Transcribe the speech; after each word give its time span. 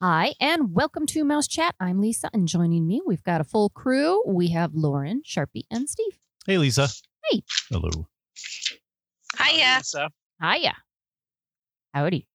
Hi, 0.00 0.34
and 0.40 0.74
welcome 0.74 1.06
to 1.06 1.24
Mouse 1.24 1.48
Chat. 1.48 1.74
I'm 1.80 2.00
Lisa, 2.00 2.30
and 2.32 2.46
joining 2.46 2.86
me, 2.86 3.00
we've 3.04 3.22
got 3.24 3.40
a 3.40 3.44
full 3.44 3.68
crew. 3.70 4.22
We 4.26 4.48
have 4.50 4.72
Lauren, 4.74 5.22
Sharpie, 5.26 5.64
and 5.72 5.88
Steve. 5.88 6.12
Hey, 6.46 6.58
Lisa. 6.58 6.88
Hey. 7.30 7.42
Hello. 7.68 8.06
Hiya. 9.36 9.76
Lisa. 9.78 10.10
Hiya. 10.40 10.74
Howdy. 11.94 12.28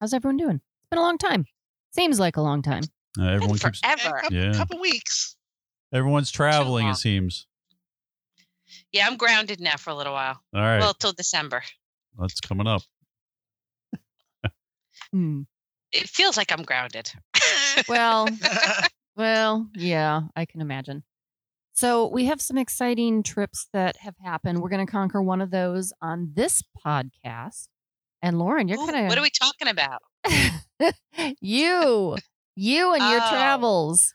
How's 0.00 0.12
everyone 0.14 0.36
doing? 0.36 0.56
It's 0.56 0.88
been 0.90 0.98
a 1.00 1.02
long 1.02 1.18
time. 1.18 1.44
Seems 1.92 2.20
like 2.20 2.36
a 2.36 2.40
long 2.40 2.62
time. 2.62 2.84
Uh, 3.18 3.26
everyone 3.26 3.58
keeps. 3.58 3.80
forever. 3.80 4.16
A 4.18 4.22
couple, 4.22 4.36
Yeah. 4.36 4.52
couple 4.52 4.78
weeks. 4.80 5.36
Everyone's 5.92 6.30
traveling. 6.30 6.86
It 6.86 6.94
seems. 6.96 7.46
Yeah, 8.92 9.06
I'm 9.08 9.16
grounded 9.16 9.60
now 9.60 9.76
for 9.76 9.90
a 9.90 9.94
little 9.94 10.12
while. 10.12 10.40
All 10.54 10.60
right, 10.62 10.78
Well, 10.78 10.94
till 10.94 11.12
December. 11.12 11.62
that's 12.18 12.40
coming 12.40 12.66
up. 12.68 12.82
Hmm. 15.10 15.42
It 15.92 16.08
feels 16.08 16.36
like 16.36 16.50
I'm 16.52 16.62
grounded. 16.62 17.12
Well, 17.88 18.28
well, 19.16 19.68
yeah, 19.74 20.22
I 20.36 20.44
can 20.44 20.60
imagine. 20.60 21.04
So 21.74 22.06
we 22.06 22.26
have 22.26 22.40
some 22.40 22.58
exciting 22.58 23.22
trips 23.22 23.66
that 23.72 23.96
have 23.98 24.16
happened. 24.22 24.60
We're 24.60 24.68
going 24.68 24.84
to 24.86 24.90
conquer 24.90 25.22
one 25.22 25.40
of 25.40 25.50
those 25.50 25.92
on 26.02 26.32
this 26.34 26.62
podcast. 26.84 27.68
And 28.22 28.38
Lauren, 28.38 28.68
you're 28.68 28.78
kind 28.78 28.96
of 28.96 29.08
what 29.08 29.18
are 29.18 29.22
we 29.22 29.30
talking 29.30 29.68
about? 29.68 30.02
you, 31.40 32.16
you 32.54 32.94
and 32.94 33.08
your 33.08 33.20
Oh. 33.20 33.28
travels, 33.28 34.14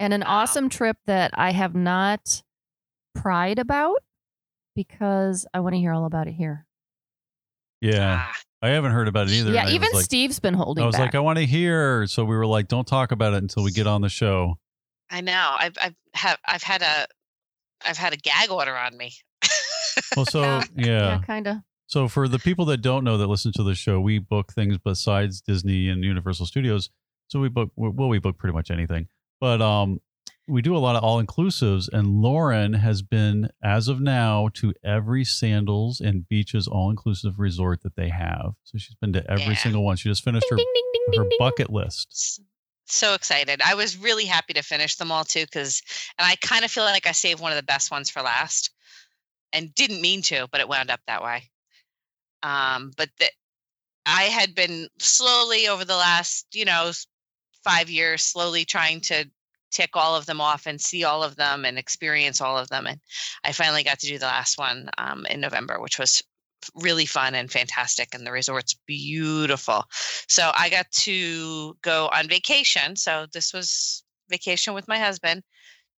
and 0.00 0.12
an 0.14 0.22
Wow. 0.22 0.26
awesome 0.42 0.68
trip 0.68 0.96
that 1.06 1.30
I 1.34 1.52
have 1.52 1.74
not 1.74 2.42
pried 3.14 3.58
about 3.58 3.98
because 4.74 5.46
I 5.52 5.60
want 5.60 5.74
to 5.74 5.78
hear 5.78 5.92
all 5.92 6.04
about 6.06 6.28
it 6.28 6.32
here. 6.34 6.66
Yeah, 7.80 8.26
Ah, 8.26 8.32
I 8.60 8.68
haven't 8.68 8.92
heard 8.92 9.06
about 9.08 9.28
it 9.28 9.32
either. 9.34 9.52
yeah, 9.52 9.68
even 9.70 9.88
like, 9.92 10.04
Steve's 10.04 10.40
been 10.40 10.54
holding 10.54 10.82
I 10.82 10.86
was 10.86 10.94
back. 10.96 11.00
like, 11.00 11.14
I 11.14 11.20
want 11.20 11.38
to 11.38 11.46
hear. 11.46 12.06
So 12.08 12.24
we 12.24 12.36
were 12.36 12.46
like, 12.46 12.66
don't 12.68 12.86
talk 12.86 13.12
about 13.12 13.34
it 13.34 13.42
until 13.42 13.62
we 13.62 13.70
get 13.70 13.86
on 13.86 14.00
the 14.00 14.08
show. 14.08 14.58
I 15.10 15.20
know. 15.20 15.54
I've 15.58 15.74
I've 15.80 15.94
have 16.14 16.38
I've 16.46 16.62
had 16.62 16.82
a 16.82 17.06
I've 17.86 17.96
had 17.96 18.12
a 18.12 18.16
gag 18.16 18.50
order 18.50 18.76
on 18.76 18.96
me. 18.96 19.12
Well, 20.16 20.26
so 20.26 20.42
Yeah. 20.42 20.62
yeah. 20.76 20.86
yeah, 20.86 21.20
kind 21.26 21.46
of. 21.48 21.56
So 21.86 22.06
for 22.06 22.28
the 22.28 22.38
people 22.38 22.64
that 22.66 22.78
don't 22.78 23.02
know 23.02 23.16
that 23.18 23.26
listen 23.26 23.50
to 23.54 23.62
the 23.64 23.74
show, 23.74 23.98
we 24.00 24.18
book 24.18 24.52
things 24.52 24.76
besides 24.78 25.40
Disney 25.40 25.88
and 25.88 26.04
Universal 26.04 26.46
Studios. 26.46 26.90
So 27.28 27.40
we 27.40 27.48
book 27.48 27.70
well, 27.76 28.08
we 28.08 28.18
book 28.18 28.38
pretty 28.38 28.54
much 28.54 28.70
anything, 28.70 29.08
but 29.40 29.60
um, 29.62 30.00
we 30.48 30.62
do 30.62 30.76
a 30.76 30.78
lot 30.78 30.96
of 30.96 31.04
all 31.04 31.22
inclusives. 31.22 31.88
And 31.92 32.22
Lauren 32.22 32.72
has 32.74 33.02
been, 33.02 33.50
as 33.62 33.88
of 33.88 34.00
now, 34.00 34.48
to 34.54 34.72
every 34.84 35.24
Sandals 35.24 36.00
and 36.00 36.28
Beaches 36.28 36.66
all 36.66 36.90
inclusive 36.90 37.38
resort 37.38 37.82
that 37.82 37.96
they 37.96 38.08
have. 38.08 38.54
So 38.64 38.78
she's 38.78 38.94
been 38.96 39.12
to 39.12 39.30
every 39.30 39.54
Yeah. 39.54 39.54
single 39.54 39.84
one. 39.84 39.96
She 39.96 40.08
just 40.08 40.24
finished 40.24 40.46
Ding, 40.48 40.52
her 40.52 40.56
ding, 40.56 40.66
ding, 40.74 40.90
ding, 40.92 41.18
her 41.18 41.22
ding, 41.22 41.28
ding. 41.30 41.38
bucket 41.38 41.70
list. 41.70 42.40
So 42.86 43.12
excited. 43.14 43.60
I 43.62 43.74
was 43.74 43.98
really 43.98 44.24
happy 44.24 44.54
to 44.54 44.62
finish 44.62 44.96
them 44.96 45.12
all 45.12 45.24
too 45.24 45.46
cuz 45.46 45.82
and 46.18 46.26
I 46.26 46.36
kind 46.36 46.64
of 46.64 46.70
feel 46.70 46.84
like 46.84 47.06
I 47.06 47.12
saved 47.12 47.38
one 47.40 47.52
of 47.52 47.56
the 47.56 47.62
best 47.62 47.90
ones 47.90 48.08
for 48.08 48.22
last 48.22 48.70
and 49.52 49.74
didn't 49.74 50.00
mean 50.00 50.22
to, 50.22 50.48
but 50.50 50.60
it 50.62 50.68
wound 50.68 50.90
up 50.90 51.00
that 51.06 51.22
way. 51.22 51.50
Um 52.42 52.92
but 52.96 53.10
the, 53.18 53.30
I 54.06 54.22
had 54.24 54.54
been 54.54 54.88
slowly 54.98 55.68
over 55.68 55.84
the 55.84 55.96
last, 55.96 56.46
you 56.54 56.64
know, 56.64 56.92
5 57.62 57.90
years 57.90 58.22
slowly 58.22 58.64
trying 58.64 59.02
to 59.02 59.30
tick 59.70 59.90
all 59.94 60.16
of 60.16 60.26
them 60.26 60.40
off 60.40 60.66
and 60.66 60.80
see 60.80 61.04
all 61.04 61.22
of 61.22 61.36
them 61.36 61.64
and 61.64 61.78
experience 61.78 62.40
all 62.40 62.58
of 62.58 62.68
them 62.68 62.86
and 62.86 63.00
I 63.44 63.52
finally 63.52 63.84
got 63.84 63.98
to 64.00 64.06
do 64.06 64.18
the 64.18 64.26
last 64.26 64.58
one 64.58 64.90
um, 64.98 65.26
in 65.26 65.40
November 65.40 65.80
which 65.80 65.98
was 65.98 66.22
really 66.74 67.06
fun 67.06 67.34
and 67.34 67.50
fantastic 67.50 68.14
and 68.14 68.26
the 68.26 68.32
resort's 68.32 68.74
beautiful. 68.86 69.84
So 70.28 70.50
I 70.54 70.68
got 70.68 70.90
to 70.90 71.76
go 71.82 72.08
on 72.12 72.28
vacation. 72.28 72.96
So 72.96 73.26
this 73.32 73.52
was 73.52 74.02
vacation 74.28 74.74
with 74.74 74.88
my 74.88 74.98
husband 74.98 75.42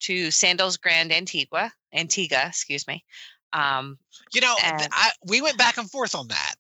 to 0.01 0.31
Sandals 0.31 0.77
Grande 0.77 1.13
Antigua, 1.13 1.73
Antigua, 1.93 2.45
excuse 2.47 2.87
me. 2.87 3.05
Um, 3.53 3.99
you 4.33 4.41
know, 4.41 4.55
I, 4.61 5.11
we 5.27 5.43
went 5.43 5.59
back 5.59 5.77
and 5.77 5.91
forth 5.91 6.15
on 6.15 6.29
that. 6.29 6.55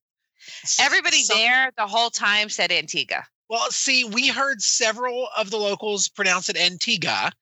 Everybody 0.81 1.23
some- 1.23 1.39
there 1.39 1.71
the 1.77 1.87
whole 1.87 2.11
time 2.11 2.49
said 2.49 2.73
Antigua. 2.73 3.25
Well, 3.51 3.69
see, 3.73 4.05
we 4.05 4.29
heard 4.29 4.63
several 4.63 5.29
of 5.37 5.51
the 5.51 5.57
locals 5.57 6.07
pronounce 6.09 6.49
it 6.49 6.57
Antigua, 6.57 7.33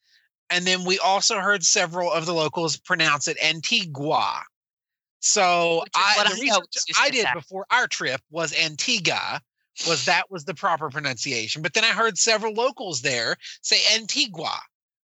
and 0.48 0.66
then 0.66 0.84
we 0.84 0.98
also 0.98 1.38
heard 1.38 1.62
several 1.62 2.10
of 2.10 2.24
the 2.24 2.32
locals 2.32 2.78
pronounce 2.78 3.28
it 3.28 3.36
Antigua. 3.44 4.42
So 5.20 5.84
I, 5.94 6.24
the 6.24 6.30
I 6.30 6.40
research 6.40 6.96
I 6.98 7.10
did 7.10 7.26
before 7.34 7.66
our 7.70 7.86
trip 7.86 8.22
was 8.30 8.58
Antigua, 8.58 9.42
was 9.86 10.06
that 10.06 10.30
was 10.30 10.46
the 10.46 10.54
proper 10.54 10.88
pronunciation. 10.88 11.60
But 11.60 11.74
then 11.74 11.84
I 11.84 11.88
heard 11.88 12.16
several 12.16 12.54
locals 12.54 13.02
there 13.02 13.36
say 13.60 13.78
Antigua. 13.94 14.58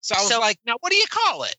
So 0.01 0.15
I 0.15 0.19
was 0.19 0.27
So- 0.29 0.39
like, 0.41 0.57
now 0.65 0.75
what 0.81 0.91
do 0.91 0.97
you 0.97 1.07
call 1.09 1.43
it? 1.43 1.55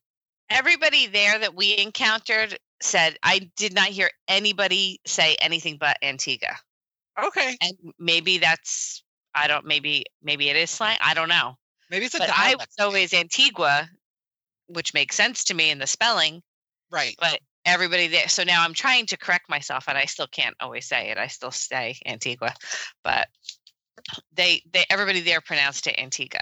Everybody 0.51 1.07
there 1.07 1.39
that 1.39 1.55
we 1.55 1.79
encountered 1.79 2.59
said 2.83 3.17
I 3.23 3.51
did 3.57 3.73
not 3.73 3.87
hear 3.87 4.11
anybody 4.29 5.01
say 5.07 5.37
anything 5.37 5.79
but 5.79 5.97
Antigua. 6.03 6.57
Okay, 7.23 7.57
And 7.63 7.75
maybe 7.99 8.39
that's 8.39 9.03
I 9.35 9.47
don't 9.47 9.65
maybe 9.65 10.05
maybe 10.23 10.49
it 10.49 10.57
is 10.57 10.71
slang. 10.71 10.97
I 11.01 11.15
don't 11.15 11.29
know. 11.29 11.57
maybe 11.91 12.07
it's 12.07 12.15
a 12.15 12.19
But 12.19 12.31
I 12.31 12.55
was 12.57 12.67
always 12.79 13.13
Antigua, 13.15 13.89
which 14.69 14.95
makes 14.95 15.17
sense 15.17 15.45
to 15.45 15.55
me 15.55 15.71
in 15.71 15.79
the 15.79 15.87
spelling. 15.87 16.43
right? 16.91 17.15
but 17.21 17.41
everybody 17.67 18.07
there 18.09 18.27
so 18.27 18.43
now 18.43 18.65
i'm 18.65 18.73
trying 18.73 19.05
to 19.05 19.19
correct 19.19 19.51
myself 19.51 19.85
and 19.87 19.99
i 19.99 20.07
still 20.07 20.27
can't 20.27 20.57
always 20.61 20.87
say 20.87 21.11
it 21.11 21.19
i 21.19 21.27
still 21.27 21.51
say 21.51 21.95
antigua 22.07 22.55
but 23.05 23.29
they 24.33 24.63
they 24.73 24.83
everybody 24.89 25.21
there 25.21 25.43
pronounced 25.43 25.87
it 25.87 25.95
antigua 25.99 26.41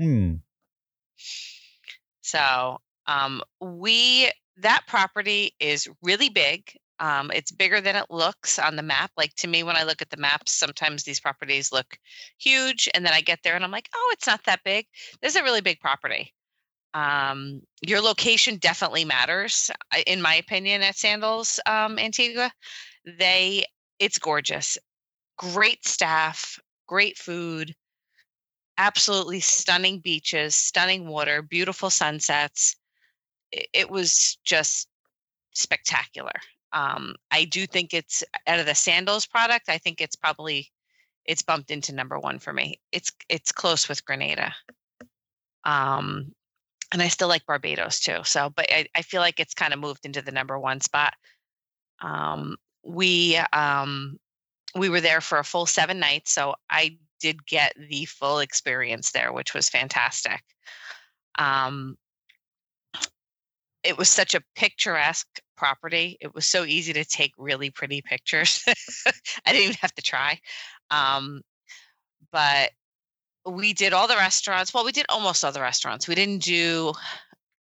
Hmm. 0.00 0.34
so 2.20 2.78
um 3.06 3.42
we 3.60 4.30
that 4.58 4.82
property 4.88 5.54
is 5.60 5.88
really 6.02 6.28
big 6.30 6.76
um 7.00 7.30
it's 7.34 7.52
bigger 7.52 7.80
than 7.80 7.96
it 7.96 8.06
looks 8.10 8.58
on 8.58 8.76
the 8.76 8.82
map 8.82 9.10
like 9.16 9.34
to 9.34 9.48
me 9.48 9.62
when 9.62 9.76
i 9.76 9.82
look 9.82 10.00
at 10.00 10.10
the 10.10 10.16
maps 10.16 10.52
sometimes 10.52 11.02
these 11.02 11.20
properties 11.20 11.72
look 11.72 11.98
huge 12.38 12.88
and 12.94 13.04
then 13.04 13.12
i 13.12 13.20
get 13.20 13.38
there 13.42 13.54
and 13.54 13.64
i'm 13.64 13.70
like 13.70 13.88
oh 13.94 14.10
it's 14.12 14.26
not 14.26 14.40
that 14.44 14.64
big. 14.64 14.86
This 15.20 15.34
is 15.34 15.40
a 15.40 15.44
really 15.44 15.60
big 15.60 15.80
property. 15.80 16.32
Um, 16.94 17.60
your 17.86 18.00
location 18.00 18.56
definitely 18.56 19.04
matters 19.04 19.70
in 20.06 20.22
my 20.22 20.36
opinion 20.36 20.82
at 20.82 20.96
sandals 20.96 21.60
um, 21.66 21.98
antigua. 21.98 22.50
They 23.04 23.64
it's 23.98 24.18
gorgeous. 24.18 24.78
Great 25.36 25.86
staff 25.86 26.58
great 26.86 27.18
food 27.18 27.74
absolutely 28.78 29.40
stunning 29.40 29.98
beaches 30.00 30.54
stunning 30.54 31.08
water 31.08 31.42
beautiful 31.42 31.90
sunsets. 31.90 32.76
It, 33.52 33.66
it 33.72 33.90
was 33.90 34.38
just 34.44 34.88
spectacular 35.54 36.32
um, 36.72 37.14
i 37.30 37.44
do 37.44 37.66
think 37.66 37.94
it's 37.94 38.22
out 38.46 38.60
of 38.60 38.66
the 38.66 38.74
sandals 38.74 39.26
product 39.26 39.68
i 39.68 39.78
think 39.78 40.00
it's 40.00 40.16
probably 40.16 40.70
it's 41.24 41.42
bumped 41.42 41.70
into 41.70 41.94
number 41.94 42.18
one 42.18 42.38
for 42.38 42.52
me 42.52 42.80
it's 42.92 43.10
it's 43.28 43.52
close 43.52 43.88
with 43.88 44.04
grenada 44.04 44.54
um, 45.64 46.32
and 46.92 47.02
I 47.02 47.08
still 47.08 47.28
like 47.28 47.44
Barbados 47.44 48.00
too. 48.00 48.20
So, 48.22 48.50
but 48.54 48.66
I, 48.70 48.86
I 48.94 49.02
feel 49.02 49.20
like 49.20 49.40
it's 49.40 49.54
kind 49.54 49.74
of 49.74 49.80
moved 49.80 50.06
into 50.06 50.22
the 50.22 50.32
number 50.32 50.58
one 50.58 50.80
spot. 50.80 51.12
Um, 52.00 52.56
we 52.84 53.36
um, 53.52 54.18
we 54.74 54.88
were 54.88 55.00
there 55.00 55.20
for 55.20 55.38
a 55.38 55.44
full 55.44 55.66
seven 55.66 55.98
nights, 55.98 56.32
so 56.32 56.54
I 56.70 56.98
did 57.20 57.44
get 57.46 57.74
the 57.76 58.04
full 58.04 58.38
experience 58.38 59.10
there, 59.10 59.32
which 59.32 59.54
was 59.54 59.68
fantastic. 59.68 60.42
Um, 61.38 61.96
it 63.86 63.96
was 63.96 64.08
such 64.08 64.34
a 64.34 64.42
picturesque 64.54 65.40
property. 65.56 66.16
It 66.20 66.34
was 66.34 66.46
so 66.46 66.64
easy 66.64 66.92
to 66.92 67.04
take 67.04 67.32
really 67.38 67.70
pretty 67.70 68.02
pictures. 68.02 68.62
I 69.46 69.52
didn't 69.52 69.64
even 69.64 69.76
have 69.80 69.94
to 69.94 70.02
try. 70.02 70.40
Um, 70.90 71.42
but 72.32 72.72
we 73.46 73.72
did 73.72 73.92
all 73.92 74.08
the 74.08 74.16
restaurants. 74.16 74.74
Well, 74.74 74.84
we 74.84 74.92
did 74.92 75.06
almost 75.08 75.44
all 75.44 75.52
the 75.52 75.60
restaurants. 75.60 76.08
We 76.08 76.14
didn't 76.14 76.42
do 76.42 76.92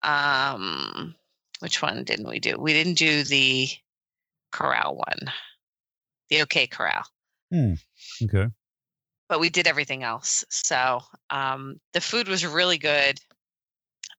um 0.03 1.15
which 1.61 1.81
one 1.81 2.05
didn't 2.05 2.29
we 2.29 2.41
do? 2.41 2.57
We 2.59 2.73
didn't 2.73 2.99
do 2.99 3.23
the 3.25 3.69
corral 4.53 4.97
one. 4.97 5.33
The 6.31 6.43
OK 6.43 6.67
Corral. 6.67 7.05
Okay. 8.23 8.49
But 9.29 9.41
we 9.41 9.51
did 9.51 9.67
everything 9.67 10.03
else. 10.03 10.45
So, 10.49 11.01
um 11.31 11.81
the 11.93 12.01
food 12.01 12.29
was 12.29 12.47
really 12.47 12.79
good. 12.79 13.21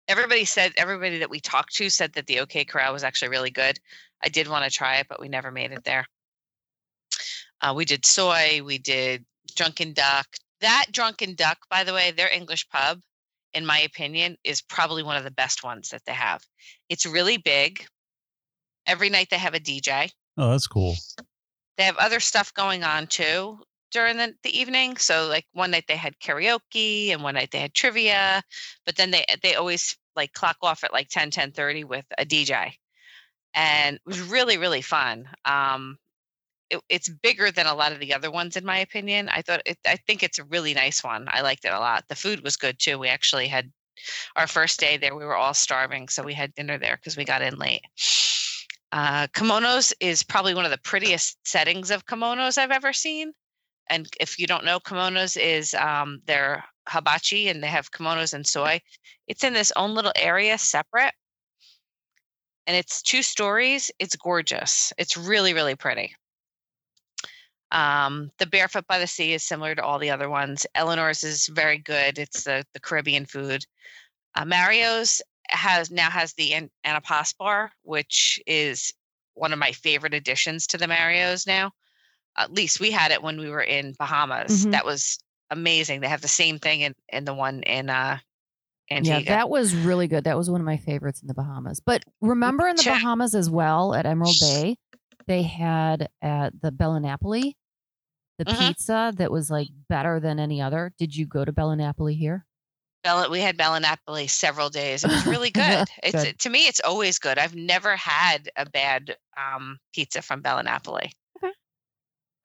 Everybody 0.07 0.45
said 0.45 0.73
everybody 0.77 1.19
that 1.19 1.29
we 1.29 1.39
talked 1.39 1.75
to 1.75 1.89
said 1.89 2.13
that 2.13 2.27
the 2.27 2.39
OK 2.39 2.65
Corral 2.65 2.93
was 2.93 3.03
actually 3.03 3.29
really 3.29 3.49
good. 3.49 3.79
I 4.23 4.29
did 4.29 4.47
want 4.47 4.63
to 4.65 4.71
try 4.71 4.97
it, 4.97 5.07
but 5.09 5.19
we 5.19 5.27
never 5.27 5.51
made 5.51 5.71
it 5.71 5.83
there. 5.83 6.05
Uh, 7.61 7.73
we 7.75 7.85
did 7.85 8.05
soy, 8.05 8.61
we 8.63 8.77
did 8.77 9.25
drunken 9.55 9.93
duck. 9.93 10.27
That 10.61 10.85
drunken 10.91 11.35
duck, 11.35 11.57
by 11.69 11.83
the 11.83 11.93
way, 11.93 12.11
their 12.11 12.31
English 12.31 12.69
pub, 12.69 13.01
in 13.53 13.65
my 13.65 13.79
opinion, 13.79 14.37
is 14.43 14.61
probably 14.61 15.03
one 15.03 15.17
of 15.17 15.23
the 15.23 15.31
best 15.31 15.63
ones 15.63 15.89
that 15.89 16.03
they 16.05 16.13
have. 16.13 16.43
It's 16.89 17.05
really 17.05 17.37
big. 17.37 17.85
Every 18.87 19.09
night 19.09 19.29
they 19.31 19.37
have 19.37 19.55
a 19.55 19.59
DJ. 19.59 20.11
Oh, 20.37 20.51
that's 20.51 20.67
cool. 20.67 20.95
They 21.77 21.83
have 21.83 21.97
other 21.97 22.19
stuff 22.19 22.53
going 22.53 22.83
on 22.83 23.07
too 23.07 23.59
during 23.95 24.17
the, 24.17 24.35
the 24.43 24.59
evening. 24.59 24.97
So 24.97 25.27
like 25.27 25.45
one 25.53 25.71
night 25.71 25.85
they 25.87 25.95
had 25.95 26.19
karaoke 26.19 27.13
and 27.13 27.23
one 27.23 27.35
night 27.35 27.51
they 27.51 27.59
had 27.59 27.73
trivia, 27.73 28.43
but 28.85 28.97
then 28.97 29.09
they 29.11 29.23
they 29.41 29.55
always 29.55 29.97
like 30.17 30.33
clock 30.33 30.57
off 30.61 30.83
at 30.83 30.91
like 30.91 31.07
10, 31.07 31.31
10 31.31 31.53
30 31.53 31.85
with 31.85 32.05
a 32.17 32.25
DJ. 32.25 32.73
And 33.53 33.95
it 33.95 34.01
was 34.05 34.19
really, 34.19 34.57
really 34.57 34.81
fun. 34.81 35.29
Um, 35.45 35.97
it, 36.69 36.81
it's 36.89 37.07
bigger 37.07 37.51
than 37.51 37.67
a 37.67 37.73
lot 37.73 37.93
of 37.93 37.99
the 37.99 38.13
other 38.13 38.29
ones, 38.29 38.57
in 38.57 38.65
my 38.65 38.79
opinion. 38.79 39.29
I 39.29 39.41
thought 39.41 39.61
it, 39.65 39.77
I 39.87 39.95
think 39.95 40.23
it's 40.23 40.39
a 40.39 40.43
really 40.43 40.73
nice 40.73 41.01
one. 41.01 41.29
I 41.31 41.39
liked 41.39 41.63
it 41.63 41.71
a 41.71 41.79
lot. 41.79 42.03
The 42.09 42.15
food 42.15 42.43
was 42.43 42.57
good 42.57 42.77
too. 42.77 42.99
We 42.99 43.07
actually 43.07 43.47
had 43.47 43.71
our 44.35 44.47
first 44.47 44.77
day 44.77 44.97
there. 44.97 45.15
We 45.15 45.23
were 45.23 45.37
all 45.37 45.53
starving, 45.53 46.09
so 46.09 46.21
we 46.21 46.33
had 46.33 46.53
dinner 46.55 46.77
there 46.77 46.97
because 46.97 47.15
we 47.15 47.23
got 47.23 47.41
in 47.41 47.55
late. 47.55 47.81
Uh, 48.91 49.27
kimonos 49.27 49.93
is 50.01 50.21
probably 50.21 50.53
one 50.53 50.65
of 50.65 50.71
the 50.71 50.77
prettiest 50.79 51.37
settings 51.47 51.91
of 51.91 52.05
kimonos 52.05 52.57
I've 52.57 52.71
ever 52.71 52.91
seen. 52.91 53.31
And 53.89 54.07
if 54.19 54.39
you 54.39 54.47
don't 54.47 54.65
know, 54.65 54.79
kimonos 54.79 55.37
is 55.37 55.73
um, 55.75 56.21
they're 56.25 56.63
hibachi 56.87 57.49
and 57.49 57.61
they 57.61 57.67
have 57.67 57.91
kimonos 57.91 58.33
and 58.33 58.45
soy. 58.45 58.81
It's 59.27 59.43
in 59.43 59.53
this 59.53 59.71
own 59.75 59.93
little 59.93 60.13
area 60.15 60.57
separate. 60.57 61.13
And 62.67 62.75
it's 62.75 63.01
two 63.01 63.21
stories. 63.21 63.91
It's 63.99 64.15
gorgeous. 64.15 64.91
It's 64.97 65.15
really, 65.15 65.53
really 65.53 65.75
pretty. 65.75 66.15
Um, 67.71 68.31
the 68.39 68.47
Barefoot 68.47 68.87
by 68.87 68.99
the 68.99 69.07
Sea 69.07 69.33
is 69.33 69.43
similar 69.43 69.75
to 69.75 69.83
all 69.83 69.99
the 69.99 70.09
other 70.09 70.29
ones. 70.29 70.65
Eleanor's 70.75 71.23
is 71.23 71.47
very 71.47 71.77
good. 71.77 72.17
It's 72.17 72.43
the, 72.43 72.63
the 72.73 72.79
Caribbean 72.79 73.25
food. 73.25 73.63
Uh, 74.35 74.45
Mario's 74.45 75.21
has 75.49 75.91
now 75.91 76.09
has 76.09 76.33
the 76.33 76.53
An- 76.53 76.71
Antipasto 76.85 77.37
bar, 77.37 77.71
which 77.83 78.39
is 78.47 78.93
one 79.35 79.53
of 79.53 79.59
my 79.59 79.71
favorite 79.71 80.13
additions 80.13 80.65
to 80.67 80.77
the 80.77 80.87
Mario's 80.87 81.45
now. 81.45 81.71
At 82.37 82.53
least 82.53 82.79
we 82.79 82.91
had 82.91 83.11
it 83.11 83.21
when 83.23 83.39
we 83.39 83.49
were 83.49 83.61
in 83.61 83.93
Bahamas. 83.97 84.65
Mhm. 84.65 84.71
That 84.71 84.85
was 84.85 85.17
amazing. 85.51 86.01
They 86.01 86.07
have 86.09 86.21
the 86.21 86.27
same 86.27 86.59
thing 86.59 86.81
in, 86.81 86.93
in 87.09 87.25
the 87.25 87.33
one 87.33 87.63
in 87.63 87.89
uh 87.89 88.17
Antigua. 88.91 89.19
Yeah, 89.21 89.35
that 89.37 89.49
was 89.49 89.73
really 89.75 90.07
good. 90.07 90.25
That 90.25 90.37
was 90.37 90.49
one 90.49 90.61
of 90.61 90.65
my 90.65 90.77
favorites 90.77 91.21
in 91.21 91.27
the 91.27 91.33
Bahamas. 91.33 91.79
But 91.79 92.03
remember 92.21 92.67
in 92.67 92.75
the 92.75 92.83
Check. 92.83 93.01
Bahamas 93.01 93.33
as 93.33 93.49
well 93.49 93.93
at 93.95 94.05
Emerald 94.05 94.35
Bay, 94.39 94.77
they 95.27 95.41
had 95.43 96.09
at 96.21 96.53
the 96.61 96.71
Bella 96.71 96.99
Napoli 96.99 97.55
the 98.37 98.45
Mhm. 98.45 98.59
pizza 98.67 99.13
that 99.17 99.31
was 99.31 99.49
like 99.49 99.69
better 99.89 100.19
than 100.19 100.39
any 100.39 100.61
other. 100.61 100.91
Did 100.99 101.15
you 101.15 101.25
go 101.25 101.45
to 101.45 101.51
Bella 101.51 101.75
Napoli 101.75 102.15
here? 102.15 102.45
Bella, 103.03 103.29
we 103.29 103.39
had 103.39 103.55
Bella 103.55 103.79
Napoli 103.79 104.27
several 104.27 104.69
days. 104.69 105.03
It 105.03 105.09
was 105.11 105.25
really 105.25 105.51
good. 105.85 105.87
It's 106.03 106.23
Good. 106.23 106.39
to 106.39 106.49
me, 106.49 106.67
it's 106.67 106.81
always 106.81 107.17
good. 107.17 107.37
I've 107.39 107.55
never 107.55 107.95
had 107.95 108.49
a 108.55 108.69
bad 108.69 109.15
um, 109.37 109.79
pizza 109.93 110.21
from 110.21 110.41
Bella 110.41 110.63
Napoli. 110.63 111.05
Okay. 111.05 111.11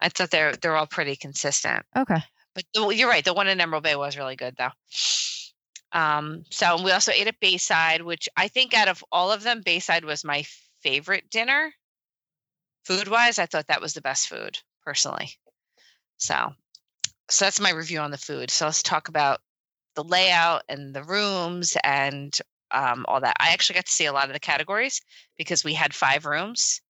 I 0.01 0.09
thought 0.09 0.31
they're 0.31 0.57
they're 0.57 0.77
all 0.77 0.87
pretty 0.87 1.17
consistent. 1.17 1.85
Okay. 1.97 2.21
But 2.55 2.65
the, 2.75 2.89
you're 2.89 3.09
right. 3.09 3.25
The 3.25 3.35
one 3.35 3.49
in 3.49 3.61
Emerald 3.61 3.85
Bay 3.85 3.97
was 3.97 4.17
really 4.17 4.37
good 4.37 4.57
though. 4.57 4.71
Um, 5.93 6.45
so 6.51 6.83
we 6.83 6.93
also 6.93 7.13
ate 7.13 7.27
at 7.27 7.41
Bayside, 7.41 8.03
which 8.03 8.29
I 8.37 8.49
think 8.49 8.75
out 8.75 8.89
of 8.89 9.05
all 9.11 9.33
of 9.33 9.43
them, 9.43 9.63
Bayside 9.65 10.05
was 10.05 10.25
my 10.25 10.45
favorite 10.83 11.31
dinner. 11.31 11.73
Food 12.85 13.09
wise, 13.09 13.39
I 13.39 13.47
thought 13.47 13.67
that 13.67 13.81
was 13.81 13.95
the 13.95 14.01
best 14.01 14.29
food 14.29 14.59
personally. 14.85 15.33
So, 16.19 16.53
so 17.29 17.45
that's 17.45 17.61
my 17.61 17.71
review 17.71 18.01
on 18.01 18.11
the 18.11 18.19
food. 18.19 18.51
So 18.51 18.67
let's 18.67 18.83
talk 18.83 19.09
about 19.09 19.41
the 19.97 20.05
layout 20.05 20.63
and 20.69 20.95
the 20.95 21.03
rooms 21.03 21.77
and 21.83 22.37
um, 22.71 23.05
all 23.09 23.21
that. 23.21 23.37
I 23.41 23.51
actually 23.51 23.75
got 23.75 23.87
to 23.87 23.93
see 23.93 24.07
a 24.07 24.13
lot 24.13 24.29
of 24.29 24.33
the 24.33 24.41
categories 24.41 25.01
because 25.37 25.65
we 25.65 25.75
had 25.75 25.93
five 25.93 26.25
rooms. 26.25 26.81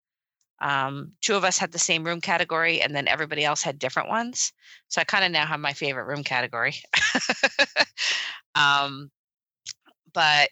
Um, 0.61 1.13
two 1.21 1.35
of 1.35 1.45
us 1.45 1.59
had 1.59 1.73
the 1.73 1.79
same 1.79 2.05
room 2.05 2.21
category, 2.21 2.83
and 2.83 2.95
then 2.95 3.09
everybody 3.09 3.45
else 3.45 3.63
had 3.63 3.79
different 3.79 4.09
ones. 4.09 4.53
So 4.89 5.01
I 5.01 5.05
kind 5.05 5.25
of 5.25 5.33
now 5.33 5.47
have 5.47 5.61
my 5.61 5.73
favorite 5.73 6.05
room 6.05 6.23
category. 6.23 6.75
um, 8.55 9.11
but 10.13 10.51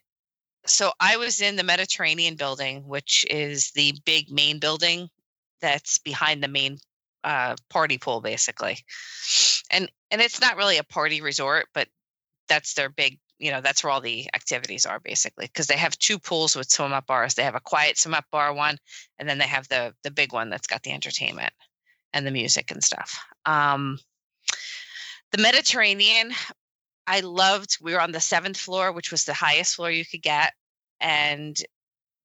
so 0.66 0.92
I 1.00 1.16
was 1.16 1.40
in 1.40 1.56
the 1.56 1.62
Mediterranean 1.62 2.36
building, 2.36 2.86
which 2.86 3.24
is 3.30 3.70
the 3.72 3.94
big 4.04 4.30
main 4.30 4.58
building 4.58 5.08
that's 5.60 5.98
behind 5.98 6.42
the 6.42 6.48
main 6.48 6.78
uh, 7.24 7.56
party 7.68 7.98
pool, 7.98 8.20
basically. 8.20 8.78
And 9.70 9.90
and 10.10 10.20
it's 10.20 10.40
not 10.40 10.56
really 10.56 10.78
a 10.78 10.84
party 10.84 11.20
resort, 11.20 11.66
but 11.74 11.88
that's 12.48 12.74
their 12.74 12.88
big 12.88 13.18
you 13.38 13.50
know 13.50 13.60
that's 13.60 13.82
where 13.82 13.90
all 13.90 14.00
the 14.00 14.28
activities 14.34 14.84
are 14.84 15.00
basically 15.00 15.46
because 15.46 15.66
they 15.66 15.76
have 15.76 15.98
two 15.98 16.18
pools 16.18 16.56
with 16.56 16.70
swim 16.70 16.92
up 16.92 17.06
bars. 17.06 17.34
They 17.34 17.44
have 17.44 17.54
a 17.54 17.60
quiet 17.60 17.98
swim 17.98 18.14
up 18.14 18.24
bar 18.30 18.52
one 18.52 18.78
and 19.18 19.28
then 19.28 19.38
they 19.38 19.46
have 19.46 19.68
the 19.68 19.94
the 20.02 20.10
big 20.10 20.32
one 20.32 20.50
that's 20.50 20.66
got 20.66 20.82
the 20.82 20.92
entertainment 20.92 21.52
and 22.12 22.26
the 22.26 22.30
music 22.30 22.70
and 22.70 22.82
stuff. 22.82 23.18
Um 23.46 23.98
the 25.30 25.42
mediterranean 25.42 26.32
i 27.06 27.20
loved 27.20 27.76
we 27.82 27.92
were 27.92 28.00
on 28.00 28.12
the 28.12 28.20
seventh 28.20 28.56
floor 28.56 28.92
which 28.92 29.10
was 29.10 29.24
the 29.24 29.34
highest 29.34 29.76
floor 29.76 29.90
you 29.90 30.04
could 30.04 30.22
get 30.22 30.52
and 31.00 31.62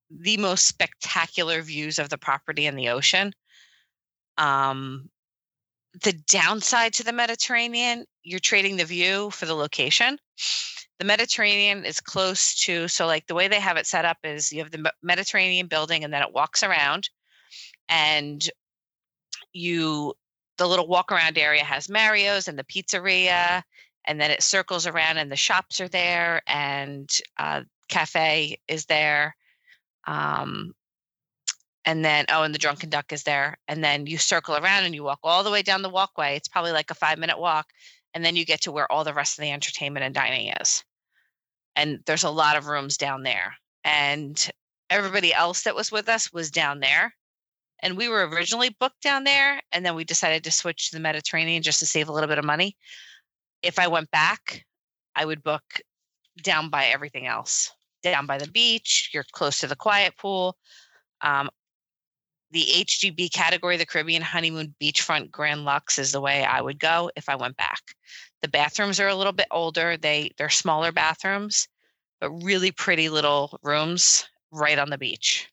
the 0.10 0.38
most 0.38 0.65
spectacular 0.68 1.62
views 1.62 2.00
of 2.00 2.10
the 2.10 2.18
property 2.18 2.65
and 2.65 2.77
the 2.77 2.89
ocean. 2.89 3.33
Um 4.38 5.10
the 6.01 6.13
downside 6.27 6.94
to 6.94 7.04
the 7.04 7.13
mediterranean 7.13 8.06
you're 8.24 8.39
trading 8.39 8.77
the 8.77 8.86
view 8.86 9.30
for 9.30 9.45
the 9.45 9.54
location 9.54 10.18
the 11.00 11.06
Mediterranean 11.06 11.86
is 11.86 12.00
close 12.00 12.56
to 12.63 12.88
so 12.88 13.06
like 13.06 13.28
the 13.28 13.36
way 13.36 13.48
they 13.48 13.60
have 13.60 13.78
it 13.78 13.88
set 13.88 14.06
up 14.06 14.18
is 14.24 14.51
you 14.51 14.60
have 14.60 14.72
the 14.72 14.92
Mediterranean 15.01 15.68
building 15.68 16.04
and 16.04 16.13
then 16.13 16.22
it 16.22 16.34
walks 16.34 16.63
around 16.63 17.10
and 17.90 18.48
you 19.54 20.13
the 20.57 20.68
little 20.68 20.88
walk 20.88 21.12
around 21.12 21.38
area 21.38 21.63
has 21.63 21.90
Mario's 21.90 22.48
and 22.48 22.57
the 22.57 22.63
pizzeria 22.63 23.63
and 24.06 24.19
then 24.19 24.31
it 24.31 24.44
circles 24.44 24.86
around 24.86 25.18
and 25.18 25.31
the 25.31 25.36
shops 25.36 25.81
are 25.81 25.88
there 25.88 26.42
and 26.48 27.10
uh, 27.38 27.62
cafe 27.89 28.60
is 28.68 28.86
there 28.86 29.36
um, 30.06 30.74
and 31.86 32.04
then 32.04 32.25
oh 32.30 32.44
and 32.44 32.54
the 32.54 32.60
drunken 32.60 32.89
duck 32.89 33.12
is 33.12 33.24
there. 33.24 33.57
And 33.68 33.84
then 33.84 34.07
you 34.07 34.18
circle 34.18 34.56
around 34.56 34.86
and 34.86 34.96
you 34.96 35.04
walk 35.04 35.19
all 35.24 35.44
the 35.44 35.51
way 35.51 35.62
down 35.62 35.81
the 35.81 35.89
walkway. 35.89 36.36
It's 36.36 36.48
probably 36.48 36.72
like 36.72 36.92
a 36.92 36.96
five 36.96 37.18
minute 37.18 37.39
walk 37.39 37.68
and 38.13 38.24
then 38.24 38.36
you 38.36 38.45
get 38.45 38.62
to 38.62 38.71
where 38.71 38.92
all 38.92 39.04
the 39.04 39.13
rest 39.13 39.38
of 39.38 39.42
the 39.42 39.51
entertainment 39.51 40.06
and 40.06 40.13
dining 40.13 40.54
is. 40.62 40.83
And 41.75 42.00
there's 42.06 42.24
a 42.24 42.30
lot 42.30 42.56
of 42.56 42.68
rooms 42.68 42.98
down 42.98 43.24
there. 43.24 43.56
And 43.83 44.50
everybody 44.89 45.33
else 45.33 45.63
that 45.63 45.75
was 45.75 45.92
with 45.92 46.07
us 46.07 46.31
was 46.31 46.51
down 46.51 46.80
there. 46.80 47.13
And 47.81 47.98
we 47.98 48.07
were 48.07 48.27
originally 48.27 48.75
booked 48.80 49.01
down 49.01 49.24
there 49.24 49.60
and 49.71 49.86
then 49.86 49.95
we 49.95 50.04
decided 50.04 50.44
to 50.44 50.51
switch 50.51 50.89
to 50.89 50.95
the 50.95 51.01
mediterranean 51.01 51.63
just 51.63 51.80
to 51.80 51.86
save 51.86 52.07
a 52.07 52.13
little 52.13 52.30
bit 52.30 52.38
of 52.38 52.45
money. 52.45 52.77
If 53.62 53.80
i 53.80 53.88
went 53.88 54.12
back 54.12 54.63
i 55.15 55.25
would 55.25 55.44
book 55.44 55.63
down 56.41 56.70
by 56.70 56.86
everything 56.86 57.27
else. 57.27 57.72
Down 58.01 58.25
by 58.25 58.38
the 58.38 58.48
beach 58.48 59.10
you're 59.13 59.25
close 59.34 59.60
to 59.60 59.67
the 59.67 59.75
quiet 59.75 60.15
pool. 60.17 60.55
Um, 61.22 61.50
the 62.53 62.65
hgb 62.77 63.31
category 63.33 63.77
the 63.77 63.86
caribbean 63.86 64.22
honeymoon 64.22 64.74
beachfront 64.81 65.29
grand 65.31 65.65
lux 65.65 66.00
is 66.00 66.12
the 66.12 66.22
way 66.22 66.43
i 66.45 66.62
would 66.62 66.79
go 66.79 67.12
if 67.15 67.27
i 67.27 67.36
went 67.36 67.57
back. 67.57 67.81
The 68.41 68.50
bathrooms 68.50 69.00
are 69.00 69.07
a 69.07 69.15
little 69.15 69.33
bit 69.33 69.48
older. 69.51 69.95
They 69.95 70.31
they're 70.38 70.50
smaller 70.50 70.91
bathrooms 70.91 71.67
but 72.19 72.29
really 72.43 72.72
pretty 72.72 73.10
little 73.10 73.60
rooms 73.63 74.25
right 74.51 74.79
on 74.79 74.89
the 74.89 74.98
beach. 74.98 75.50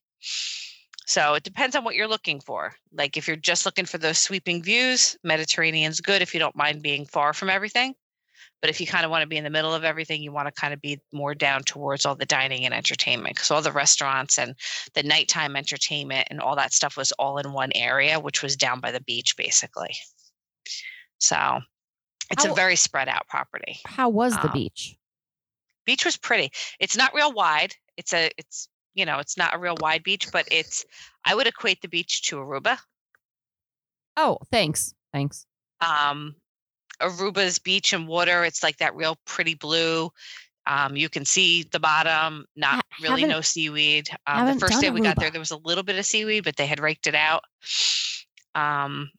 So 1.06 1.34
it 1.34 1.42
depends 1.42 1.74
on 1.74 1.82
what 1.82 1.96
you're 1.96 2.06
looking 2.06 2.40
for. 2.40 2.74
Like 2.92 3.16
if 3.16 3.26
you're 3.26 3.36
just 3.36 3.66
looking 3.66 3.86
for 3.86 3.98
those 3.98 4.18
sweeping 4.18 4.62
views 4.62 5.16
mediterranean's 5.24 6.00
good 6.00 6.22
if 6.22 6.34
you 6.34 6.40
don't 6.40 6.54
mind 6.54 6.82
being 6.82 7.06
far 7.06 7.32
from 7.32 7.50
everything 7.50 7.94
but 8.60 8.70
if 8.70 8.80
you 8.80 8.86
kind 8.86 9.04
of 9.04 9.10
want 9.10 9.22
to 9.22 9.26
be 9.28 9.36
in 9.36 9.44
the 9.44 9.50
middle 9.50 9.72
of 9.74 9.84
everything 9.84 10.22
you 10.22 10.32
want 10.32 10.46
to 10.46 10.52
kind 10.60 10.72
of 10.74 10.80
be 10.80 11.00
more 11.12 11.34
down 11.34 11.62
towards 11.62 12.04
all 12.06 12.14
the 12.14 12.26
dining 12.26 12.64
and 12.64 12.74
entertainment 12.74 13.34
because 13.34 13.50
all 13.50 13.62
the 13.62 13.72
restaurants 13.72 14.38
and 14.38 14.54
the 14.94 15.02
nighttime 15.02 15.56
entertainment 15.56 16.28
and 16.30 16.40
all 16.40 16.56
that 16.56 16.72
stuff 16.72 16.96
was 16.96 17.12
all 17.12 17.38
in 17.38 17.52
one 17.52 17.70
area 17.74 18.18
which 18.20 18.42
was 18.42 18.56
down 18.56 18.80
by 18.80 18.90
the 18.92 19.00
beach 19.02 19.36
basically 19.36 19.94
so 21.18 21.60
it's 22.30 22.44
How- 22.44 22.52
a 22.52 22.54
very 22.54 22.76
spread 22.76 23.08
out 23.08 23.26
property 23.28 23.78
How 23.86 24.08
was 24.08 24.34
the 24.34 24.46
Um, 24.46 24.52
beach? 24.52 24.96
beach 25.86 26.04
was 26.04 26.16
pretty 26.16 26.50
it's 26.78 26.96
not 26.96 27.14
real 27.14 27.32
wide 27.32 27.74
it's 27.96 28.12
a 28.12 28.30
it's 28.36 28.68
you 28.94 29.04
know 29.06 29.18
it's 29.18 29.36
not 29.36 29.54
a 29.54 29.58
real 29.58 29.76
wide 29.80 30.02
beach 30.02 30.28
but 30.32 30.46
it's 30.50 30.84
i 31.24 31.34
would 31.34 31.46
equate 31.46 31.80
the 31.80 31.88
beach 31.88 32.22
to 32.22 32.36
aruba 32.36 32.78
Oh, 34.16 34.38
thanks. 34.50 34.92
Thanks. 35.12 35.46
um 35.80 36.34
aruba's 37.00 37.58
beach 37.58 37.92
and 37.92 38.06
water 38.06 38.44
it's 38.44 38.62
like 38.62 38.76
that 38.78 38.94
real 38.94 39.16
pretty 39.24 39.54
blue 39.54 40.10
um, 40.66 40.96
you 40.96 41.08
can 41.08 41.24
see 41.24 41.64
the 41.72 41.80
bottom 41.80 42.44
not 42.54 42.84
really 43.02 43.24
no 43.24 43.40
seaweed. 43.40 44.08
Um, 44.26 44.46
the 44.46 44.60
first 44.60 44.80
day 44.80 44.90
we 44.90 45.00
got 45.00 45.18
there 45.18 45.30
there 45.30 45.40
was 45.40 45.50
a 45.50 45.56
little 45.56 45.82
bit 45.82 45.98
of 45.98 46.06
seaweed 46.06 46.44
but 46.44 46.56
they 46.56 46.66
had 46.66 46.80
raked 46.80 47.06
it 47.06 47.14
out. 47.14 47.42
Um, 48.54 49.10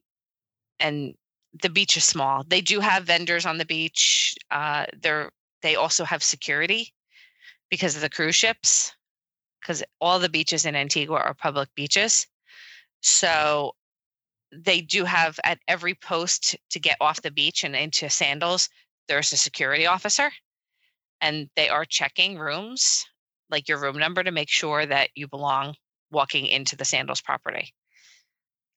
and 0.79 1.13
the 1.61 1.69
beach 1.69 1.97
is 1.97 2.05
small. 2.05 2.43
They 2.47 2.61
do 2.61 2.79
have 2.79 3.03
vendors 3.03 3.45
on 3.45 3.57
the 3.57 3.65
beach 3.65 4.35
uh, 4.51 4.85
they're 5.01 5.31
they 5.61 5.75
also 5.75 6.05
have 6.05 6.23
security 6.23 6.93
because 7.69 7.95
of 7.95 8.01
the 8.01 8.09
cruise 8.09 8.35
ships 8.35 8.95
because 9.59 9.83
all 9.99 10.19
the 10.19 10.29
beaches 10.29 10.65
in 10.65 10.75
antigua 10.75 11.17
are 11.17 11.33
public 11.33 11.69
beaches. 11.75 12.27
So 13.01 13.73
they 14.51 14.81
do 14.81 15.05
have 15.05 15.39
at 15.43 15.59
every 15.67 15.95
post 15.95 16.55
to 16.71 16.79
get 16.79 16.97
off 16.99 17.21
the 17.21 17.31
beach 17.31 17.63
and 17.63 17.75
into 17.75 18.09
sandals, 18.09 18.69
there's 19.07 19.31
a 19.33 19.37
security 19.37 19.85
officer 19.87 20.31
and 21.21 21.49
they 21.55 21.69
are 21.69 21.85
checking 21.85 22.37
rooms, 22.37 23.05
like 23.49 23.69
your 23.69 23.79
room 23.79 23.97
number, 23.97 24.23
to 24.23 24.31
make 24.31 24.49
sure 24.49 24.85
that 24.85 25.09
you 25.15 25.27
belong 25.27 25.75
walking 26.11 26.45
into 26.45 26.75
the 26.75 26.85
sandals 26.85 27.21
property. 27.21 27.73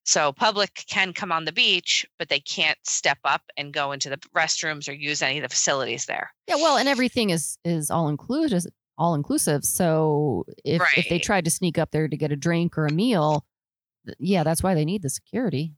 So 0.05 0.31
public 0.31 0.71
can 0.87 1.13
come 1.13 1.31
on 1.31 1.45
the 1.45 1.51
beach, 1.51 2.05
but 2.19 2.29
they 2.29 2.39
can't 2.39 2.77
step 2.83 3.17
up 3.25 3.41
and 3.57 3.73
go 3.73 3.91
into 3.91 4.09
the 4.09 4.17
restrooms 4.35 4.87
or 4.87 4.93
use 4.93 5.23
any 5.23 5.39
of 5.39 5.43
the 5.43 5.49
facilities 5.49 6.05
there. 6.05 6.31
Yeah, 6.47 6.55
well, 6.55 6.77
and 6.77 6.87
everything 6.87 7.31
is 7.31 7.57
is 7.65 7.89
all 7.89 8.07
inclusive, 8.07 8.71
all 8.99 9.15
inclusive. 9.15 9.65
So 9.65 10.45
if 10.63 10.83
if 10.95 11.09
they 11.09 11.17
tried 11.17 11.45
to 11.45 11.51
sneak 11.51 11.79
up 11.79 11.89
there 11.89 12.07
to 12.07 12.15
get 12.15 12.31
a 12.31 12.35
drink 12.35 12.77
or 12.77 12.85
a 12.85 12.93
meal, 12.93 13.45
yeah, 14.19 14.43
that's 14.43 14.63
why 14.63 14.73
they 14.73 14.85
need 14.85 15.01
the 15.01 15.09
security. 15.09 15.73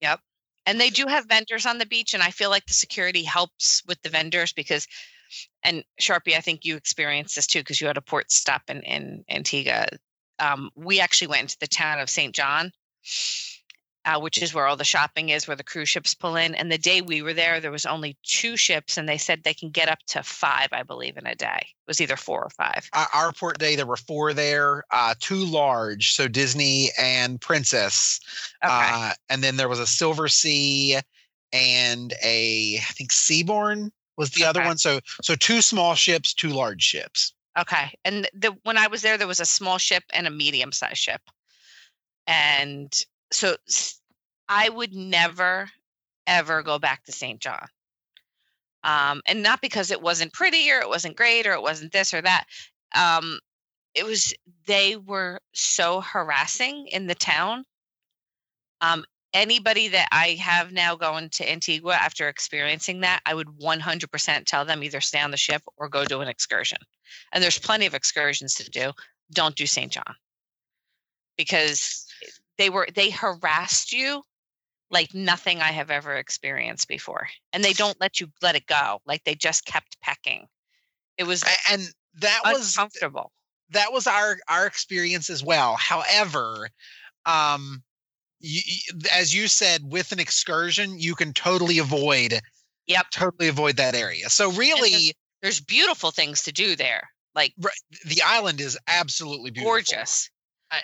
Yep. 0.00 0.20
And 0.66 0.80
they 0.80 0.90
do 0.90 1.06
have 1.06 1.26
vendors 1.26 1.66
on 1.66 1.78
the 1.78 1.86
beach 1.86 2.14
and 2.14 2.22
i 2.22 2.30
feel 2.30 2.50
like 2.50 2.66
the 2.66 2.74
security 2.74 3.22
helps 3.22 3.82
with 3.86 4.00
the 4.02 4.08
vendors 4.08 4.52
because 4.52 4.86
and 5.64 5.84
sharpie 6.00 6.36
i 6.36 6.40
think 6.40 6.64
you 6.64 6.76
experienced 6.76 7.34
this 7.34 7.46
too 7.46 7.60
because 7.60 7.80
you 7.80 7.86
had 7.86 7.96
a 7.96 8.02
port 8.02 8.30
stop 8.30 8.62
in, 8.68 8.82
in 8.82 9.24
antigua 9.28 9.86
um, 10.38 10.70
we 10.74 11.00
actually 11.00 11.28
went 11.28 11.42
into 11.42 11.56
the 11.60 11.66
town 11.66 11.98
of 11.98 12.08
st 12.08 12.34
john 12.34 12.70
uh, 14.04 14.18
which 14.18 14.42
is 14.42 14.54
where 14.54 14.66
all 14.66 14.76
the 14.76 14.84
shopping 14.84 15.28
is 15.28 15.46
where 15.46 15.56
the 15.56 15.64
cruise 15.64 15.88
ships 15.88 16.14
pull 16.14 16.36
in 16.36 16.54
and 16.54 16.70
the 16.70 16.78
day 16.78 17.00
we 17.00 17.22
were 17.22 17.34
there 17.34 17.60
there 17.60 17.70
was 17.70 17.86
only 17.86 18.16
two 18.22 18.56
ships 18.56 18.96
and 18.96 19.08
they 19.08 19.18
said 19.18 19.42
they 19.42 19.54
can 19.54 19.70
get 19.70 19.88
up 19.88 19.98
to 20.06 20.22
five 20.22 20.68
i 20.72 20.82
believe 20.82 21.16
in 21.16 21.26
a 21.26 21.34
day 21.34 21.58
it 21.60 21.86
was 21.86 22.00
either 22.00 22.16
four 22.16 22.42
or 22.42 22.50
five 22.50 22.88
Our, 22.92 23.08
our 23.14 23.32
port 23.32 23.58
day, 23.58 23.76
there 23.76 23.86
were 23.86 23.96
four 23.96 24.32
there, 24.32 24.84
uh, 24.90 25.14
two 25.18 25.44
large, 25.44 26.12
so 26.12 26.28
Disney 26.28 26.90
and 26.98 27.40
Princess, 27.40 28.20
okay 28.64 28.72
uh, 28.72 29.12
and 29.28 29.42
then 29.42 29.56
there 29.56 29.68
was 29.68 29.80
a 29.80 29.84
Silversea 29.84 31.02
and 31.52 32.14
a 32.22 32.76
I 32.76 32.92
think 32.92 33.10
Seabourn 33.10 33.90
was 34.16 34.30
the 34.30 34.44
other 34.44 34.62
one. 34.62 34.78
So 34.78 35.00
so 35.22 35.34
two 35.34 35.62
small 35.62 35.94
ships, 35.94 36.34
two 36.34 36.50
large 36.50 36.82
ships. 36.82 37.32
Okay. 37.58 37.92
And 38.04 38.28
the 38.34 38.56
when 38.62 38.76
I 38.76 38.86
was 38.86 39.02
there, 39.02 39.18
there 39.18 39.26
was 39.26 39.40
a 39.40 39.46
small 39.46 39.78
ship 39.78 40.04
and 40.12 40.26
a 40.26 40.30
medium 40.30 40.72
sized 40.72 40.98
ship. 40.98 41.22
And 42.26 42.92
so 43.32 43.56
I 44.48 44.68
would 44.68 44.94
never, 44.94 45.70
ever 46.26 46.62
go 46.62 46.78
back 46.78 47.04
to 47.04 47.12
St. 47.12 47.40
John. 47.40 47.66
Um, 48.82 49.20
and 49.26 49.42
not 49.42 49.60
because 49.60 49.90
it 49.90 50.00
wasn't 50.00 50.32
pretty 50.32 50.70
or 50.70 50.80
it 50.80 50.88
wasn't 50.88 51.16
great 51.16 51.46
or 51.46 51.52
it 51.52 51.62
wasn't 51.62 51.92
this 51.92 52.14
or 52.14 52.22
that. 52.22 52.44
Um, 52.94 53.38
it 53.94 54.04
was 54.04 54.32
they 54.66 54.96
were 54.96 55.40
so 55.52 56.00
harassing 56.00 56.86
in 56.88 57.06
the 57.06 57.14
town. 57.14 57.64
Um, 58.80 59.04
anybody 59.34 59.88
that 59.88 60.08
I 60.12 60.38
have 60.40 60.72
now 60.72 60.96
going 60.96 61.28
to 61.30 61.50
Antigua 61.50 61.94
after 61.94 62.28
experiencing 62.28 63.00
that, 63.00 63.20
I 63.26 63.34
would 63.34 63.48
100% 63.48 64.44
tell 64.46 64.64
them 64.64 64.82
either 64.82 65.00
stay 65.00 65.20
on 65.20 65.30
the 65.30 65.36
ship 65.36 65.62
or 65.76 65.88
go 65.88 66.04
do 66.04 66.22
an 66.22 66.28
excursion 66.28 66.78
and 67.32 67.42
there's 67.42 67.58
plenty 67.58 67.86
of 67.86 67.94
excursions 67.94 68.54
to 68.54 68.70
do 68.70 68.92
don't 69.32 69.56
do 69.56 69.66
st 69.66 69.92
john 69.92 70.14
because 71.36 72.06
they 72.60 72.70
were 72.70 72.86
they 72.94 73.10
harassed 73.10 73.92
you 73.92 74.22
like 74.90 75.14
nothing 75.14 75.60
i 75.60 75.72
have 75.72 75.90
ever 75.90 76.14
experienced 76.14 76.86
before 76.88 77.26
and 77.52 77.64
they 77.64 77.72
don't 77.72 77.98
let 78.00 78.20
you 78.20 78.28
let 78.42 78.54
it 78.54 78.66
go 78.66 79.00
like 79.06 79.24
they 79.24 79.34
just 79.34 79.64
kept 79.64 80.00
pecking 80.02 80.46
it 81.16 81.24
was 81.24 81.42
And 81.70 81.82
that 82.20 82.40
was 82.44 82.76
uncomfortable 82.76 83.32
that 83.70 83.92
was 83.92 84.06
our 84.06 84.38
our 84.48 84.66
experience 84.66 85.30
as 85.30 85.44
well. 85.44 85.76
However, 85.76 86.68
um, 87.24 87.82
you, 88.40 88.62
as 89.12 89.34
you 89.34 89.48
said, 89.48 89.82
with 89.84 90.12
an 90.12 90.18
excursion, 90.18 90.98
you 90.98 91.14
can 91.14 91.32
totally 91.32 91.78
avoid. 91.78 92.40
Yep. 92.88 93.06
Totally 93.12 93.48
avoid 93.48 93.76
that 93.76 93.94
area. 93.94 94.28
So 94.28 94.50
really, 94.52 95.14
there's 95.40 95.60
beautiful 95.60 96.10
things 96.10 96.42
to 96.42 96.52
do 96.52 96.74
there 96.74 97.08
like 97.34 97.54
the 98.06 98.22
island 98.24 98.60
is 98.60 98.78
absolutely 98.88 99.50
beautiful. 99.50 99.70
gorgeous 99.70 100.28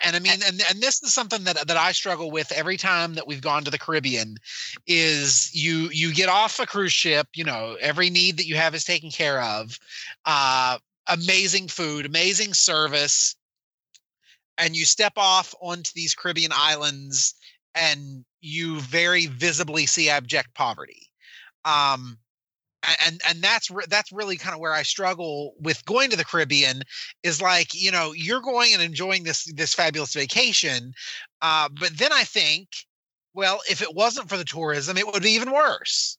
And 0.03 0.15
I 0.15 0.19
mean, 0.19 0.33
and 0.45 0.61
and 0.69 0.81
this 0.81 1.01
is 1.01 1.13
something 1.13 1.45
that 1.45 1.67
that 1.67 1.77
I 1.77 1.93
struggle 1.93 2.29
with 2.29 2.51
every 2.51 2.75
time 2.77 3.13
that 3.13 3.25
we've 3.27 3.41
gone 3.41 3.63
to 3.63 3.71
the 3.71 3.79
Caribbean, 3.79 4.37
is 4.85 5.49
you 5.53 5.89
you 5.91 6.13
get 6.13 6.29
off 6.29 6.59
a 6.59 6.65
cruise 6.65 6.93
ship, 6.93 7.27
you 7.35 7.43
know, 7.45 7.77
every 7.79 8.09
need 8.09 8.37
that 8.37 8.47
you 8.47 8.55
have 8.55 8.75
is 8.75 8.83
taken 8.83 9.11
care 9.11 9.41
of, 9.41 9.79
uh, 10.25 10.77
amazing 11.07 11.69
food, 11.69 12.05
amazing 12.05 12.53
service, 12.53 13.35
and 14.57 14.75
you 14.75 14.85
step 14.85 15.13
off 15.15 15.55
onto 15.61 15.91
these 15.95 16.13
Caribbean 16.13 16.51
islands, 16.53 17.33
and 17.73 18.25
you 18.41 18.81
very 18.81 19.27
visibly 19.27 19.85
see 19.85 20.09
abject 20.09 20.53
poverty. 20.53 21.07
Um, 21.63 22.17
and 23.05 23.21
and 23.27 23.41
that's 23.41 23.69
re- 23.69 23.85
that's 23.89 24.11
really 24.11 24.37
kind 24.37 24.53
of 24.53 24.59
where 24.59 24.73
I 24.73 24.83
struggle 24.83 25.53
with 25.59 25.83
going 25.85 26.09
to 26.09 26.17
the 26.17 26.25
Caribbean 26.25 26.83
is 27.23 27.41
like 27.41 27.73
you 27.73 27.91
know 27.91 28.13
you're 28.13 28.41
going 28.41 28.73
and 28.73 28.81
enjoying 28.81 29.23
this 29.23 29.45
this 29.53 29.73
fabulous 29.73 30.13
vacation, 30.13 30.93
uh, 31.41 31.69
but 31.79 31.97
then 31.97 32.11
I 32.13 32.23
think, 32.23 32.69
well, 33.33 33.61
if 33.69 33.81
it 33.81 33.93
wasn't 33.93 34.29
for 34.29 34.37
the 34.37 34.45
tourism, 34.45 34.97
it 34.97 35.05
would 35.05 35.23
be 35.23 35.31
even 35.31 35.51
worse. 35.51 36.17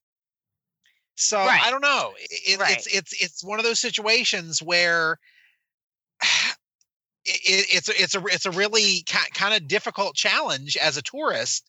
So 1.17 1.39
Right. 1.39 1.61
I 1.63 1.71
don't 1.71 1.83
know. 1.83 2.13
It, 2.19 2.61
Right. 2.61 2.77
It's 2.77 2.87
it's 2.87 3.23
it's 3.23 3.45
one 3.45 3.59
of 3.59 3.65
those 3.65 3.81
situations 3.81 4.63
where. 4.63 5.19
It, 7.31 7.67
it's 7.71 7.89
a, 7.91 8.03
it's 8.03 8.15
a 8.15 8.25
it's 8.29 8.47
a 8.47 8.51
really 8.51 9.03
ki- 9.05 9.31
kind 9.35 9.53
of 9.53 9.69
difficult 9.69 10.15
challenge 10.15 10.79
as 10.79 10.97
a 10.97 11.03
tourist 11.03 11.69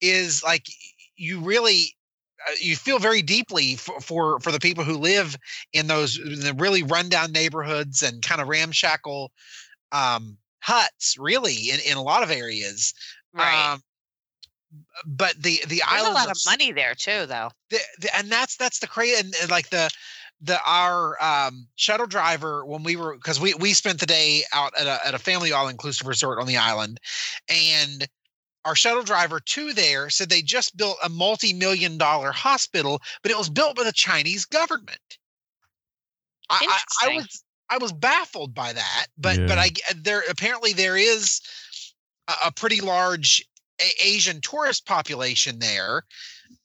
is 0.00 0.40
like 0.44 0.66
you 1.16 1.40
really 1.40 1.96
you 2.60 2.76
feel 2.76 2.98
very 2.98 3.22
deeply 3.22 3.76
for, 3.76 4.00
for 4.00 4.40
for 4.40 4.52
the 4.52 4.60
people 4.60 4.84
who 4.84 4.96
live 4.96 5.36
in 5.72 5.86
those 5.86 6.18
in 6.18 6.40
the 6.40 6.54
really 6.54 6.82
rundown 6.82 7.32
neighborhoods 7.32 8.02
and 8.02 8.22
kind 8.22 8.40
of 8.40 8.48
ramshackle 8.48 9.30
um, 9.92 10.36
huts, 10.60 11.16
really 11.18 11.70
in, 11.70 11.80
in 11.80 11.96
a 11.96 12.02
lot 12.02 12.22
of 12.22 12.30
areas. 12.30 12.94
right 13.34 13.72
Um, 13.72 13.82
but 15.06 15.34
the 15.42 15.60
the 15.68 15.82
there's 15.90 16.02
a 16.02 16.10
lot 16.10 16.26
of 16.26 16.30
s- 16.30 16.46
money 16.46 16.72
there 16.72 16.94
too 16.94 17.26
though 17.26 17.50
the, 17.70 17.78
the, 18.00 18.16
and 18.16 18.30
that's 18.30 18.56
that's 18.56 18.78
the 18.78 18.86
crazy 18.86 19.18
and, 19.18 19.34
and 19.40 19.50
like 19.50 19.68
the 19.70 19.90
the 20.42 20.58
our 20.66 21.22
um 21.22 21.66
shuttle 21.76 22.06
driver 22.06 22.64
when 22.64 22.82
we 22.82 22.96
were 22.96 23.14
because 23.14 23.40
we 23.40 23.54
we 23.54 23.72
spent 23.72 24.00
the 24.00 24.06
day 24.06 24.42
out 24.52 24.72
at 24.78 24.86
a, 24.86 25.06
at 25.06 25.14
a 25.14 25.18
family 25.18 25.52
all 25.52 25.68
inclusive 25.68 26.06
resort 26.06 26.38
on 26.38 26.46
the 26.46 26.56
island 26.56 26.98
and 27.48 28.06
our 28.64 28.76
shuttle 28.76 29.02
driver 29.02 29.40
to 29.40 29.72
there 29.72 30.10
said 30.10 30.28
they 30.28 30.42
just 30.42 30.76
built 30.76 30.96
a 31.02 31.08
multi-million 31.08 31.96
dollar 31.98 32.32
hospital 32.32 33.00
but 33.22 33.30
it 33.32 33.38
was 33.38 33.48
built 33.50 33.76
by 33.76 33.84
the 33.84 33.92
chinese 33.92 34.44
government. 34.44 34.98
I, 36.50 36.80
I, 37.02 37.08
I 37.10 37.16
was 37.16 37.44
i 37.70 37.78
was 37.78 37.92
baffled 37.92 38.54
by 38.54 38.72
that 38.72 39.06
but 39.16 39.36
but 39.46 39.56
Yeah. 39.56 39.60
i 39.62 39.68
g- 39.68 39.82
there 39.96 40.22
apparently 40.28 40.72
there 40.72 40.96
is 40.96 41.40
a, 42.28 42.34
a 42.46 42.52
pretty 42.52 42.80
large 42.80 43.44
a- 43.80 44.04
asian 44.06 44.40
tourist 44.40 44.86
population 44.86 45.58
there. 45.60 46.02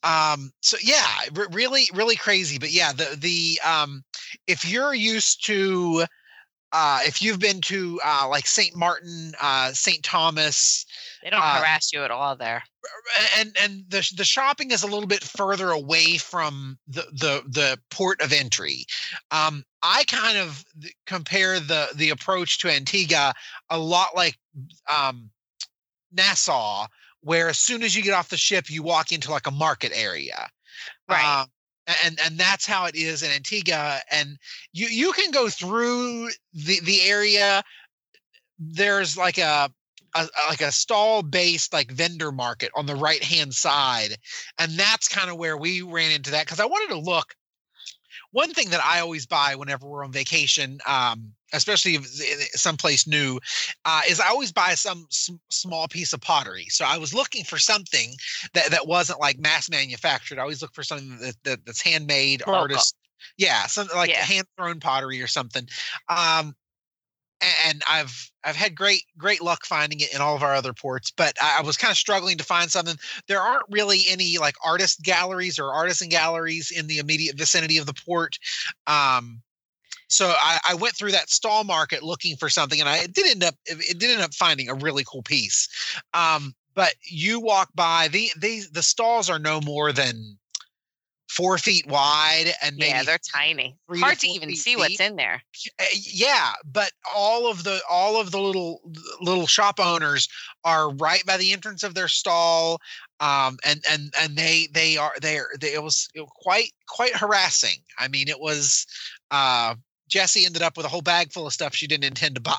Um 0.03 0.51
so 0.61 0.77
yeah 0.81 1.05
re- 1.33 1.47
really 1.51 1.89
really 1.93 2.15
crazy 2.15 2.57
but 2.57 2.71
yeah 2.71 2.91
the 2.91 3.15
the 3.19 3.59
um 3.63 4.03
if 4.47 4.67
you're 4.67 4.93
used 4.95 5.45
to 5.45 6.05
uh 6.71 6.99
if 7.03 7.21
you've 7.21 7.39
been 7.39 7.61
to 7.61 7.99
uh 8.05 8.27
like 8.29 8.47
st 8.47 8.75
martin 8.75 9.33
uh 9.41 9.71
st 9.71 10.03
thomas 10.03 10.85
they 11.23 11.29
don't 11.29 11.41
uh, 11.41 11.59
harass 11.59 11.91
you 11.93 12.03
at 12.03 12.11
all 12.11 12.35
there 12.35 12.63
and 13.37 13.55
and 13.61 13.83
the 13.89 14.07
the 14.15 14.23
shopping 14.23 14.71
is 14.71 14.83
a 14.83 14.87
little 14.87 15.07
bit 15.07 15.23
further 15.23 15.69
away 15.69 16.17
from 16.17 16.77
the 16.87 17.03
the 17.11 17.43
the 17.47 17.79
port 17.89 18.21
of 18.21 18.31
entry. 18.31 18.85
Um, 19.31 19.63
I 19.81 20.03
kind 20.05 20.37
of 20.37 20.63
compare 21.05 21.59
the 21.59 21.89
the 21.95 22.09
approach 22.09 22.59
to 22.59 22.69
Antigua 22.69 23.33
a 23.69 23.77
lot 23.77 24.15
like 24.15 24.37
um, 24.91 25.29
Nassau, 26.11 26.87
where 27.21 27.49
as 27.49 27.57
soon 27.57 27.83
as 27.83 27.95
you 27.95 28.03
get 28.03 28.13
off 28.13 28.29
the 28.29 28.37
ship, 28.37 28.69
you 28.69 28.83
walk 28.83 29.11
into 29.11 29.31
like 29.31 29.47
a 29.47 29.51
market 29.51 29.91
area. 29.95 30.49
Right. 31.09 31.41
Um, 31.41 31.47
and 32.03 32.19
and 32.23 32.37
that's 32.37 32.65
how 32.65 32.85
it 32.85 32.95
is 32.95 33.23
in 33.23 33.31
Antigua. 33.31 33.99
And 34.11 34.37
you 34.73 34.87
you 34.87 35.11
can 35.13 35.31
go 35.31 35.49
through 35.49 36.29
the 36.53 36.79
the 36.81 37.01
area. 37.03 37.63
There's 38.59 39.17
like 39.17 39.37
a 39.37 39.69
a, 40.15 40.27
like 40.47 40.61
a 40.61 40.71
stall 40.71 41.21
based 41.21 41.73
like 41.73 41.91
vendor 41.91 42.31
market 42.31 42.71
on 42.75 42.85
the 42.85 42.95
right 42.95 43.23
hand 43.23 43.53
side 43.53 44.15
and 44.57 44.71
that's 44.71 45.07
kind 45.09 45.29
of 45.29 45.37
where 45.37 45.57
we 45.57 45.81
ran 45.81 46.11
into 46.11 46.31
that 46.31 46.45
because 46.45 46.59
i 46.59 46.65
wanted 46.65 46.93
to 46.93 46.99
look 46.99 47.35
one 48.31 48.53
thing 48.53 48.69
that 48.69 48.83
i 48.83 49.01
always 49.01 49.25
buy 49.25 49.55
whenever 49.55 49.85
we're 49.85 50.05
on 50.05 50.11
vacation 50.11 50.79
um, 50.87 51.33
especially 51.53 51.95
if 51.95 52.05
someplace 52.51 53.07
new 53.07 53.39
uh, 53.85 54.01
is 54.07 54.19
i 54.19 54.27
always 54.27 54.51
buy 54.51 54.73
some 54.73 55.05
s- 55.09 55.31
small 55.49 55.87
piece 55.87 56.13
of 56.13 56.21
pottery 56.21 56.65
so 56.69 56.85
i 56.85 56.97
was 56.97 57.13
looking 57.13 57.43
for 57.43 57.57
something 57.57 58.13
that, 58.53 58.69
that 58.71 58.87
wasn't 58.87 59.19
like 59.19 59.39
mass 59.39 59.69
manufactured 59.69 60.37
i 60.37 60.41
always 60.41 60.61
look 60.61 60.73
for 60.73 60.83
something 60.83 61.17
that, 61.19 61.35
that 61.43 61.65
that's 61.65 61.81
handmade 61.81 62.41
Local. 62.45 62.61
artist 62.61 62.95
yeah 63.37 63.65
something 63.65 63.95
like 63.95 64.09
Yeah. 64.09 64.23
hand 64.23 64.47
thrown 64.57 64.79
pottery 64.79 65.21
or 65.21 65.27
something 65.27 65.67
um, 66.09 66.55
and 67.67 67.81
I've 67.89 68.31
I've 68.43 68.55
had 68.55 68.75
great 68.75 69.03
great 69.17 69.41
luck 69.41 69.65
finding 69.65 69.99
it 69.99 70.13
in 70.13 70.21
all 70.21 70.35
of 70.35 70.43
our 70.43 70.53
other 70.53 70.73
ports, 70.73 71.11
but 71.11 71.33
I 71.41 71.61
was 71.61 71.77
kind 71.77 71.91
of 71.91 71.97
struggling 71.97 72.37
to 72.37 72.43
find 72.43 72.71
something. 72.71 72.95
There 73.27 73.39
aren't 73.41 73.65
really 73.69 74.03
any 74.07 74.37
like 74.37 74.55
artist 74.63 75.01
galleries 75.03 75.59
or 75.59 75.73
artisan 75.73 76.09
galleries 76.09 76.71
in 76.71 76.87
the 76.87 76.99
immediate 76.99 77.37
vicinity 77.37 77.77
of 77.77 77.85
the 77.85 77.93
port. 77.93 78.37
Um, 78.87 79.41
so 80.15 80.33
I, 80.39 80.59
I, 80.69 80.75
went 80.75 80.95
through 80.95 81.11
that 81.11 81.29
stall 81.29 81.63
market 81.63 82.01
looking 82.01 82.37
for 82.37 82.49
something, 82.49 82.79
and 82.79 82.87
I 82.87 83.05
did 83.07 83.27
end 83.27 83.43
up 83.43 83.55
it 83.65 83.99
did 83.99 84.11
end 84.11 84.21
up 84.21 84.33
finding 84.33 84.69
a 84.69 84.73
really 84.73 85.03
cool 85.05 85.23
piece. 85.23 85.67
Um, 86.13 86.55
but 86.73 86.93
you 87.03 87.39
walk 87.39 87.69
by 87.75 88.07
the 88.07 88.29
these 88.37 88.69
the 88.71 88.83
stalls 88.83 89.29
are 89.29 89.39
no 89.39 89.59
more 89.61 89.91
than 89.91 90.37
four 91.29 91.57
feet 91.57 91.85
wide 91.87 92.53
and 92.61 92.77
yeah 92.77 93.03
they're 93.03 93.17
tiny. 93.33 93.75
hard 93.95 94.17
to, 94.19 94.27
to 94.27 94.33
even 94.33 94.55
see 94.55 94.75
what's 94.75 94.99
in 94.99 95.15
there. 95.15 95.41
Uh, 95.79 95.83
yeah 95.91 96.53
but 96.71 96.91
all 97.13 97.49
of 97.49 97.63
the 97.63 97.81
all 97.89 98.21
of 98.21 98.31
the 98.31 98.39
little 98.39 98.79
little 99.19 99.47
shop 99.47 99.79
owners 99.79 100.29
are 100.63 100.93
right 100.95 101.25
by 101.25 101.35
the 101.35 101.51
entrance 101.51 101.83
of 101.83 101.93
their 101.95 102.07
stall 102.07 102.79
um 103.19 103.57
and 103.65 103.83
and 103.89 104.13
and 104.21 104.37
they 104.37 104.67
they 104.73 104.97
are 104.97 105.13
they 105.21 105.37
are 105.37 105.49
they, 105.59 105.73
it 105.73 105.83
was, 105.83 106.07
it 106.13 106.21
was 106.21 106.31
quite 106.35 106.71
quite 106.87 107.15
harassing. 107.15 107.79
I 107.97 108.07
mean 108.07 108.27
it 108.29 108.39
was 108.39 108.85
uh 109.31 109.75
Jesse 110.07 110.45
ended 110.45 110.61
up 110.61 110.77
with 110.77 110.85
a 110.85 110.89
whole 110.89 111.01
bag 111.01 111.31
full 111.31 111.47
of 111.47 111.53
stuff 111.53 111.75
she 111.75 111.87
didn't 111.87 112.05
intend 112.05 112.35
to 112.35 112.41
buy. 112.41 112.55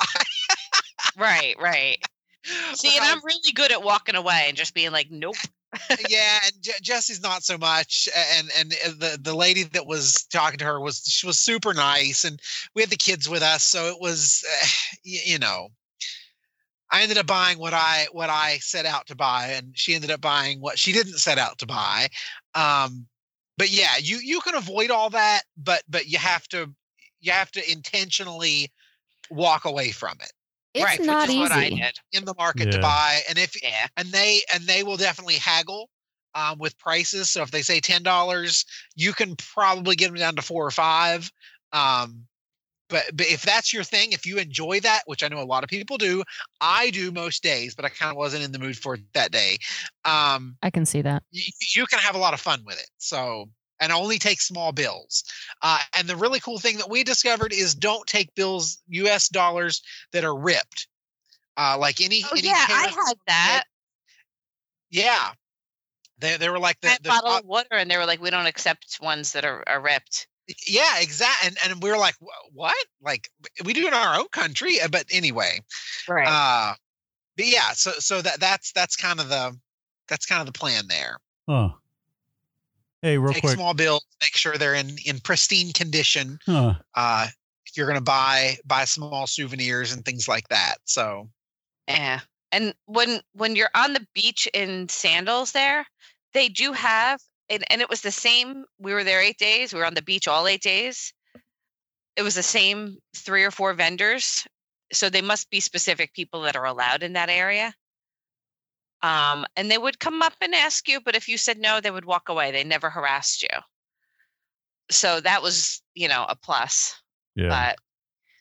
right, 1.16 1.54
right. 1.60 1.98
See, 2.74 2.96
and 2.96 3.04
I'm 3.04 3.24
really 3.24 3.52
good 3.54 3.72
at 3.72 3.82
walking 3.82 4.14
away 4.14 4.44
and 4.48 4.56
just 4.56 4.74
being 4.74 4.92
like, 4.92 5.10
nope. 5.10 5.34
yeah, 6.08 6.38
and 6.44 6.52
Je- 6.60 6.80
Jesse's 6.80 7.22
not 7.22 7.42
so 7.42 7.58
much. 7.58 8.08
And 8.38 8.50
and 8.58 8.74
uh, 8.84 8.90
the 8.98 9.18
the 9.20 9.34
lady 9.34 9.64
that 9.64 9.86
was 9.86 10.24
talking 10.32 10.58
to 10.58 10.64
her 10.64 10.80
was 10.80 11.02
she 11.06 11.26
was 11.26 11.38
super 11.38 11.74
nice, 11.74 12.24
and 12.24 12.40
we 12.74 12.82
had 12.82 12.90
the 12.90 12.96
kids 12.96 13.28
with 13.28 13.42
us, 13.42 13.64
so 13.64 13.88
it 13.88 14.00
was, 14.00 14.44
uh, 14.62 14.66
you, 15.02 15.20
you 15.24 15.38
know, 15.38 15.68
I 16.90 17.02
ended 17.02 17.18
up 17.18 17.26
buying 17.26 17.58
what 17.58 17.74
I 17.74 18.06
what 18.12 18.30
I 18.30 18.58
set 18.58 18.86
out 18.86 19.08
to 19.08 19.16
buy, 19.16 19.48
and 19.56 19.76
she 19.76 19.94
ended 19.94 20.10
up 20.10 20.20
buying 20.20 20.60
what 20.60 20.78
she 20.78 20.92
didn't 20.92 21.18
set 21.18 21.38
out 21.38 21.58
to 21.58 21.66
buy. 21.66 22.08
Um, 22.54 23.06
but 23.58 23.70
yeah, 23.70 23.96
you 24.00 24.18
you 24.18 24.40
can 24.40 24.54
avoid 24.54 24.90
all 24.90 25.10
that, 25.10 25.42
but 25.56 25.82
but 25.88 26.06
you 26.06 26.18
have 26.18 26.46
to 26.48 26.72
you 27.26 27.32
have 27.32 27.50
to 27.52 27.70
intentionally 27.70 28.70
walk 29.30 29.64
away 29.64 29.90
from 29.90 30.16
it. 30.20 30.32
It's 30.74 30.84
right, 30.84 31.00
not 31.00 31.30
easy 31.30 31.82
in 32.12 32.24
the 32.24 32.34
market 32.36 32.66
yeah. 32.66 32.72
to 32.72 32.80
buy, 32.80 33.20
and 33.28 33.38
if 33.38 33.60
yeah. 33.62 33.86
and 33.96 34.08
they 34.08 34.42
and 34.52 34.64
they 34.64 34.82
will 34.82 34.98
definitely 34.98 35.36
haggle 35.36 35.88
um, 36.34 36.58
with 36.58 36.78
prices. 36.78 37.30
So 37.30 37.42
if 37.42 37.50
they 37.50 37.62
say 37.62 37.80
ten 37.80 38.02
dollars, 38.02 38.64
you 38.94 39.12
can 39.14 39.36
probably 39.36 39.96
get 39.96 40.08
them 40.08 40.16
down 40.16 40.36
to 40.36 40.42
four 40.42 40.66
or 40.66 40.70
five. 40.70 41.30
Um, 41.72 42.26
but 42.88 43.04
but 43.14 43.26
if 43.26 43.42
that's 43.42 43.72
your 43.72 43.84
thing, 43.84 44.12
if 44.12 44.26
you 44.26 44.36
enjoy 44.36 44.80
that, 44.80 45.02
which 45.06 45.22
I 45.22 45.28
know 45.28 45.40
a 45.40 45.44
lot 45.44 45.64
of 45.64 45.70
people 45.70 45.96
do, 45.96 46.22
I 46.60 46.90
do 46.90 47.10
most 47.10 47.42
days, 47.42 47.74
but 47.74 47.86
I 47.86 47.88
kind 47.88 48.10
of 48.10 48.18
wasn't 48.18 48.44
in 48.44 48.52
the 48.52 48.58
mood 48.58 48.76
for 48.76 48.94
it 48.94 49.00
that 49.14 49.32
day. 49.32 49.56
Um, 50.04 50.56
I 50.62 50.68
can 50.68 50.84
see 50.84 51.00
that. 51.02 51.22
You, 51.30 51.42
you 51.74 51.86
can 51.86 52.00
have 52.00 52.14
a 52.14 52.18
lot 52.18 52.34
of 52.34 52.40
fun 52.40 52.62
with 52.66 52.78
it. 52.78 52.88
So 52.98 53.48
and 53.80 53.92
only 53.92 54.18
take 54.18 54.40
small 54.40 54.72
bills. 54.72 55.24
Uh, 55.62 55.80
and 55.96 56.08
the 56.08 56.16
really 56.16 56.40
cool 56.40 56.58
thing 56.58 56.78
that 56.78 56.90
we 56.90 57.04
discovered 57.04 57.52
is 57.52 57.74
don't 57.74 58.06
take 58.06 58.34
bills, 58.34 58.78
U.S. 58.88 59.28
dollars 59.28 59.82
that 60.12 60.24
are 60.24 60.36
ripped. 60.36 60.88
Uh, 61.56 61.76
like 61.78 62.00
any, 62.00 62.22
oh, 62.24 62.36
any 62.36 62.48
yeah, 62.48 62.66
I 62.68 62.88
had 62.88 63.16
that. 63.26 63.64
that. 63.64 63.64
Yeah, 64.90 65.30
they 66.18 66.36
they 66.36 66.48
were 66.48 66.58
like 66.58 66.80
the, 66.80 66.98
the 67.02 67.08
bottle 67.08 67.30
uh, 67.30 67.38
of 67.38 67.44
water, 67.44 67.68
and 67.72 67.90
they 67.90 67.96
were 67.96 68.06
like, 68.06 68.20
we 68.20 68.30
don't 68.30 68.46
accept 68.46 68.98
ones 69.00 69.32
that 69.32 69.44
are, 69.44 69.62
are 69.66 69.80
ripped. 69.80 70.28
Yeah, 70.66 71.00
exactly. 71.00 71.48
And 71.48 71.58
and 71.64 71.82
we 71.82 71.90
were 71.90 71.98
like, 71.98 72.14
what? 72.52 72.76
Like 73.02 73.30
we 73.64 73.72
do 73.72 73.86
in 73.86 73.94
our 73.94 74.18
own 74.18 74.28
country, 74.28 74.80
uh, 74.80 74.88
but 74.88 75.06
anyway. 75.10 75.60
Right. 76.08 76.28
Uh, 76.28 76.74
but 77.36 77.46
yeah, 77.46 77.72
so 77.72 77.92
so 77.92 78.22
that 78.22 78.40
that's 78.40 78.72
that's 78.72 78.96
kind 78.96 79.20
of 79.20 79.28
the 79.28 79.58
that's 80.08 80.26
kind 80.26 80.40
of 80.40 80.46
the 80.46 80.58
plan 80.58 80.84
there. 80.88 81.18
Oh, 81.48 81.74
Hey, 83.02 83.18
real 83.18 83.32
take 83.32 83.42
quick. 83.42 83.54
small 83.54 83.74
bills, 83.74 84.04
make 84.20 84.36
sure 84.36 84.56
they're 84.56 84.74
in 84.74 84.96
in 85.04 85.20
pristine 85.20 85.72
condition. 85.72 86.38
Huh. 86.46 86.74
Uh, 86.94 87.28
if 87.66 87.76
you're 87.76 87.86
going 87.86 87.98
to 87.98 88.04
buy 88.04 88.56
buy 88.64 88.84
small 88.84 89.26
souvenirs 89.26 89.92
and 89.92 90.04
things 90.04 90.28
like 90.28 90.48
that. 90.48 90.76
So, 90.84 91.28
yeah. 91.88 92.20
And 92.52 92.74
when 92.86 93.20
when 93.32 93.56
you're 93.56 93.70
on 93.74 93.92
the 93.92 94.06
beach 94.14 94.48
in 94.54 94.88
sandals, 94.88 95.52
there 95.52 95.86
they 96.36 96.48
do 96.50 96.72
have, 96.72 97.20
and, 97.48 97.64
and 97.70 97.80
it 97.80 97.88
was 97.88 98.02
the 98.02 98.10
same. 98.10 98.66
We 98.78 98.92
were 98.92 99.04
there 99.04 99.22
eight 99.22 99.38
days. 99.38 99.72
We 99.72 99.78
were 99.80 99.86
on 99.86 99.94
the 99.94 100.02
beach 100.02 100.28
all 100.28 100.46
eight 100.46 100.62
days. 100.62 101.14
It 102.14 102.22
was 102.22 102.34
the 102.34 102.42
same 102.42 102.98
three 103.14 103.42
or 103.42 103.50
four 103.50 103.72
vendors. 103.72 104.46
So 104.92 105.08
they 105.08 105.22
must 105.22 105.50
be 105.50 105.60
specific 105.60 106.12
people 106.12 106.42
that 106.42 106.54
are 106.54 106.66
allowed 106.66 107.02
in 107.02 107.14
that 107.14 107.30
area. 107.30 107.74
Um, 109.06 109.46
and 109.54 109.70
they 109.70 109.78
would 109.78 110.00
come 110.00 110.20
up 110.20 110.32
and 110.40 110.52
ask 110.52 110.88
you, 110.88 111.00
but 111.00 111.14
if 111.14 111.28
you 111.28 111.38
said 111.38 111.58
no, 111.58 111.80
they 111.80 111.92
would 111.92 112.04
walk 112.04 112.28
away. 112.28 112.50
They 112.50 112.64
never 112.64 112.90
harassed 112.90 113.42
you. 113.42 113.60
So 114.90 115.20
that 115.20 115.42
was, 115.42 115.80
you 115.94 116.08
know, 116.08 116.26
a 116.28 116.34
plus. 116.34 117.00
Yeah. 117.36 117.48
But 117.48 117.76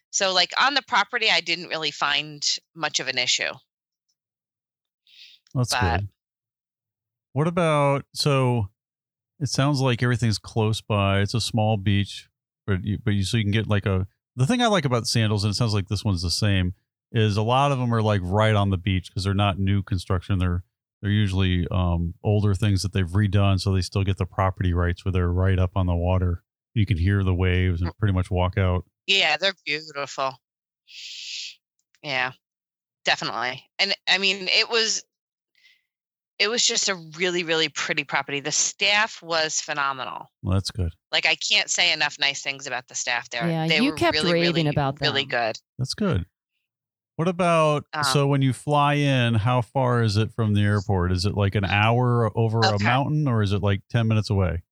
so 0.09 0.33
like 0.33 0.51
on 0.59 0.73
the 0.73 0.81
property, 0.87 1.27
I 1.31 1.41
didn't 1.41 1.67
really 1.67 1.91
find 1.91 2.43
much 2.75 2.99
of 2.99 3.07
an 3.07 3.19
issue. 3.19 3.51
That's 5.53 5.71
but, 5.71 5.97
good. 5.97 6.09
What 7.33 7.47
about 7.47 8.05
so 8.15 8.69
it 9.39 9.49
sounds 9.49 9.81
like 9.81 10.01
everything's 10.01 10.39
close 10.39 10.81
by. 10.81 11.19
It's 11.19 11.35
a 11.35 11.41
small 11.41 11.77
beach, 11.77 12.27
but 12.65 12.83
you, 12.83 12.97
but 13.03 13.13
you 13.13 13.23
so 13.23 13.37
you 13.37 13.43
can 13.43 13.51
get 13.51 13.67
like 13.67 13.85
a 13.85 14.07
the 14.35 14.47
thing 14.47 14.63
I 14.63 14.67
like 14.67 14.85
about 14.85 15.05
sandals, 15.05 15.43
and 15.43 15.51
it 15.51 15.55
sounds 15.55 15.73
like 15.75 15.89
this 15.89 16.03
one's 16.03 16.23
the 16.23 16.31
same, 16.31 16.73
is 17.15 17.37
a 17.37 17.41
lot 17.41 17.71
of 17.71 17.79
them 17.79 17.93
are 17.93 18.01
like 18.01 18.19
right 18.23 18.53
on 18.53 18.69
the 18.69 18.77
beach 18.77 19.07
because 19.07 19.23
they're 19.23 19.33
not 19.33 19.57
new 19.57 19.81
construction. 19.81 20.37
They're 20.37 20.63
they're 21.01 21.11
usually 21.11 21.65
um, 21.71 22.13
older 22.23 22.53
things 22.53 22.81
that 22.81 22.91
they've 22.91 23.07
redone, 23.07 23.59
so 23.59 23.73
they 23.73 23.81
still 23.81 24.03
get 24.03 24.17
the 24.17 24.25
property 24.25 24.73
rights 24.73 25.05
where 25.05 25.11
they're 25.11 25.31
right 25.31 25.57
up 25.57 25.71
on 25.75 25.85
the 25.87 25.95
water. 25.95 26.43
You 26.73 26.85
can 26.85 26.97
hear 26.97 27.23
the 27.23 27.33
waves 27.33 27.81
and 27.81 27.97
pretty 27.97 28.13
much 28.13 28.29
walk 28.29 28.57
out. 28.57 28.85
Yeah, 29.07 29.37
they're 29.37 29.53
beautiful. 29.65 30.33
Yeah, 32.03 32.33
definitely. 33.05 33.63
And 33.79 33.93
I 34.09 34.17
mean, 34.17 34.49
it 34.49 34.69
was 34.69 35.03
it 36.37 36.49
was 36.49 36.65
just 36.67 36.89
a 36.89 36.95
really 37.17 37.43
really 37.43 37.69
pretty 37.69 38.03
property. 38.03 38.41
The 38.41 38.51
staff 38.51 39.23
was 39.23 39.61
phenomenal. 39.61 40.25
Well, 40.43 40.55
that's 40.55 40.71
good. 40.71 40.91
Like 41.13 41.25
I 41.25 41.35
can't 41.35 41.69
say 41.69 41.93
enough 41.93 42.17
nice 42.19 42.41
things 42.41 42.67
about 42.67 42.89
the 42.89 42.95
staff 42.95 43.29
there. 43.29 43.47
Yeah, 43.47 43.67
they 43.67 43.79
you 43.79 43.93
kept 43.93 44.17
really, 44.17 44.33
raving 44.33 44.65
really, 44.65 44.67
about 44.67 44.99
them. 44.99 45.07
Really 45.07 45.25
good. 45.25 45.57
That's 45.77 45.93
good. 45.93 46.25
What 47.15 47.27
about 47.27 47.85
um, 47.93 48.03
so 48.03 48.27
when 48.27 48.41
you 48.41 48.51
fly 48.51 48.95
in, 48.95 49.35
how 49.35 49.61
far 49.61 50.03
is 50.03 50.17
it 50.17 50.33
from 50.33 50.53
the 50.53 50.61
airport? 50.61 51.11
Is 51.11 51.25
it 51.25 51.35
like 51.35 51.55
an 51.55 51.63
hour 51.63 52.29
over 52.35 52.59
okay. 52.59 52.75
a 52.75 52.79
mountain 52.79 53.27
or 53.27 53.41
is 53.41 53.53
it 53.53 53.61
like 53.61 53.81
10 53.89 54.07
minutes 54.07 54.29
away? 54.29 54.63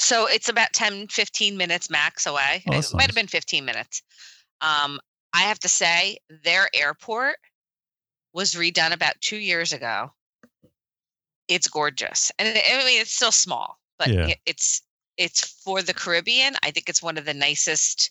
So 0.00 0.26
it's 0.26 0.48
about 0.48 0.72
10, 0.72 1.08
15 1.08 1.56
minutes 1.56 1.90
max 1.90 2.26
away. 2.26 2.62
Oh, 2.66 2.72
it 2.72 2.76
nice. 2.76 2.94
might 2.94 3.06
have 3.06 3.14
been 3.14 3.26
15 3.26 3.64
minutes. 3.64 4.02
Um, 4.60 4.98
I 5.34 5.42
have 5.42 5.58
to 5.60 5.68
say, 5.68 6.18
their 6.42 6.68
airport 6.74 7.36
was 8.32 8.54
redone 8.54 8.92
about 8.92 9.20
two 9.20 9.36
years 9.36 9.72
ago. 9.72 10.12
It's 11.46 11.68
gorgeous, 11.68 12.32
and 12.38 12.48
I 12.48 12.84
mean 12.86 13.02
it's 13.02 13.14
still 13.14 13.32
small, 13.32 13.78
but 13.98 14.08
yeah. 14.08 14.28
it, 14.28 14.38
it's 14.46 14.80
it's 15.18 15.44
for 15.62 15.82
the 15.82 15.92
Caribbean. 15.92 16.54
I 16.62 16.70
think 16.70 16.88
it's 16.88 17.02
one 17.02 17.18
of 17.18 17.26
the 17.26 17.34
nicest 17.34 18.10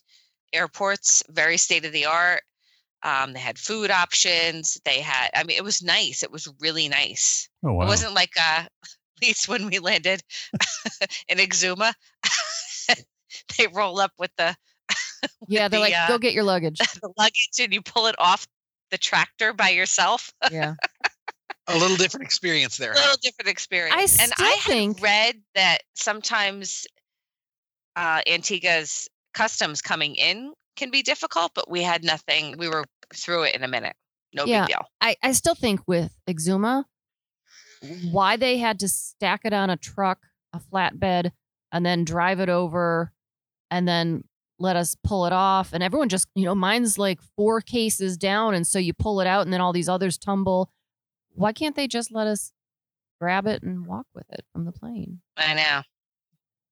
airports. 0.54 1.24
Very 1.30 1.58
state 1.58 1.84
of 1.84 1.92
the 1.92 2.06
art. 2.06 2.44
Um, 3.04 3.34
they 3.34 3.40
had 3.40 3.60
food 3.60 3.92
options. 3.92 4.80
They 4.86 5.02
had, 5.02 5.30
I 5.36 5.44
mean, 5.44 5.58
it 5.58 5.64
was 5.64 5.84
nice. 5.84 6.24
It 6.24 6.32
was 6.32 6.48
really 6.60 6.88
nice. 6.88 7.50
Oh, 7.64 7.74
wow. 7.74 7.84
It 7.84 7.88
wasn't 7.88 8.14
like, 8.14 8.32
uh, 8.38 8.64
at 8.64 8.70
least 9.22 9.48
when 9.48 9.68
we 9.68 9.80
landed 9.80 10.22
in 11.28 11.38
Exuma, 11.38 11.94
they 13.58 13.68
roll 13.68 14.00
up 14.00 14.12
with 14.18 14.32
the, 14.38 14.56
yeah, 15.48 15.68
they're 15.68 15.80
the, 15.80 15.80
like, 15.80 15.94
uh, 15.94 16.08
go 16.08 16.18
get 16.18 16.34
your 16.34 16.44
luggage. 16.44 16.78
The 16.78 17.12
luggage 17.18 17.50
and 17.60 17.74
you 17.74 17.82
pull 17.82 18.08
it 18.08 18.16
off 18.20 18.48
the 18.92 18.98
tractor 18.98 19.54
by 19.54 19.70
yourself. 19.70 20.32
Yeah. 20.52 20.76
a 21.68 21.78
little 21.78 21.98
different 21.98 22.26
experience 22.26 22.78
there. 22.78 22.92
A 22.94 22.96
little 22.96 23.18
different 23.22 23.50
experience. 23.50 23.96
I 23.98 24.06
still 24.06 24.24
and 24.24 24.34
I 24.38 24.58
think 24.64 25.02
read 25.02 25.42
that 25.56 25.80
sometimes 25.96 26.86
uh, 27.96 28.22
Antigua's 28.28 29.10
customs 29.34 29.82
coming 29.82 30.16
in 30.16 30.54
can 30.76 30.92
be 30.92 31.02
difficult, 31.02 31.52
but 31.54 31.70
we 31.70 31.82
had 31.82 32.04
nothing. 32.04 32.56
We 32.58 32.68
were 32.68 32.86
through 33.14 33.44
it 33.44 33.56
in 33.56 33.64
a 33.64 33.68
minute. 33.68 33.96
No 34.34 34.46
yeah, 34.46 34.66
big 34.66 34.76
deal. 34.76 34.86
I, 35.02 35.16
I 35.22 35.32
still 35.34 35.56
think 35.56 35.82
with 35.88 36.16
Exuma, 36.28 36.86
why 38.12 38.38
they 38.38 38.58
had 38.58 38.80
to 38.80 38.88
stack 38.88 39.42
it 39.44 39.54
on 39.54 39.70
a 39.70 39.78
truck, 39.78 40.20
a 40.54 40.60
flatbed, 40.60 41.32
and 41.72 41.86
then 41.86 42.04
drive 42.04 42.40
it 42.40 42.50
over 42.50 43.12
and 43.70 43.88
then 43.88 44.24
let 44.60 44.76
us 44.76 44.96
pull 45.04 45.26
it 45.26 45.34
off. 45.34 45.74
And 45.74 45.84
everyone 45.84 46.10
just, 46.10 46.28
you 46.36 46.46
know, 46.46 46.56
mine's 46.56 46.98
like 46.98 47.20
four 47.36 47.62
cases 47.62 48.18
down. 48.18 48.54
And 48.54 48.66
so 48.66 48.80
you 48.80 48.94
pull 48.94 49.22
it 49.22 49.28
out 49.28 49.44
and 49.44 49.54
then 49.54 49.62
all 49.62 49.74
these 49.74 49.90
others 49.90 50.18
tumble. 50.18 50.72
Why 51.36 51.52
can't 51.52 51.76
they 51.76 51.88
just 51.88 52.12
let 52.12 52.28
us 52.28 52.54
grab 53.20 53.48
it 53.48 53.64
and 53.64 53.86
walk 53.86 54.08
with 54.14 54.26
it 54.32 54.46
from 54.54 54.66
the 54.66 54.72
plane? 54.72 55.22
I 55.38 55.54
know. 55.54 55.82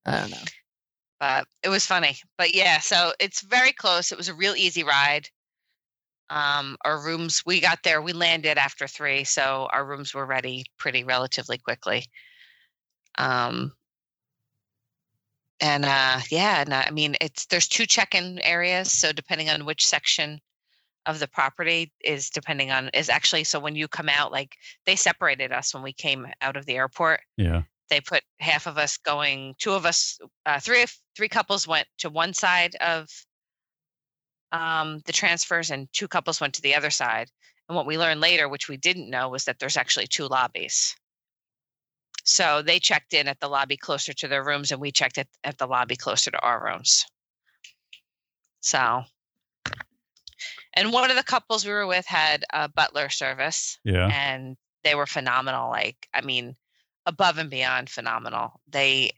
I 0.06 0.20
don't 0.22 0.32
know 0.32 0.38
but 1.22 1.46
it 1.62 1.70
was 1.70 1.86
funny. 1.86 2.18
But 2.38 2.56
yeah, 2.56 2.80
so 2.80 3.14
it's 3.20 3.42
very 3.42 3.72
close. 3.72 4.12
It 4.12 4.18
was 4.18 4.28
a 4.28 4.34
real 4.34 4.56
easy 4.56 4.84
ride. 4.84 5.30
Um, 6.32 6.78
our 6.86 7.04
rooms, 7.04 7.44
we 7.46 7.60
got 7.60 7.84
there, 7.84 8.02
we 8.02 8.14
landed 8.14 8.58
after 8.58 8.88
three, 8.88 9.26
so 9.26 9.68
our 9.74 9.84
rooms 9.84 10.14
were 10.14 10.26
ready 10.26 10.66
pretty 10.78 11.04
relatively 11.04 11.58
quickly. 11.58 12.06
Um, 13.18 13.74
and 15.60 15.84
uh, 15.84 16.22
yeah, 16.32 16.62
and 16.62 16.72
uh, 16.72 16.84
I 16.88 16.92
mean, 16.92 17.18
it's 17.20 17.48
there's 17.48 17.68
two 17.68 17.86
check-in 17.86 18.40
areas, 18.40 18.94
so 18.94 19.12
depending 19.12 19.50
on 19.50 19.66
which 19.66 19.86
section 19.86 20.40
of 21.06 21.20
the 21.20 21.28
property 21.28 21.92
is 22.02 22.30
depending 22.30 22.72
on 22.72 22.90
is 22.94 23.10
actually 23.10 23.44
so 23.44 23.60
when 23.60 23.76
you 23.76 23.90
come 23.90 24.08
out, 24.08 24.32
like 24.32 24.56
they 24.86 24.96
separated 24.96 25.52
us 25.52 25.74
when 25.74 25.84
we 25.84 25.92
came 25.92 26.28
out 26.42 26.56
of 26.56 26.66
the 26.66 26.76
airport. 26.76 27.20
Yeah. 27.36 27.64
They 27.90 28.00
put 28.00 28.24
half 28.40 28.68
of 28.68 28.78
us 28.78 28.96
going, 28.96 29.56
two 29.60 29.74
of 29.74 29.86
us, 29.86 30.18
uh, 30.46 30.62
three 30.62 30.86
three 31.18 31.28
couples 31.28 31.68
went 31.68 31.88
to 31.98 32.10
one 32.10 32.34
side 32.34 32.76
of 32.76 33.10
um, 34.52 35.02
the 35.06 35.12
transfers, 35.12 35.72
and 35.72 35.88
two 35.94 36.08
couples 36.08 36.42
went 36.42 36.54
to 36.56 36.62
the 36.62 36.76
other 36.76 36.90
side. 36.90 37.30
And 37.70 37.76
what 37.76 37.86
we 37.86 37.98
learned 37.98 38.22
later, 38.22 38.50
which 38.50 38.68
we 38.68 38.78
didn't 38.78 39.10
know, 39.10 39.30
was 39.30 39.46
that 39.46 39.60
there's 39.60 39.78
actually 39.78 40.08
two 40.08 40.28
lobbies. 40.28 40.96
So 42.24 42.62
they 42.62 42.80
checked 42.80 43.14
in 43.14 43.28
at 43.28 43.40
the 43.40 43.48
lobby 43.48 43.78
closer 43.78 44.14
to 44.14 44.28
their 44.28 44.44
rooms, 44.44 44.72
and 44.72 44.82
we 44.82 44.92
checked 44.92 45.18
at, 45.18 45.28
at 45.44 45.58
the 45.58 45.68
lobby 45.68 45.96
closer 45.96 46.32
to 46.32 46.40
our 46.40 46.64
rooms. 46.64 47.06
So, 48.60 49.04
and 50.74 50.94
one 50.94 51.10
of 51.10 51.18
the 51.18 51.24
couples 51.24 51.66
we 51.66 51.72
were 51.72 51.88
with 51.88 52.06
had 52.06 52.44
a 52.54 52.70
butler 52.70 53.10
service, 53.10 53.80
Yeah. 53.84 54.08
and 54.08 54.56
they 54.84 54.96
were 54.96 55.08
phenomenal. 55.08 55.70
Like, 55.70 56.08
I 56.14 56.22
mean, 56.22 56.56
above 57.06 57.38
and 57.38 57.50
beyond 57.50 57.90
phenomenal. 57.90 58.60
They, 58.70 59.12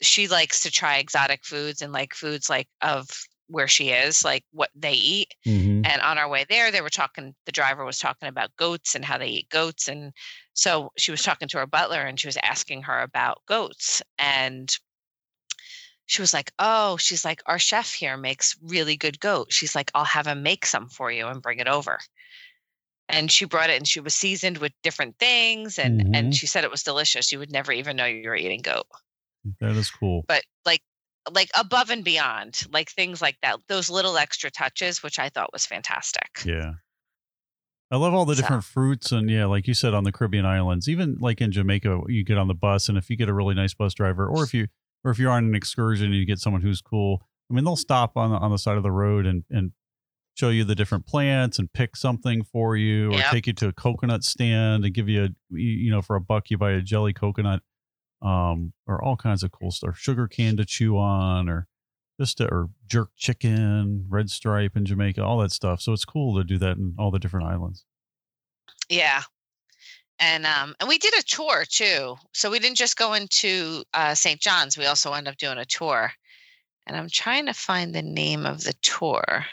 she 0.00 0.28
likes 0.28 0.60
to 0.60 0.70
try 0.70 0.98
exotic 0.98 1.44
foods 1.44 1.82
and 1.82 1.92
like 1.92 2.14
foods 2.14 2.48
like 2.48 2.68
of 2.82 3.08
where 3.48 3.68
she 3.68 3.90
is, 3.90 4.24
like 4.24 4.44
what 4.52 4.70
they 4.74 4.92
eat. 4.94 5.34
hmm 5.44 5.82
And 5.84 6.02
on 6.02 6.18
our 6.18 6.28
way 6.28 6.44
there, 6.48 6.70
they 6.70 6.80
were 6.80 6.90
talking, 6.90 7.34
the 7.46 7.52
driver 7.52 7.84
was 7.84 7.98
talking 7.98 8.28
about 8.28 8.56
goats 8.56 8.94
and 8.94 9.04
how 9.04 9.18
they 9.18 9.28
eat 9.28 9.48
goats. 9.50 9.88
And 9.88 10.12
so 10.54 10.92
she 10.96 11.10
was 11.10 11.22
talking 11.22 11.48
to 11.48 11.58
her 11.58 11.66
butler 11.66 12.00
and 12.02 12.18
she 12.18 12.28
was 12.28 12.38
asking 12.42 12.82
her 12.82 13.00
about 13.02 13.42
goats. 13.46 14.02
And 14.18 14.74
she 16.06 16.22
was 16.22 16.32
like, 16.32 16.52
Oh, 16.58 16.96
she's 16.96 17.24
like, 17.24 17.42
our 17.46 17.58
chef 17.58 17.92
here 17.92 18.16
makes 18.16 18.56
really 18.62 18.96
good 18.96 19.20
goat. 19.20 19.52
She's 19.52 19.74
like, 19.74 19.90
I'll 19.94 20.04
have 20.04 20.26
him 20.26 20.42
make 20.42 20.64
some 20.66 20.88
for 20.88 21.10
you 21.10 21.26
and 21.26 21.42
bring 21.42 21.58
it 21.58 21.68
over. 21.68 21.98
And 23.08 23.30
she 23.30 23.44
brought 23.44 23.70
it 23.70 23.76
and 23.76 23.86
she 23.86 24.00
was 24.00 24.14
seasoned 24.14 24.58
with 24.58 24.72
different 24.82 25.18
things. 25.18 25.78
And, 25.78 26.00
Mhm. 26.02 26.10
and 26.14 26.34
she 26.34 26.46
said 26.46 26.64
it 26.64 26.70
was 26.70 26.82
delicious. 26.82 27.30
You 27.32 27.38
would 27.38 27.50
never 27.52 27.72
even 27.72 27.96
know 27.96 28.04
you 28.04 28.28
were 28.28 28.36
eating 28.36 28.62
goat 28.62 28.86
That 29.60 29.76
is 29.76 29.90
cool. 29.90 30.24
but 30.28 30.44
like 30.64 30.82
like 31.32 31.50
above 31.58 31.90
and 31.90 32.04
beyond 32.04 32.60
like 32.72 32.90
things 32.90 33.20
like 33.22 33.36
that 33.42 33.58
those 33.68 33.90
little 33.90 34.16
extra 34.16 34.50
touches 34.50 35.02
which 35.02 35.18
i 35.18 35.28
thought 35.28 35.52
was 35.52 35.66
fantastic 35.66 36.28
Yeah. 36.44 36.72
I 37.90 37.96
love 37.98 38.14
all 38.14 38.24
the 38.24 38.34
So- 38.34 38.42
different 38.42 38.64
fruits 38.64 39.12
and 39.12 39.30
yeah, 39.30 39.44
like 39.46 39.68
you 39.68 39.74
said 39.74 39.94
on 39.94 40.02
the 40.02 40.10
Caribbean 40.10 40.44
islands, 40.44 40.88
even 40.88 41.18
like 41.20 41.40
in 41.40 41.52
Jamaica, 41.52 42.00
you 42.08 42.24
get 42.24 42.36
on 42.36 42.48
the 42.48 42.54
bus 42.54 42.88
and 42.88 42.98
if 42.98 43.08
you 43.08 43.16
get 43.16 43.28
a 43.28 43.32
really 43.32 43.54
nice 43.54 43.74
bus 43.74 43.94
driver 43.94 44.26
or 44.26 44.42
if 44.42 44.52
you 44.52 44.66
or 45.04 45.12
if 45.12 45.20
you're 45.20 45.30
on 45.30 45.44
an 45.44 45.54
excursion 45.54 46.06
and 46.06 46.14
you 46.16 46.26
get 46.26 46.40
someone 46.40 46.62
who's 46.62 46.80
cool, 46.80 47.22
I 47.48 47.54
mean 47.54 47.62
they'll 47.64 47.76
stop 47.76 48.16
on 48.16 48.30
the 48.32 48.38
on 48.38 48.50
the 48.50 48.58
side 48.58 48.76
of 48.76 48.82
the 48.82 48.90
road 48.90 49.24
and 49.24 49.44
and 49.50 49.70
show 50.34 50.48
you 50.50 50.64
the 50.64 50.74
different 50.74 51.06
plants 51.06 51.60
and 51.60 51.72
pick 51.72 51.94
something 51.94 52.42
for 52.42 52.76
you 52.76 53.10
or 53.12 53.18
Yep. 53.18 53.30
take 53.30 53.46
you 53.46 53.52
to 53.52 53.68
a 53.68 53.72
coconut 53.72 54.24
stand 54.24 54.84
and 54.84 54.92
give 54.92 55.08
you 55.08 55.22
a 55.26 55.28
you 55.56 55.68
you 55.84 55.90
know 55.92 56.02
for 56.02 56.16
a 56.16 56.20
buck 56.20 56.50
you 56.50 56.58
buy 56.58 56.72
a 56.72 56.80
jelly 56.82 57.12
coconut 57.12 57.62
um 58.22 58.72
or 58.86 59.02
all 59.02 59.16
kinds 59.16 59.42
of 59.42 59.52
cool 59.52 59.70
stuff. 59.70 59.98
Sugar 59.98 60.26
cane 60.26 60.56
to 60.56 60.64
chew 60.64 60.96
on 60.96 61.48
or 61.48 61.68
just 62.18 62.38
to, 62.38 62.48
or 62.50 62.70
jerk 62.86 63.10
chicken 63.16 64.06
red 64.08 64.30
stripe 64.30 64.76
in 64.76 64.84
jamaica 64.84 65.22
all 65.22 65.38
that 65.38 65.52
stuff. 65.52 65.80
So 65.80 65.92
it's 65.92 66.04
cool 66.04 66.36
to 66.36 66.44
do 66.44 66.58
that 66.58 66.76
in 66.76 66.94
all 66.98 67.10
the 67.10 67.18
different 67.18 67.46
islands. 67.46 67.84
Yeah. 68.88 69.22
And 70.18 70.46
um 70.46 70.74
and 70.80 70.88
we 70.88 70.98
did 70.98 71.14
a 71.18 71.22
tour 71.22 71.64
too. 71.68 72.16
So 72.32 72.50
we 72.50 72.58
didn't 72.58 72.78
just 72.78 72.96
go 72.96 73.12
into 73.12 73.84
uh 73.92 74.14
st 74.14 74.40
john's 74.40 74.78
we 74.78 74.86
also 74.86 75.12
ended 75.12 75.32
up 75.32 75.38
doing 75.38 75.58
a 75.58 75.64
tour. 75.64 76.10
And 76.86 76.96
i'm 76.96 77.10
trying 77.10 77.46
to 77.46 77.52
find 77.52 77.94
the 77.94 78.02
name 78.02 78.46
of 78.46 78.64
the 78.64 78.74
tour. 78.80 79.44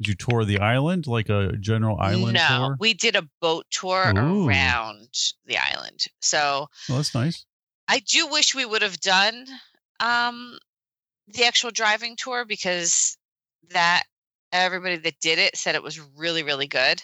Did 0.00 0.08
you 0.08 0.14
tour 0.16 0.44
the 0.44 0.58
island? 0.58 1.06
Like 1.06 1.28
a 1.28 1.52
general 1.60 1.96
island 1.98 2.34
no 2.34 2.48
tour? 2.48 2.76
we 2.78 2.92
did 2.92 3.16
a 3.16 3.26
boat 3.40 3.64
tour 3.70 4.12
Ooh. 4.16 4.46
around 4.48 5.08
the 5.46 5.56
island. 5.56 6.04
So 6.20 6.66
oh, 6.90 6.96
that's 6.96 7.14
nice 7.14 7.46
I 7.92 7.98
do 7.98 8.26
wish 8.28 8.54
we 8.54 8.64
would 8.64 8.80
have 8.80 8.98
done 9.00 9.44
um, 10.00 10.58
the 11.28 11.44
actual 11.44 11.70
driving 11.70 12.16
tour 12.16 12.46
because 12.46 13.18
that 13.70 14.04
everybody 14.50 14.96
that 14.96 15.20
did 15.20 15.38
it 15.38 15.56
said 15.58 15.74
it 15.74 15.82
was 15.82 16.00
really 16.16 16.42
really 16.42 16.66
good. 16.66 17.02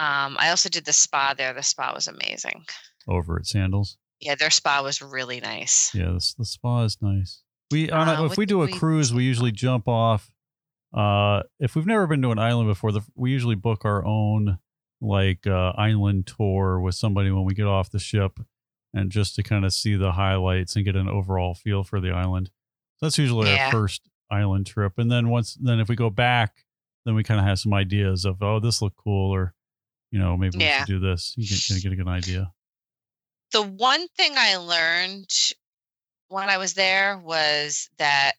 Um, 0.00 0.36
I 0.38 0.50
also 0.50 0.68
did 0.68 0.84
the 0.84 0.92
spa 0.92 1.34
there. 1.38 1.52
The 1.54 1.62
spa 1.62 1.92
was 1.94 2.08
amazing. 2.08 2.64
over 3.06 3.36
at 3.38 3.46
sandals 3.46 3.98
Yeah, 4.20 4.34
their 4.34 4.50
spa 4.50 4.82
was 4.82 5.00
really 5.00 5.38
nice. 5.40 5.92
yeah 5.94 6.06
the, 6.06 6.34
the 6.38 6.44
spa 6.44 6.82
is 6.82 6.98
nice 7.00 7.42
we 7.70 7.88
on 7.90 8.08
Uh, 8.08 8.24
if 8.24 8.36
we 8.36 8.46
do 8.46 8.62
a 8.62 8.66
we 8.66 8.72
cruise 8.72 9.14
we 9.14 9.22
usually 9.22 9.52
jump 9.52 9.86
off 9.88 10.32
uh 10.92 11.42
if 11.60 11.74
we've 11.76 11.86
never 11.86 12.06
been 12.08 12.22
to 12.22 12.30
an 12.32 12.38
island 12.38 12.68
before 12.68 12.90
the 12.92 13.02
we 13.14 13.30
usually 13.30 13.54
book 13.54 13.84
our 13.84 14.04
own 14.04 14.58
like 15.00 15.46
uh 15.46 15.72
island 15.76 16.26
tour 16.26 16.80
with 16.80 16.94
somebody 16.96 17.30
when 17.30 17.44
we 17.44 17.54
get 17.54 17.66
off 17.66 17.90
the 17.90 17.98
ship 17.98 18.40
and 18.94 19.10
just 19.10 19.34
to 19.36 19.42
kind 19.42 19.64
of 19.64 19.72
see 19.72 19.94
the 19.96 20.12
highlights 20.12 20.76
and 20.76 20.84
get 20.84 20.96
an 20.96 21.08
overall 21.08 21.54
feel 21.54 21.82
for 21.84 22.00
the 22.00 22.10
island 22.10 22.50
so 22.98 23.06
that's 23.06 23.18
usually 23.18 23.50
Yeah. 23.50 23.66
our 23.66 23.72
first 23.72 24.08
island 24.30 24.66
trip 24.66 24.94
and 24.98 25.10
then 25.10 25.28
once 25.28 25.54
then 25.60 25.80
if 25.80 25.88
we 25.88 25.96
go 25.96 26.10
back 26.10 26.64
then 27.04 27.14
we 27.14 27.22
kind 27.24 27.40
of 27.40 27.46
have 27.46 27.58
some 27.58 27.74
ideas 27.74 28.24
of 28.24 28.42
oh 28.42 28.60
this 28.60 28.80
looked 28.82 28.96
cool 28.96 29.30
or 29.30 29.54
you 30.10 30.18
know 30.18 30.36
maybe 30.36 30.58
we 30.58 30.64
should 30.70 30.86
do 30.86 31.00
this 31.00 31.34
you 31.36 31.46
get, 31.48 31.82
get 31.82 31.92
a 31.92 31.96
good 31.96 32.08
idea 32.08 32.52
The 33.52 33.62
one 33.62 34.06
thing 34.16 34.32
I 34.36 34.56
learned 34.56 35.30
when 36.28 36.48
I 36.48 36.56
was 36.56 36.72
there 36.74 37.18
was 37.18 37.90
that 37.98 38.32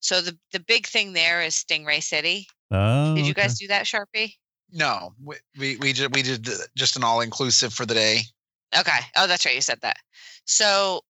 so 0.00 0.20
the 0.20 0.38
the 0.52 0.60
big 0.60 0.86
thing 0.86 1.12
there 1.12 1.42
is 1.42 1.54
Stingray 1.54 2.02
City. 2.02 2.46
oh 2.70 3.14
Did 3.16 3.26
you 3.26 3.32
okay. 3.32 3.42
guys 3.42 3.58
do 3.58 3.66
that, 3.68 3.86
Sharpie? 3.86 4.34
No, 4.72 5.14
we 5.24 5.36
we, 5.58 5.76
we 5.78 5.92
did 5.92 6.14
we 6.14 6.22
did 6.22 6.48
uh, 6.48 6.52
just 6.76 6.96
an 6.96 7.02
all 7.02 7.20
inclusive 7.22 7.72
for 7.74 7.84
the 7.84 7.94
day. 7.94 8.20
Okay. 8.78 8.98
Oh, 9.16 9.26
that's 9.26 9.44
right. 9.44 9.54
You 9.54 9.60
said 9.60 9.80
that. 9.82 9.96
So 10.44 11.02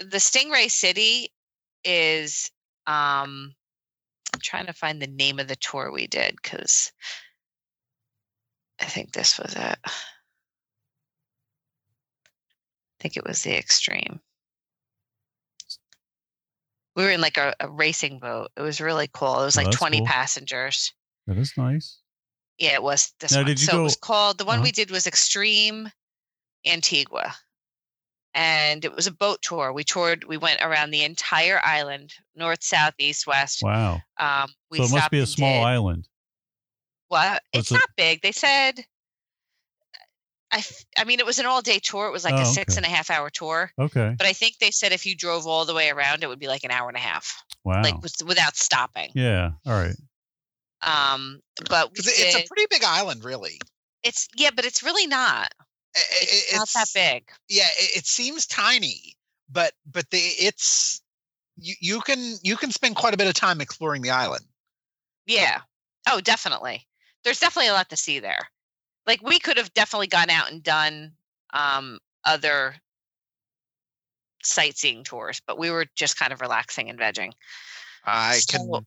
the 0.00 0.18
Stingray 0.18 0.70
City 0.70 1.32
is 1.84 2.50
um 2.86 3.54
I'm 4.32 4.40
trying 4.40 4.66
to 4.66 4.72
find 4.72 5.00
the 5.00 5.06
name 5.06 5.38
of 5.38 5.48
the 5.48 5.56
tour 5.56 5.90
we 5.90 6.06
did 6.06 6.36
because 6.40 6.92
I 8.80 8.84
think 8.84 9.12
this 9.12 9.38
was 9.38 9.54
it. 9.54 9.78
I 9.86 9.90
think 13.00 13.16
it 13.16 13.26
was 13.26 13.42
the 13.42 13.56
extreme. 13.56 14.20
We 16.96 17.04
were 17.04 17.10
in 17.10 17.20
like 17.20 17.38
a, 17.38 17.54
a 17.60 17.68
racing 17.68 18.18
boat. 18.18 18.50
It 18.56 18.62
was 18.62 18.80
really 18.80 19.08
cool. 19.12 19.40
It 19.40 19.44
was 19.46 19.56
Oh, 19.56 19.60
like 19.60 19.66
that's 19.66 19.76
20 19.78 19.98
cool. 19.98 20.06
passengers. 20.06 20.92
that 21.26 21.38
is 21.38 21.52
nice 21.56 21.98
Yeah, 22.58 22.74
it 22.74 22.82
was 22.82 23.12
this 23.20 23.32
Now, 23.32 23.38
one. 23.38 23.46
did 23.46 23.60
you 23.60 23.66
so 23.66 23.80
it 23.80 23.84
was 23.84 23.96
called 23.96 24.38
the 24.38 24.44
one 24.44 24.56
Uh-huh. 24.56 24.64
we 24.64 24.72
did 24.72 24.90
was 24.90 25.06
Extreme 25.06 25.90
Antigua. 26.66 27.34
And 28.32 28.84
it 28.84 28.94
was 28.94 29.06
a 29.08 29.12
boat 29.12 29.40
tour. 29.42 29.72
We 29.72 29.82
toured, 29.82 30.22
we 30.24 30.36
went 30.36 30.60
around 30.62 30.90
the 30.92 31.02
entire 31.02 31.60
island, 31.64 32.12
north, 32.36 32.62
south, 32.62 32.94
east, 32.98 33.26
west. 33.26 33.60
wow 33.62 34.00
Um, 34.18 34.48
we 34.70 34.78
so 34.78 34.84
it 34.84 34.92
must 34.92 35.10
be 35.10 35.18
a 35.20 35.26
small 35.26 35.52
did- 35.60 35.66
island 35.66 36.08
Well, 37.10 37.38
What's 37.52 37.70
it's 37.70 37.72
it- 37.72 37.74
not 37.74 37.88
big. 37.96 38.22
They 38.22 38.30
said, 38.32 38.84
I, 40.52 40.62
I 40.98 41.04
mean, 41.04 41.20
it 41.20 41.26
was 41.26 41.38
an 41.38 41.46
all 41.46 41.62
day 41.62 41.78
tour. 41.78 42.06
It 42.08 42.12
was 42.12 42.24
like 42.24 42.34
Oh, 42.34 42.42
a 42.42 42.44
six 42.46 42.74
okay. 42.74 42.78
and 42.78 42.86
a 42.86 42.88
half 42.96 43.08
hour 43.10 43.30
tour. 43.30 43.70
okay 43.80 44.14
But 44.18 44.26
I 44.26 44.32
think 44.32 44.58
they 44.58 44.70
said 44.72 44.92
if 44.92 45.06
you 45.06 45.14
drove 45.16 45.46
all 45.46 45.64
the 45.64 45.74
way 45.74 45.90
around, 45.90 46.22
it 46.24 46.28
would 46.28 46.40
be 46.40 46.48
like 46.48 46.64
an 46.64 46.70
hour 46.72 46.88
and 46.88 46.96
a 46.96 47.00
half, 47.00 47.42
wow 47.64 47.82
like 47.82 48.00
with, 48.02 48.14
without 48.26 48.56
stopping. 48.56 49.10
yeah 49.14 49.50
all 49.66 49.72
right 49.72 49.96
Um, 50.82 51.40
but 51.68 51.90
we 51.90 51.96
'Cause 51.96 52.06
it- 52.08 52.14
it's 52.18 52.36
a 52.36 52.46
pretty 52.48 52.66
big 52.70 52.82
island, 52.84 53.22
really. 53.24 53.60
it's 54.02 54.28
yeah, 54.36 54.50
but 54.54 54.64
it's 54.64 54.82
really 54.82 55.06
not. 55.06 55.52
I- 55.96 56.00
I- 56.00 56.02
It's, 56.20 56.54
not 56.54 56.68
that 56.74 56.88
big. 56.94 57.30
Yeah, 57.48 57.66
it, 57.78 57.98
it 57.98 58.06
seems 58.06 58.46
tiny, 58.46 59.16
but 59.50 59.72
but 59.86 60.08
the 60.10 60.18
it's 60.18 61.00
you, 61.56 61.74
you 61.80 62.00
can 62.00 62.36
you 62.42 62.56
can 62.56 62.70
spend 62.70 62.96
quite 62.96 63.14
a 63.14 63.16
bit 63.16 63.26
of 63.26 63.34
time 63.34 63.60
exploring 63.60 64.02
the 64.02 64.10
island. 64.10 64.44
Yeah. 65.26 65.60
Oh, 66.08 66.20
definitely. 66.20 66.86
There's 67.24 67.40
definitely 67.40 67.68
a 67.68 67.72
lot 67.74 67.90
to 67.90 67.96
see 67.96 68.18
there. 68.20 68.48
Like 69.06 69.20
we 69.22 69.38
could 69.38 69.56
have 69.58 69.72
definitely 69.74 70.06
gone 70.06 70.30
out 70.30 70.50
and 70.50 70.62
done 70.62 71.12
um 71.52 71.98
other 72.24 72.76
sightseeing 74.42 75.04
tours, 75.04 75.40
but 75.46 75.58
we 75.58 75.70
were 75.70 75.86
just 75.96 76.18
kind 76.18 76.32
of 76.32 76.40
relaxing 76.40 76.88
and 76.88 76.98
vegging. 76.98 77.32
I 78.04 78.38
So- 78.38 78.58
can 78.58 78.86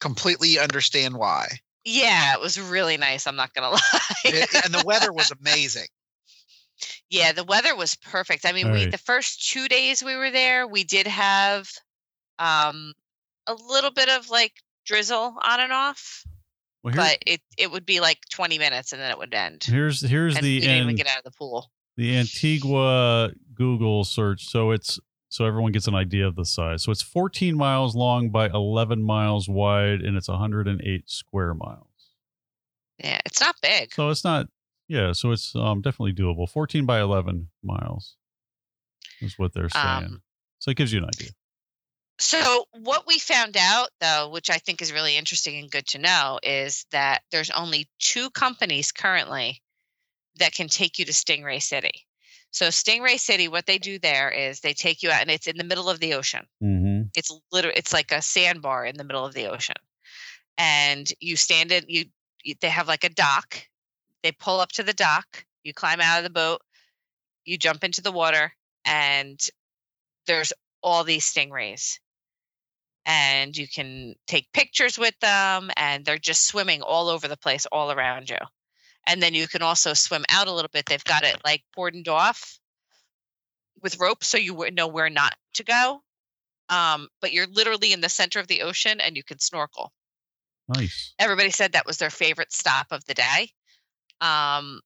completely 0.00 0.58
understand 0.58 1.16
why. 1.16 1.60
Yeah, 1.84 2.34
it 2.34 2.40
was 2.40 2.60
really 2.60 2.96
nice, 2.96 3.26
I'm 3.26 3.34
not 3.36 3.54
going 3.54 3.64
to 3.68 3.70
lie. 3.74 4.00
It- 4.24 4.64
and 4.64 4.72
the 4.74 4.84
weather 4.86 5.12
was 5.12 5.30
amazing. 5.32 5.86
Yeah, 7.12 7.32
the 7.32 7.44
weather 7.44 7.76
was 7.76 7.94
perfect. 7.94 8.46
I 8.46 8.52
mean, 8.52 8.72
we 8.72 8.84
Right. 8.84 8.90
the 8.90 8.98
first 8.98 9.50
2 9.52 9.68
days 9.68 10.02
we 10.02 10.16
were 10.16 10.30
there, 10.30 10.66
we 10.66 10.82
did 10.84 11.06
have 11.06 11.70
um 12.38 12.94
a 13.46 13.54
little 13.54 13.90
bit 13.90 14.08
of 14.08 14.30
like 14.30 14.52
drizzle 14.86 15.36
on 15.42 15.60
and 15.60 15.72
off. 15.72 16.24
Well, 16.82 16.94
but 16.94 17.18
it 17.26 17.40
it 17.58 17.70
would 17.70 17.86
be 17.86 18.00
like 18.00 18.18
20 18.30 18.58
minutes 18.58 18.92
and 18.92 19.00
then 19.00 19.10
it 19.10 19.18
would 19.18 19.32
end. 19.34 19.62
here's 19.64 20.00
here's 20.00 20.36
and 20.36 20.44
the 20.44 20.58
didn't 20.60 20.82
even 20.84 20.96
get 20.96 21.06
out 21.06 21.18
of 21.18 21.24
the 21.24 21.30
pool. 21.30 21.70
the 21.96 22.16
Antigua 22.16 23.30
Google 23.54 24.04
search. 24.04 24.46
So 24.46 24.70
it's 24.72 24.98
so 25.28 25.44
everyone 25.44 25.72
gets 25.72 25.86
an 25.86 25.94
idea 25.94 26.26
of 26.26 26.34
the 26.34 26.44
size. 26.44 26.82
So 26.82 26.90
it's 26.92 27.02
14 27.02 27.54
miles 27.56 27.94
long 27.94 28.30
by 28.30 28.48
11 28.48 29.02
miles 29.02 29.48
wide, 29.48 30.00
and 30.00 30.16
it's 30.16 30.28
108 30.28 31.08
square 31.08 31.54
miles. 31.54 31.86
Yeah, 32.98 33.20
it's 33.24 33.40
not 33.40 33.56
big. 33.62 33.94
So 33.94 34.10
it's 34.10 34.24
not, 34.24 34.46
yeah. 34.88 35.12
So 35.12 35.30
it's 35.30 35.54
um, 35.54 35.80
definitely 35.80 36.12
doable. 36.12 36.48
14 36.48 36.86
by 36.86 37.00
11 37.00 37.48
miles 37.62 38.16
is 39.20 39.38
what 39.38 39.52
they're 39.52 39.68
saying. 39.68 40.04
Um, 40.04 40.22
so 40.58 40.70
it 40.70 40.76
gives 40.76 40.92
you 40.92 41.00
an 41.00 41.06
idea. 41.06 41.30
So 42.18 42.66
what 42.72 43.06
we 43.06 43.18
found 43.18 43.56
out 43.58 43.88
though, 44.00 44.28
which 44.28 44.50
I 44.50 44.58
think 44.58 44.80
is 44.80 44.92
really 44.92 45.16
interesting 45.16 45.58
and 45.58 45.70
good 45.70 45.86
to 45.88 45.98
know, 45.98 46.38
is 46.42 46.86
that 46.92 47.22
there's 47.32 47.50
only 47.50 47.88
two 47.98 48.30
companies 48.30 48.92
currently 48.92 49.60
that 50.38 50.54
can 50.54 50.68
take 50.68 50.98
you 50.98 51.04
to 51.04 51.12
Stingray 51.12 51.60
City. 51.60 52.06
So 52.52 52.66
Stingray 52.66 53.18
City, 53.18 53.48
what 53.48 53.66
they 53.66 53.78
do 53.78 53.98
there 53.98 54.30
is 54.30 54.60
they 54.60 54.74
take 54.74 55.02
you 55.02 55.10
out 55.10 55.22
and 55.22 55.30
it's 55.30 55.46
in 55.46 55.56
the 55.56 55.64
middle 55.64 55.88
of 55.88 56.00
the 56.00 56.14
ocean. 56.14 56.46
Mm-hmm. 56.62 57.02
It's 57.16 57.36
literally 57.50 57.76
it's 57.76 57.92
like 57.92 58.12
a 58.12 58.22
sandbar 58.22 58.84
in 58.84 58.96
the 58.96 59.04
middle 59.04 59.24
of 59.24 59.34
the 59.34 59.46
ocean. 59.46 59.76
And 60.58 61.10
you 61.18 61.36
stand 61.36 61.72
in 61.72 61.84
you, 61.88 62.04
you 62.44 62.54
they 62.60 62.68
have 62.68 62.88
like 62.88 63.04
a 63.04 63.08
dock. 63.08 63.66
They 64.22 64.32
pull 64.32 64.60
up 64.60 64.72
to 64.72 64.82
the 64.82 64.92
dock, 64.92 65.44
you 65.64 65.72
climb 65.72 66.00
out 66.00 66.18
of 66.18 66.24
the 66.24 66.30
boat, 66.30 66.60
you 67.44 67.58
jump 67.58 67.84
into 67.84 68.02
the 68.02 68.12
water 68.12 68.52
and 68.84 69.40
there's 70.26 70.52
all 70.82 71.04
these 71.04 71.24
stingrays. 71.24 71.98
And 73.04 73.56
you 73.56 73.66
can 73.66 74.14
take 74.28 74.52
pictures 74.52 74.96
with 74.96 75.18
them 75.20 75.70
and 75.76 76.04
they're 76.04 76.18
just 76.18 76.46
swimming 76.46 76.82
all 76.82 77.08
over 77.08 77.26
the 77.26 77.36
place 77.36 77.66
all 77.66 77.90
around 77.90 78.30
you. 78.30 78.38
And 79.08 79.20
then 79.20 79.34
you 79.34 79.48
can 79.48 79.62
also 79.62 79.92
swim 79.92 80.24
out 80.28 80.46
a 80.46 80.52
little 80.52 80.70
bit. 80.72 80.86
They've 80.86 81.02
got 81.02 81.24
it 81.24 81.36
like 81.44 81.64
cordoned 81.76 82.06
off 82.06 82.60
with 83.82 83.98
ropes 83.98 84.28
so 84.28 84.38
you 84.38 84.70
know 84.72 84.86
where 84.86 85.10
not 85.10 85.34
to 85.54 85.64
go 85.64 86.02
um, 86.72 87.08
but 87.20 87.32
you're 87.32 87.46
literally 87.46 87.92
in 87.92 88.00
the 88.00 88.08
center 88.08 88.40
of 88.40 88.46
the 88.46 88.62
ocean 88.62 89.00
and 89.00 89.14
you 89.14 89.22
can 89.22 89.38
snorkel. 89.38 89.92
Nice. 90.74 91.12
Everybody 91.18 91.50
said 91.50 91.72
that 91.72 91.86
was 91.86 91.98
their 91.98 92.10
favorite 92.10 92.52
stop 92.52 92.86
of 92.90 93.04
the 93.04 93.14
day. 93.14 93.50
Um, 94.22 94.80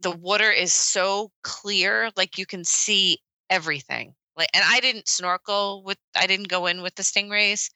the 0.00 0.10
water 0.10 0.50
is 0.50 0.72
so 0.72 1.30
clear, 1.42 2.10
like 2.16 2.38
you 2.38 2.46
can 2.46 2.64
see 2.64 3.18
everything. 3.50 4.14
Like, 4.36 4.48
and 4.54 4.64
I 4.66 4.80
didn't 4.80 5.08
snorkel 5.08 5.82
with, 5.84 5.98
I 6.16 6.26
didn't 6.26 6.48
go 6.48 6.66
in 6.66 6.80
with 6.80 6.94
the 6.94 7.02
stingrays 7.02 7.68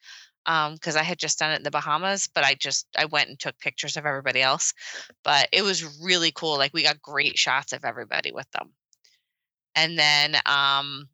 because 0.45 0.95
I 0.95 1.03
had 1.03 1.19
just 1.19 1.37
done 1.37 1.51
it 1.51 1.57
in 1.57 1.63
the 1.63 1.71
Bahamas, 1.71 2.27
but 2.33 2.43
I 2.43 2.55
just 2.55 2.87
I 2.97 3.05
went 3.05 3.29
and 3.29 3.39
took 3.39 3.57
pictures 3.59 3.95
of 3.97 4.05
everybody 4.05 4.41
else. 4.41 4.73
But 5.23 5.49
it 5.51 5.61
was 5.61 5.99
really 6.01 6.31
cool. 6.31 6.57
Like 6.57 6.73
we 6.73 6.83
got 6.83 7.01
great 7.01 7.37
shots 7.37 7.73
of 7.73 7.85
everybody 7.85 8.31
with 8.31 8.49
them. 8.51 8.73
And 9.75 9.97
then 9.99 10.37
um 10.47 11.09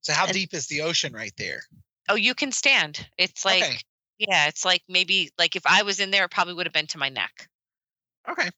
So 0.00 0.12
how 0.12 0.24
And- 0.24 0.32
deep 0.34 0.54
is 0.54 0.66
the 0.66 0.82
ocean 0.82 1.12
right 1.12 1.34
there? 1.36 1.62
Oh, 2.08 2.16
you 2.16 2.34
can 2.34 2.50
stand. 2.52 3.06
It's 3.18 3.44
like, 3.44 3.62
Okay. 3.62 3.78
yeah, 4.18 4.48
it's 4.48 4.64
like 4.64 4.82
maybe 4.88 5.30
like 5.38 5.54
if 5.54 5.62
I 5.66 5.82
was 5.82 6.00
in 6.00 6.10
there, 6.10 6.24
it 6.24 6.30
probably 6.30 6.54
would 6.54 6.66
have 6.66 6.72
been 6.72 6.86
to 6.88 6.98
my 6.98 7.10
neck. 7.10 7.48
Okay. 8.28 8.48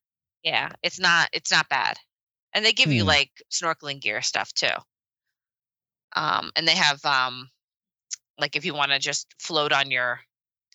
Yeah, 0.42 0.72
it's 0.83 0.98
not, 0.98 1.31
it's 1.33 1.50
not 1.50 1.68
bad. 1.68 1.98
And 2.55 2.64
they 2.64 2.72
give 2.72 2.92
you 2.92 3.05
Hmm. 3.05 3.05
like 3.05 3.42
snorkeling 3.50 4.00
gear 4.00 4.22
stuff 4.22 4.53
too. 4.53 4.68
Um, 6.16 6.50
and 6.57 6.66
they 6.66 6.74
have 6.74 7.05
um, 7.05 7.50
like 8.38 8.57
if 8.57 8.64
you 8.64 8.74
want 8.74 8.92
to 8.92 9.00
just 9.00 9.35
float 9.40 9.72
on 9.72 9.90
your 9.90 10.20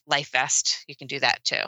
life 0.07 0.31
vest, 0.31 0.85
you 0.87 0.95
can 0.95 1.07
do 1.07 1.19
that 1.19 1.43
too. 1.43 1.63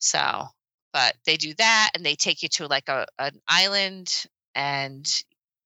So, 0.00 0.46
but 0.92 1.16
they 1.26 1.36
do 1.36 1.54
that, 1.54 1.92
and 1.94 2.04
they 2.06 2.16
take 2.16 2.42
you 2.42 2.48
to 2.50 2.68
like 2.68 2.88
a 2.88 3.06
an 3.18 3.40
island, 3.48 4.26
and 4.54 5.06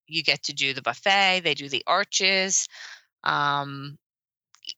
you 0.06 0.22
get 0.22 0.44
to 0.44 0.54
do 0.54 0.74
the 0.74 0.82
buffet. 0.82 1.42
They 1.44 1.54
do 1.54 1.68
the 1.68 1.84
arches. 1.86 2.68
Um, 3.24 3.98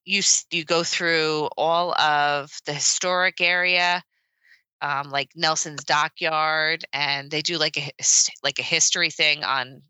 you 0.05 0.23
you 0.51 0.65
go 0.65 0.85
through 0.85 1.49
all 1.57 1.95
of 2.01 2.53
the 2.67 2.75
historic 2.75 3.41
area 3.41 4.03
um, 4.85 5.11
like 5.11 5.31
Nelson's 5.35 5.83
Dockyard, 5.83 6.85
and 6.93 7.31
they 7.31 7.41
do 7.41 7.57
like 7.57 7.79
a 7.79 7.91
like 8.43 8.59
a 8.59 8.63
history 8.63 9.09
thing 9.11 9.43
on 9.43 9.81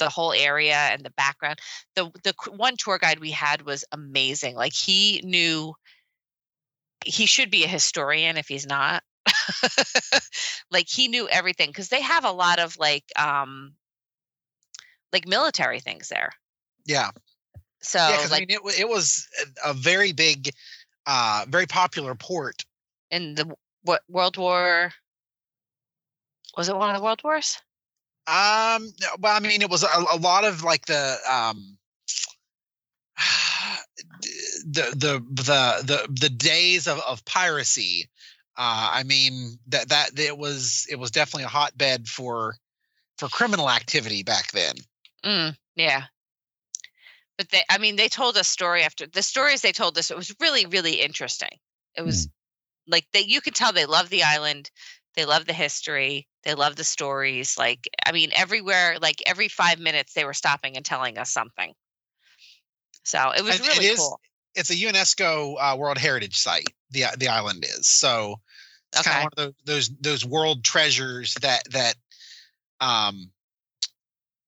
the 0.00 0.08
whole 0.08 0.32
area 0.32 0.74
and 0.74 1.04
the 1.04 1.10
background. 1.10 1.60
The 1.94 2.10
the 2.24 2.34
one 2.50 2.76
tour 2.76 2.98
guide 2.98 3.20
we 3.20 3.30
had 3.30 3.62
was 3.62 3.84
amazing. 3.92 4.56
Like 4.56 4.72
he 4.74 5.20
knew 5.24 5.74
he 7.04 7.26
should 7.26 7.52
be 7.52 7.62
a 7.64 7.68
historian 7.68 8.36
if 8.36 8.48
he's 8.48 8.66
not. 8.66 9.04
like 10.72 10.88
he 10.88 11.06
knew 11.06 11.28
everything 11.28 11.68
because 11.70 11.88
they 11.88 12.02
have 12.02 12.24
a 12.24 12.32
lot 12.32 12.58
of 12.58 12.76
like 12.78 13.04
um 13.16 13.74
like 15.12 15.28
military 15.28 15.78
things 15.78 16.08
there. 16.08 16.30
Yeah. 16.84 17.10
So 17.80 17.98
yeah, 17.98 18.26
like 18.28 18.42
I 18.42 18.46
mean, 18.46 18.58
it, 18.66 18.80
it 18.80 18.88
was 18.88 19.28
a- 19.64 19.72
very 19.72 20.12
big, 20.12 20.50
uh, 21.06 21.44
very 21.48 21.66
popular 21.66 22.16
port. 22.16 22.64
in 23.10 23.36
the 23.36 23.54
what 23.82 24.02
World 24.08 24.36
War 24.36 24.92
was 26.56 26.68
it 26.68 26.76
one 26.76 26.90
of 26.90 26.96
the 26.96 27.02
World 27.02 27.22
Wars? 27.24 27.58
Um, 28.26 28.92
well, 29.18 29.36
I 29.36 29.40
mean, 29.40 29.62
it 29.62 29.70
was 29.70 29.82
a, 29.82 29.88
a 30.12 30.16
lot 30.16 30.44
of 30.44 30.62
like 30.62 30.86
the 30.86 31.16
um, 31.30 31.78
the 34.64 34.82
the 34.94 35.24
the 35.30 35.82
the 35.84 36.08
the 36.20 36.28
days 36.28 36.86
of, 36.86 37.00
of 37.00 37.24
piracy. 37.24 38.08
Uh, 38.56 38.90
I 38.92 39.02
mean 39.04 39.58
that 39.68 39.88
that 39.88 40.18
it 40.18 40.36
was 40.36 40.86
it 40.90 40.98
was 40.98 41.10
definitely 41.10 41.44
a 41.44 41.48
hotbed 41.48 42.06
for 42.06 42.54
for 43.18 43.28
criminal 43.28 43.70
activity 43.70 44.22
back 44.22 44.52
then. 44.52 44.74
Mm, 45.24 45.56
yeah. 45.74 46.04
But 47.38 47.48
they, 47.48 47.62
I 47.70 47.78
mean, 47.78 47.96
they 47.96 48.08
told 48.08 48.36
us 48.36 48.46
story 48.46 48.82
after 48.82 49.06
the 49.06 49.22
stories 49.22 49.62
they 49.62 49.72
told 49.72 49.96
us. 49.96 50.10
It 50.10 50.16
was 50.16 50.34
really, 50.38 50.66
really 50.66 51.00
interesting. 51.00 51.58
It 51.96 52.02
was 52.02 52.28
like 52.86 53.06
that 53.12 53.26
you 53.28 53.40
could 53.40 53.54
tell 53.54 53.72
they 53.72 53.86
love 53.86 54.10
the 54.10 54.22
island. 54.22 54.70
They 55.14 55.24
love 55.24 55.44
the 55.46 55.52
history. 55.52 56.26
They 56.44 56.54
love 56.54 56.76
the 56.76 56.84
stories. 56.84 57.56
Like, 57.58 57.88
I 58.04 58.12
mean, 58.12 58.30
everywhere, 58.34 58.98
like 59.00 59.22
every 59.26 59.48
five 59.48 59.78
minutes, 59.78 60.14
they 60.14 60.24
were 60.24 60.34
stopping 60.34 60.76
and 60.76 60.84
telling 60.84 61.18
us 61.18 61.30
something. 61.30 61.74
So 63.04 63.30
it 63.30 63.42
was 63.42 63.58
And 63.58 63.68
really 63.68 63.86
is- 63.86 63.98
cool. 63.98 64.20
It's 64.54 64.68
a 64.68 64.74
UNESCO 64.74 65.56
uh, 65.58 65.76
World 65.78 65.96
Heritage 65.96 66.36
Site. 66.36 66.68
The 66.90 67.04
the 67.16 67.28
island 67.28 67.64
is 67.64 67.88
so. 67.88 68.36
It's 68.92 69.00
kind 69.00 69.16
of 69.16 69.22
one 69.22 69.48
of 69.48 69.54
those, 69.64 69.88
those 69.88 69.98
those 70.00 70.26
world 70.26 70.62
treasures 70.62 71.32
that 71.40 71.62
that 71.70 71.94
um 72.80 73.30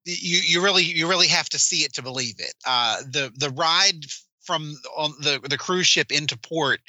you 0.05 0.41
you 0.45 0.63
really 0.63 0.83
you 0.83 1.09
really 1.09 1.29
have 1.29 1.49
to 1.51 1.59
see 1.59 1.85
it 1.85 1.95
to 1.95 2.03
believe 2.03 2.35
it. 2.39 2.53
Uh, 2.67 3.01
the 3.11 3.33
the 3.35 3.49
ride 3.51 4.05
from 4.45 4.77
on 4.97 5.13
the 5.21 5.41
the 5.49 5.59
cruise 5.59 5.87
ship 5.87 6.13
into 6.13 6.37
port, 6.39 6.81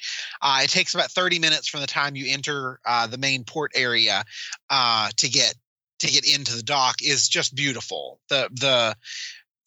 uh, 0.42 0.62
it 0.64 0.70
takes 0.70 0.94
about 0.94 1.12
thirty 1.12 1.40
minutes 1.40 1.68
from 1.68 1.82
the 1.82 1.88
time 1.88 2.16
you 2.16 2.26
enter 2.28 2.80
uh, 2.86 3.08
the 3.08 3.18
main 3.18 3.44
port 3.44 3.72
area 3.76 4.24
uh, 4.70 5.10
to 5.18 5.30
get 5.30 5.56
to 6.00 6.08
get 6.08 6.26
into 6.32 6.56
the 6.56 6.64
dock 6.64 7.02
is 7.02 7.28
just 7.28 7.56
beautiful. 7.56 8.20
The 8.30 8.50
the 8.52 8.96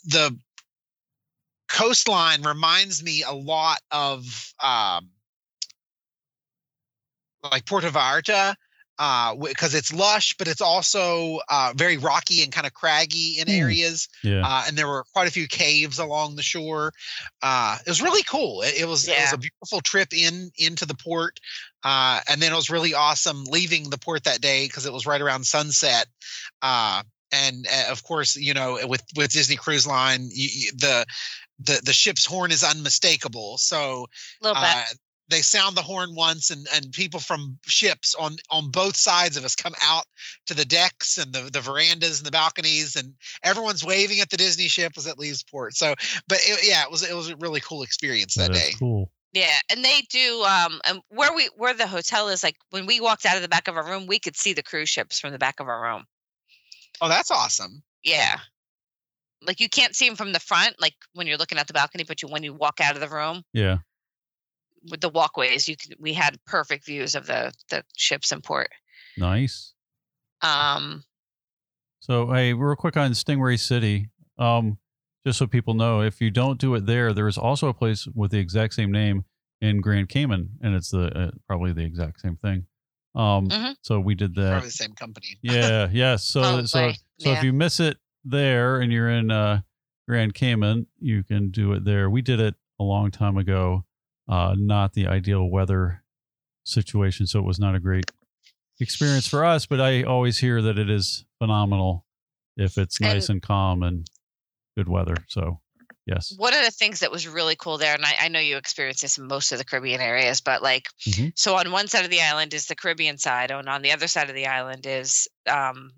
the 0.05 0.38
coastline 1.68 2.42
reminds 2.42 3.03
me 3.03 3.22
a 3.22 3.33
lot 3.33 3.79
of 3.90 4.53
um, 4.62 5.11
like 7.42 7.66
Puerto 7.66 7.90
Vallarta 7.90 8.55
uh 8.98 9.34
because 9.34 9.74
it's 9.74 9.92
lush 9.92 10.34
but 10.38 10.48
it's 10.48 10.61
also 10.61 11.38
uh 11.48 11.72
very 11.76 11.96
rocky 11.96 12.42
and 12.42 12.52
kind 12.52 12.66
of 12.66 12.74
craggy 12.74 13.37
in 13.38 13.46
Hmm. 13.46 13.54
areas 13.54 14.08
Yeah. 14.22 14.42
uh 14.44 14.64
and 14.66 14.76
there 14.76 14.88
were 14.88 15.04
quite 15.12 15.28
a 15.28 15.30
few 15.30 15.46
caves 15.48 15.98
along 15.98 16.37
the 16.37 16.42
shore. 16.42 16.92
Uh 17.42 17.78
it 17.87 17.88
was 17.88 18.02
really 18.02 18.22
cool. 18.24 18.62
It, 18.62 18.80
it 18.80 18.88
was 18.88 19.06
it 19.06 19.20
was 19.20 19.32
a 19.32 19.38
beautiful 19.38 19.80
trip 19.80 20.12
in 20.12 20.50
into 20.58 20.87
the 20.87 20.94
port 20.96 21.38
uh 21.84 22.20
and 22.28 22.40
then 22.40 22.52
it 22.52 22.56
was 22.56 22.70
really 22.70 22.94
awesome 22.94 23.44
leaving 23.44 23.90
the 23.90 23.98
port 23.98 24.24
that 24.24 24.40
day 24.40 24.66
because 24.66 24.87
it 24.87 24.92
was 24.92 25.06
right 25.06 25.20
around 25.20 25.44
sunset 25.46 26.06
uh 26.62 27.02
and 27.30 27.66
uh, 27.66 27.90
of 27.92 28.02
course 28.02 28.37
you 28.37 28.54
know 28.54 28.78
with 28.87 29.02
with 29.16 29.30
disney 29.30 29.56
cruise 29.56 29.87
line 29.87 30.28
you, 30.32 30.48
you, 30.52 30.70
the 30.72 31.06
the 31.61 31.80
the 31.84 31.92
ship's 31.92 32.24
horn 32.24 32.50
is 32.52 32.62
unmistakable. 32.62 33.58
So 33.58 34.06
A 35.30 35.34
little 35.34 35.36
bit. 35.36 35.36
they 35.36 35.42
sound 35.42 35.76
the 35.76 35.82
horn 35.82 36.14
once 36.14 36.50
and 36.50 36.66
and 36.74 36.92
people 36.92 37.20
from 37.20 37.58
ships 37.66 38.14
on 38.14 38.36
on 38.50 38.70
both 38.70 38.96
sides 38.96 39.36
of 39.36 39.44
us 39.44 39.54
come 39.54 39.74
out 39.82 40.04
to 40.46 40.54
the 40.54 40.64
decks 40.64 41.18
and 41.18 41.32
the 41.32 41.50
the 41.52 41.60
verandas 41.60 42.18
and 42.18 42.26
the 42.26 42.30
balconies 42.30 42.96
and 42.96 43.14
everyone's 43.42 43.84
waving 43.84 44.20
at 44.20 44.30
the 44.30 44.36
disney 44.36 44.68
ship 44.68 44.92
as 44.96 45.06
it 45.06 45.18
leaves 45.18 45.42
port 45.42 45.74
so 45.74 45.94
but 46.28 46.38
it, 46.42 46.60
yeah 46.66 46.82
it 46.82 46.90
was 46.90 47.02
it 47.02 47.14
was 47.14 47.30
a 47.30 47.36
really 47.36 47.60
cool 47.60 47.82
experience 47.82 48.34
that 48.34 48.52
That 48.52 48.56
is 48.56 48.62
day 48.70 48.74
cool. 48.78 49.10
Yeah, 49.34 49.58
and 49.70 49.84
they 49.84 50.00
do. 50.08 50.42
Um, 50.42 50.80
and 50.86 51.00
where 51.10 51.34
we 51.34 51.50
where 51.54 51.74
the 51.74 51.86
hotel 51.86 52.28
is, 52.28 52.42
like 52.42 52.56
when 52.70 52.86
we 52.86 52.98
walked 52.98 53.26
out 53.26 53.36
of 53.36 53.42
the 53.42 53.48
back 53.48 53.68
of 53.68 53.76
our 53.76 53.84
room, 53.84 54.06
we 54.06 54.18
could 54.18 54.36
see 54.38 54.54
the 54.54 54.62
cruise 54.62 54.88
ships 54.88 55.20
from 55.20 55.32
the 55.32 55.38
back 55.38 55.60
of 55.60 55.68
our 55.68 55.82
room. 55.82 56.04
oh 57.02 57.08
that's 57.08 57.30
awesome 57.30 57.82
Yeah, 58.02 58.38
like 59.42 59.60
you 59.60 59.68
can't 59.68 59.94
see 59.94 60.06
them 60.08 60.16
from 60.16 60.32
the 60.32 60.40
front, 60.40 60.80
like 60.80 60.94
when 61.12 61.26
you're 61.26 61.36
looking 61.36 61.58
at 61.58 61.66
the 61.66 61.74
balcony, 61.74 62.04
but 62.04 62.22
you 62.22 62.28
when 62.28 62.42
you 62.42 62.54
walk 62.54 62.80
out 62.80 62.94
of 62.94 63.00
the 63.02 63.08
room, 63.14 63.44
Yeah. 63.52 63.78
With 64.90 65.01
the 65.01 65.09
walkways. 65.09 65.68
You 65.68 65.77
could 65.77 65.96
we 65.98 66.12
had 66.14 66.38
perfect 66.46 66.85
views 66.87 67.14
of 67.14 67.27
the 67.27 67.53
the 67.70 67.85
ships 67.96 68.33
in 68.33 68.40
port. 68.40 68.70
Nice. 69.16 69.72
Um, 70.42 71.05
So, 72.01 72.33
hey, 72.33 72.53
real 72.55 72.77
quick 72.77 72.96
on 72.96 73.11
Stingray 73.11 73.59
City, 73.59 74.09
um, 74.38 74.79
just 75.27 75.38
so 75.38 75.46
people 75.46 75.74
know, 75.74 76.01
if 76.01 76.20
you 76.20 76.31
don't 76.31 76.59
do 76.59 76.74
it 76.77 76.87
there, 76.87 77.12
there 77.12 77.27
is 77.29 77.37
also 77.37 77.68
a 77.68 77.74
place 77.74 78.07
with 78.14 78.31
the 78.31 78.38
exact 78.38 78.74
same 78.74 78.92
name 78.92 79.24
in 79.61 79.81
Grand 79.81 80.09
Cayman, 80.09 80.51
and 80.62 80.74
it's 80.77 80.90
the 80.90 81.07
uh, 81.18 81.31
probably 81.48 81.72
the 81.72 81.83
exact 81.85 82.20
same 82.20 82.37
thing. 82.37 82.66
Um, 83.14 83.48
Mhm. 83.48 83.74
so 83.83 83.98
we 83.98 84.14
did 84.14 84.35
that. 84.37 84.51
Probably 84.51 84.68
the 84.68 84.72
same 84.72 84.94
company. 84.94 85.38
Yeah, 85.42 85.88
yes. 85.92 86.24
So, 86.24 86.42
Oh, 86.42 86.64
so, 86.64 86.88
boy. 86.90 86.94
so 87.18 87.33
if 87.33 87.42
you 87.42 87.53
miss 87.53 87.81
it 87.81 87.98
there 88.24 88.81
and 88.81 88.92
you're 88.92 89.11
in 89.11 89.31
uh, 89.33 89.62
Grand 90.07 90.35
Cayman, 90.35 90.87
you 91.01 91.24
can 91.24 91.51
do 91.51 91.72
it 91.72 91.85
there. 91.85 92.09
We 92.09 92.22
did 92.22 92.38
it 92.38 92.55
a 92.79 92.85
long 92.85 93.11
time 93.11 93.37
ago. 93.37 93.85
Uh, 94.28 94.54
not 94.58 94.92
the 94.92 95.06
ideal 95.06 95.48
weather 95.48 96.02
situation, 96.64 97.26
so 97.26 97.38
it 97.38 97.44
was 97.46 97.58
not 97.58 97.74
a 97.74 97.80
great 97.80 98.10
experience 98.80 99.26
for 99.26 99.44
us. 99.44 99.64
But 99.66 99.80
I 99.80 100.02
always 100.02 100.38
hear 100.38 100.60
that 100.62 100.78
it 100.78 100.90
is 100.90 101.24
phenomenal 101.38 102.04
if 102.56 102.76
it's 102.76 103.00
nice 103.00 103.28
and 103.28 103.40
calm 103.40 103.82
and 103.82 104.06
good 104.76 104.88
weather. 104.88 105.14
So, 105.28 105.60
yes. 106.06 106.34
one 106.36 106.52
of 106.54 106.62
the 106.64 106.70
things 106.70 107.00
that 107.00 107.10
was 107.10 107.26
really 107.26 107.56
cool 107.56 107.78
there, 107.78 107.94
and 107.94 108.04
I, 108.04 108.14
I 108.22 108.28
know 108.28 108.40
you 108.40 108.56
experience 108.58 109.00
this 109.00 109.16
in 109.16 109.26
most 109.26 109.50
of 109.52 109.58
the 109.58 109.64
Caribbean 109.64 110.00
areas, 110.00 110.40
but 110.40 110.62
like, 110.62 110.88
Mhm. 111.06 111.32
so 111.36 111.56
on 111.56 111.70
one 111.72 111.88
side 111.88 112.04
of 112.04 112.10
the 112.10 112.20
island 112.20 112.52
is 112.54 112.66
the 112.66 112.76
Caribbean 112.76 113.16
side, 113.18 113.50
and 113.50 113.68
on 113.68 113.82
the 113.82 113.92
other 113.92 114.08
side 114.08 114.28
of 114.28 114.34
the 114.34 114.46
island 114.46 114.86
is 114.86 115.26
um 115.48 115.92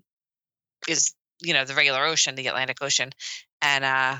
is 0.87 1.13
you 1.41 1.53
know 1.53 1.65
the 1.65 1.75
regular 1.75 2.05
ocean, 2.05 2.35
the 2.35 2.47
Atlantic 2.47 2.77
Ocean, 2.81 3.11
and 3.61 3.83
uh 3.83 4.17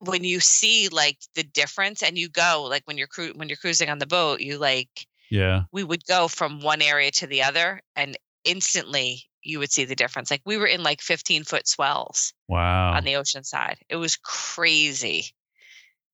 when 0.00 0.24
you 0.24 0.40
see 0.40 0.88
like 0.88 1.18
the 1.34 1.42
difference, 1.44 2.02
and 2.02 2.18
you 2.18 2.28
go 2.28 2.66
like 2.68 2.82
when 2.86 2.98
you're 2.98 3.06
cru- 3.08 3.32
when 3.34 3.48
you're 3.48 3.56
cruising 3.56 3.90
on 3.90 3.98
the 3.98 4.06
boat, 4.06 4.40
you 4.40 4.58
like 4.58 5.06
Yeah. 5.30 5.64
we 5.72 5.84
would 5.84 6.04
go 6.06 6.28
from 6.28 6.60
one 6.60 6.82
area 6.82 7.10
to 7.12 7.26
the 7.26 7.42
other, 7.42 7.80
and 7.96 8.16
instantly 8.44 9.24
you 9.42 9.58
would 9.58 9.72
see 9.72 9.84
the 9.84 9.96
difference. 9.96 10.30
Like 10.30 10.42
we 10.46 10.56
were 10.56 10.66
in 10.66 10.82
like 10.82 11.00
15 11.02 11.44
foot 11.44 11.68
swells 11.68 12.32
Wow. 12.48 12.94
on 12.94 13.04
the 13.04 13.16
ocean 13.16 13.44
side. 13.44 13.78
It 13.88 13.96
was 13.96 14.16
crazy. 14.16 15.34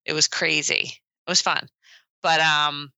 It 0.05 0.13
was 0.15 0.29
crazy. 0.29 0.93
It 1.27 1.31
was 1.31 1.41
fun. 1.43 1.69
But 2.23 2.41
um 2.41 2.93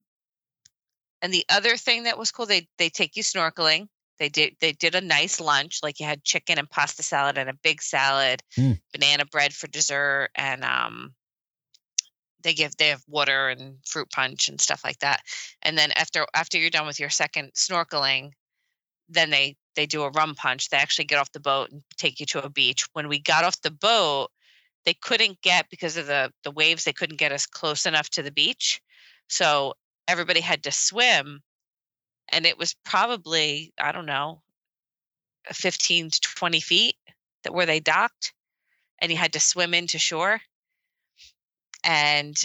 and 1.21 1.33
the 1.33 1.45
other 1.49 1.77
thing 1.77 2.05
that 2.05 2.19
was 2.19 2.31
cool, 2.33 2.47
they 2.47 2.69
they 2.79 2.89
take 2.91 3.17
you 3.17 3.23
snorkeling. 3.23 3.89
They 4.19 4.29
did 4.29 4.57
they 4.61 4.73
did 4.73 4.95
a 4.95 5.01
nice 5.01 5.41
lunch, 5.41 5.81
like 5.83 5.99
you 6.01 6.07
had 6.07 6.25
chicken 6.25 6.59
and 6.59 6.71
pasta 6.71 7.03
salad 7.03 7.39
and 7.39 7.51
a 7.51 7.55
big 7.55 7.83
salad, 7.83 8.43
Mm. 8.59 8.81
banana 8.93 9.25
bread 9.27 9.55
for 9.55 9.67
dessert, 9.69 10.31
and 10.35 10.65
um 10.65 11.15
they 12.43 12.55
give 12.55 12.77
they 12.77 12.89
have 12.89 13.03
water 13.09 13.49
and 13.49 13.79
fruit 13.87 14.11
punch 14.11 14.49
and 14.49 14.61
stuff 14.61 14.83
like 14.85 14.99
that. 14.99 15.23
And 15.63 15.79
then 15.79 15.93
after 15.93 16.27
after 16.35 16.59
you're 16.59 16.71
done 16.71 16.87
with 16.87 17.01
your 17.01 17.11
second 17.11 17.53
snorkeling, 17.55 18.33
then 19.09 19.31
they 19.31 19.57
they 19.77 19.87
do 19.87 20.03
a 20.03 20.11
rum 20.11 20.35
punch. 20.35 20.69
They 20.69 20.77
actually 20.77 21.07
get 21.07 21.19
off 21.19 21.33
the 21.33 21.41
boat 21.41 21.71
and 21.71 21.83
take 21.97 22.21
you 22.21 22.27
to 22.27 22.45
a 22.45 22.51
beach. 22.51 22.85
When 22.93 23.09
we 23.09 23.21
got 23.21 23.45
off 23.45 23.61
the 23.63 23.71
boat, 23.71 24.29
they 24.85 24.95
couldn't 24.95 25.41
get 25.43 25.71
because 25.71 25.97
of 25.97 26.07
the 26.07 26.33
the 26.45 26.51
waves. 26.51 26.85
They 26.85 26.93
couldn't 26.93 27.19
get 27.19 27.33
us 27.33 27.47
close 27.47 27.87
enough 27.87 28.11
to 28.11 28.23
the 28.23 28.33
beach, 28.33 28.81
so 29.29 29.75
everybody 30.09 30.41
had 30.41 30.63
to 30.65 30.73
swim. 30.73 31.43
And 32.29 32.47
it 32.47 32.59
was 32.59 32.75
probably 32.85 33.73
I 33.79 33.93
don't 33.93 34.07
know, 34.07 34.43
uh, 35.49 35.55
fifteen 35.55 36.11
to 36.11 36.21
twenty 36.21 36.61
feet 36.61 36.97
that 37.45 37.55
where 37.55 37.67
they 37.67 37.81
docked, 37.81 38.33
and 39.01 39.11
you 39.11 39.19
had 39.19 39.35
to 39.35 39.41
swim 39.41 39.75
into 39.75 39.99
shore. 39.99 40.41
And 41.85 42.41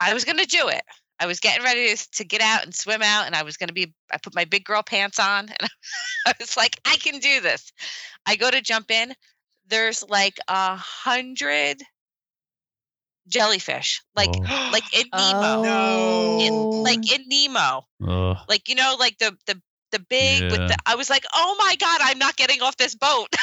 I 0.00 0.14
was 0.14 0.24
going 0.24 0.38
to 0.38 0.46
do 0.46 0.68
it. 0.68 0.82
I 1.20 1.26
was 1.26 1.40
getting 1.40 1.62
ready 1.62 1.94
to, 1.94 2.10
to 2.12 2.24
get 2.24 2.40
out 2.40 2.64
and 2.64 2.74
swim 2.74 3.02
out, 3.02 3.26
and 3.26 3.34
I 3.36 3.42
was 3.42 3.58
going 3.58 3.68
to 3.68 3.74
be. 3.74 3.92
I 4.10 4.16
put 4.16 4.34
my 4.34 4.46
big 4.46 4.64
girl 4.64 4.82
pants 4.82 5.18
on, 5.18 5.48
and 5.48 5.70
I 6.26 6.32
was 6.40 6.56
like, 6.56 6.80
I 6.86 6.96
can 6.96 7.18
do 7.18 7.40
this. 7.40 7.70
I 8.26 8.36
go 8.36 8.50
to 8.50 8.62
jump 8.62 8.90
in. 8.90 9.14
There's 9.68 10.02
like 10.08 10.38
a 10.48 10.76
hundred 10.76 11.82
jellyfish, 13.28 14.02
like 14.16 14.30
Oh. 14.34 14.70
like 14.72 14.84
in 14.96 15.06
Nemo, 15.14 15.62
Oh. 15.66 16.38
in, 16.40 16.52
like 16.82 17.12
in 17.12 17.24
Nemo, 17.28 17.86
Ugh. 18.06 18.36
like 18.48 18.68
you 18.68 18.74
know, 18.74 18.96
like 18.98 19.18
the 19.18 19.36
the 19.46 19.60
the 19.92 19.98
big 19.98 20.42
with 20.50 20.68
the. 20.68 20.76
I 20.86 20.94
was 20.94 21.10
like, 21.10 21.24
oh 21.34 21.56
my 21.58 21.74
god, 21.76 22.00
I'm 22.04 22.18
not 22.18 22.36
getting 22.36 22.62
off 22.62 22.76
this 22.76 22.94
boat. 22.94 23.28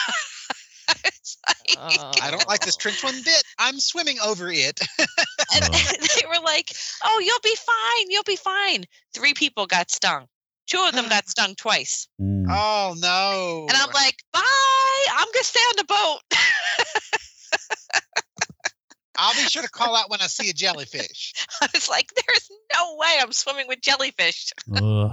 It's 0.90 1.38
like- 1.46 2.24
I 2.24 2.32
don't 2.32 2.48
like 2.48 2.62
this 2.62 2.78
trench 2.78 3.04
one 3.04 3.22
bit. 3.24 3.44
I'm 3.60 3.78
swimming 3.82 4.18
over 4.24 4.50
it. 4.50 4.80
and 5.00 5.08
Oh. 5.66 5.92
they 6.00 6.26
were 6.28 6.42
like, 6.44 6.72
"Oh, 7.04 7.20
you'll 7.20 7.42
be 7.44 7.56
fine. 7.56 8.10
You'll 8.10 8.24
be 8.24 8.38
fine." 8.38 8.86
Three 9.14 9.34
people 9.34 9.66
got 9.68 9.92
stung. 9.92 10.28
Two 10.68 10.80
of 10.88 10.94
them 10.94 11.10
got 11.10 11.28
stung 11.28 11.56
twice. 11.56 12.08
Mm. 12.22 12.46
oh 12.50 12.96
no! 12.98 13.66
And 13.70 13.78
I'm 13.78 13.92
like, 13.92 14.16
"Bye. 14.32 15.06
I'm 15.12 15.28
gonna 15.34 15.44
stay 15.44 15.60
on 15.60 15.76
the 15.76 15.84
boat." 15.84 16.22
I'll 19.18 19.34
be 19.34 19.50
sure 19.50 19.64
to 19.64 19.70
call 19.70 19.96
out 19.96 20.10
when 20.10 20.22
I 20.22 20.28
see 20.28 20.50
a 20.50 20.54
jellyfish. 20.54 21.34
I 21.62 21.68
was 21.74 21.90
like, 21.90 22.12
"There's 22.16 22.50
no 22.74 22.96
way 22.98 23.18
I'm 23.20 23.32
swimming 23.32 23.68
with 23.68 23.82
jellyfish." 23.82 24.52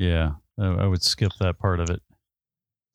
Yeah, 0.00 0.34
I, 0.56 0.64
I 0.64 0.86
would 0.86 1.02
skip 1.02 1.32
that 1.40 1.58
part 1.58 1.80
of 1.80 1.90
it. 1.90 2.00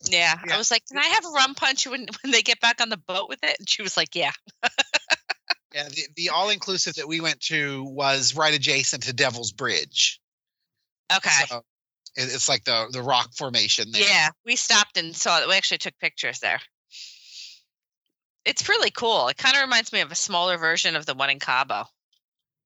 Yeah. 0.06 0.36
Yeah. 0.48 0.56
I 0.56 0.58
was 0.58 0.72
like, 0.72 0.86
"Can 0.88 0.98
I 0.98 1.04
have 1.04 1.26
a 1.26 1.32
rum 1.32 1.54
punch 1.54 1.86
when 1.86 2.08
when 2.22 2.32
they 2.32 2.42
get 2.42 2.62
back 2.62 2.80
on 2.80 2.88
the 2.88 2.96
boat 2.96 3.28
with 3.28 3.40
it?" 3.44 3.58
And 3.60 3.70
she 3.70 3.82
was 3.82 3.98
like, 3.98 4.16
"Yeah." 4.16 4.32
Yeah, 5.74 5.90
the, 5.90 6.04
the 6.16 6.30
all 6.30 6.50
inclusive 6.50 6.96
that 6.96 7.08
we 7.08 7.20
went 7.20 7.42
to 7.42 7.84
was 7.84 8.36
right 8.36 8.54
adjacent 8.54 9.04
to 9.04 9.14
Devil's 9.14 9.52
Bridge. 9.52 10.22
Okay. 11.14 11.46
So 11.48 11.64
it, 12.16 12.34
it's 12.34 12.48
like 12.48 12.64
the 12.64 12.88
the 12.92 13.02
rock 13.02 13.34
formation 13.36 13.92
there. 13.92 14.02
Yeah, 14.02 14.30
we 14.46 14.56
stopped 14.56 14.98
and 14.98 15.16
saw 15.16 15.42
it. 15.42 15.48
We 15.48 15.56
actually 15.56 15.80
took 15.80 15.98
pictures 16.00 16.40
there. 16.40 16.60
It's 18.46 18.68
really 18.68 18.92
cool. 18.92 19.28
It 19.30 19.38
kind 19.38 19.56
of 19.56 19.62
reminds 19.62 19.92
me 19.94 20.02
of 20.02 20.12
a 20.12 20.16
smaller 20.16 20.58
version 20.58 20.96
of 20.96 21.06
the 21.06 21.14
one 21.14 21.30
in 21.30 21.40
Cabo. 21.40 21.86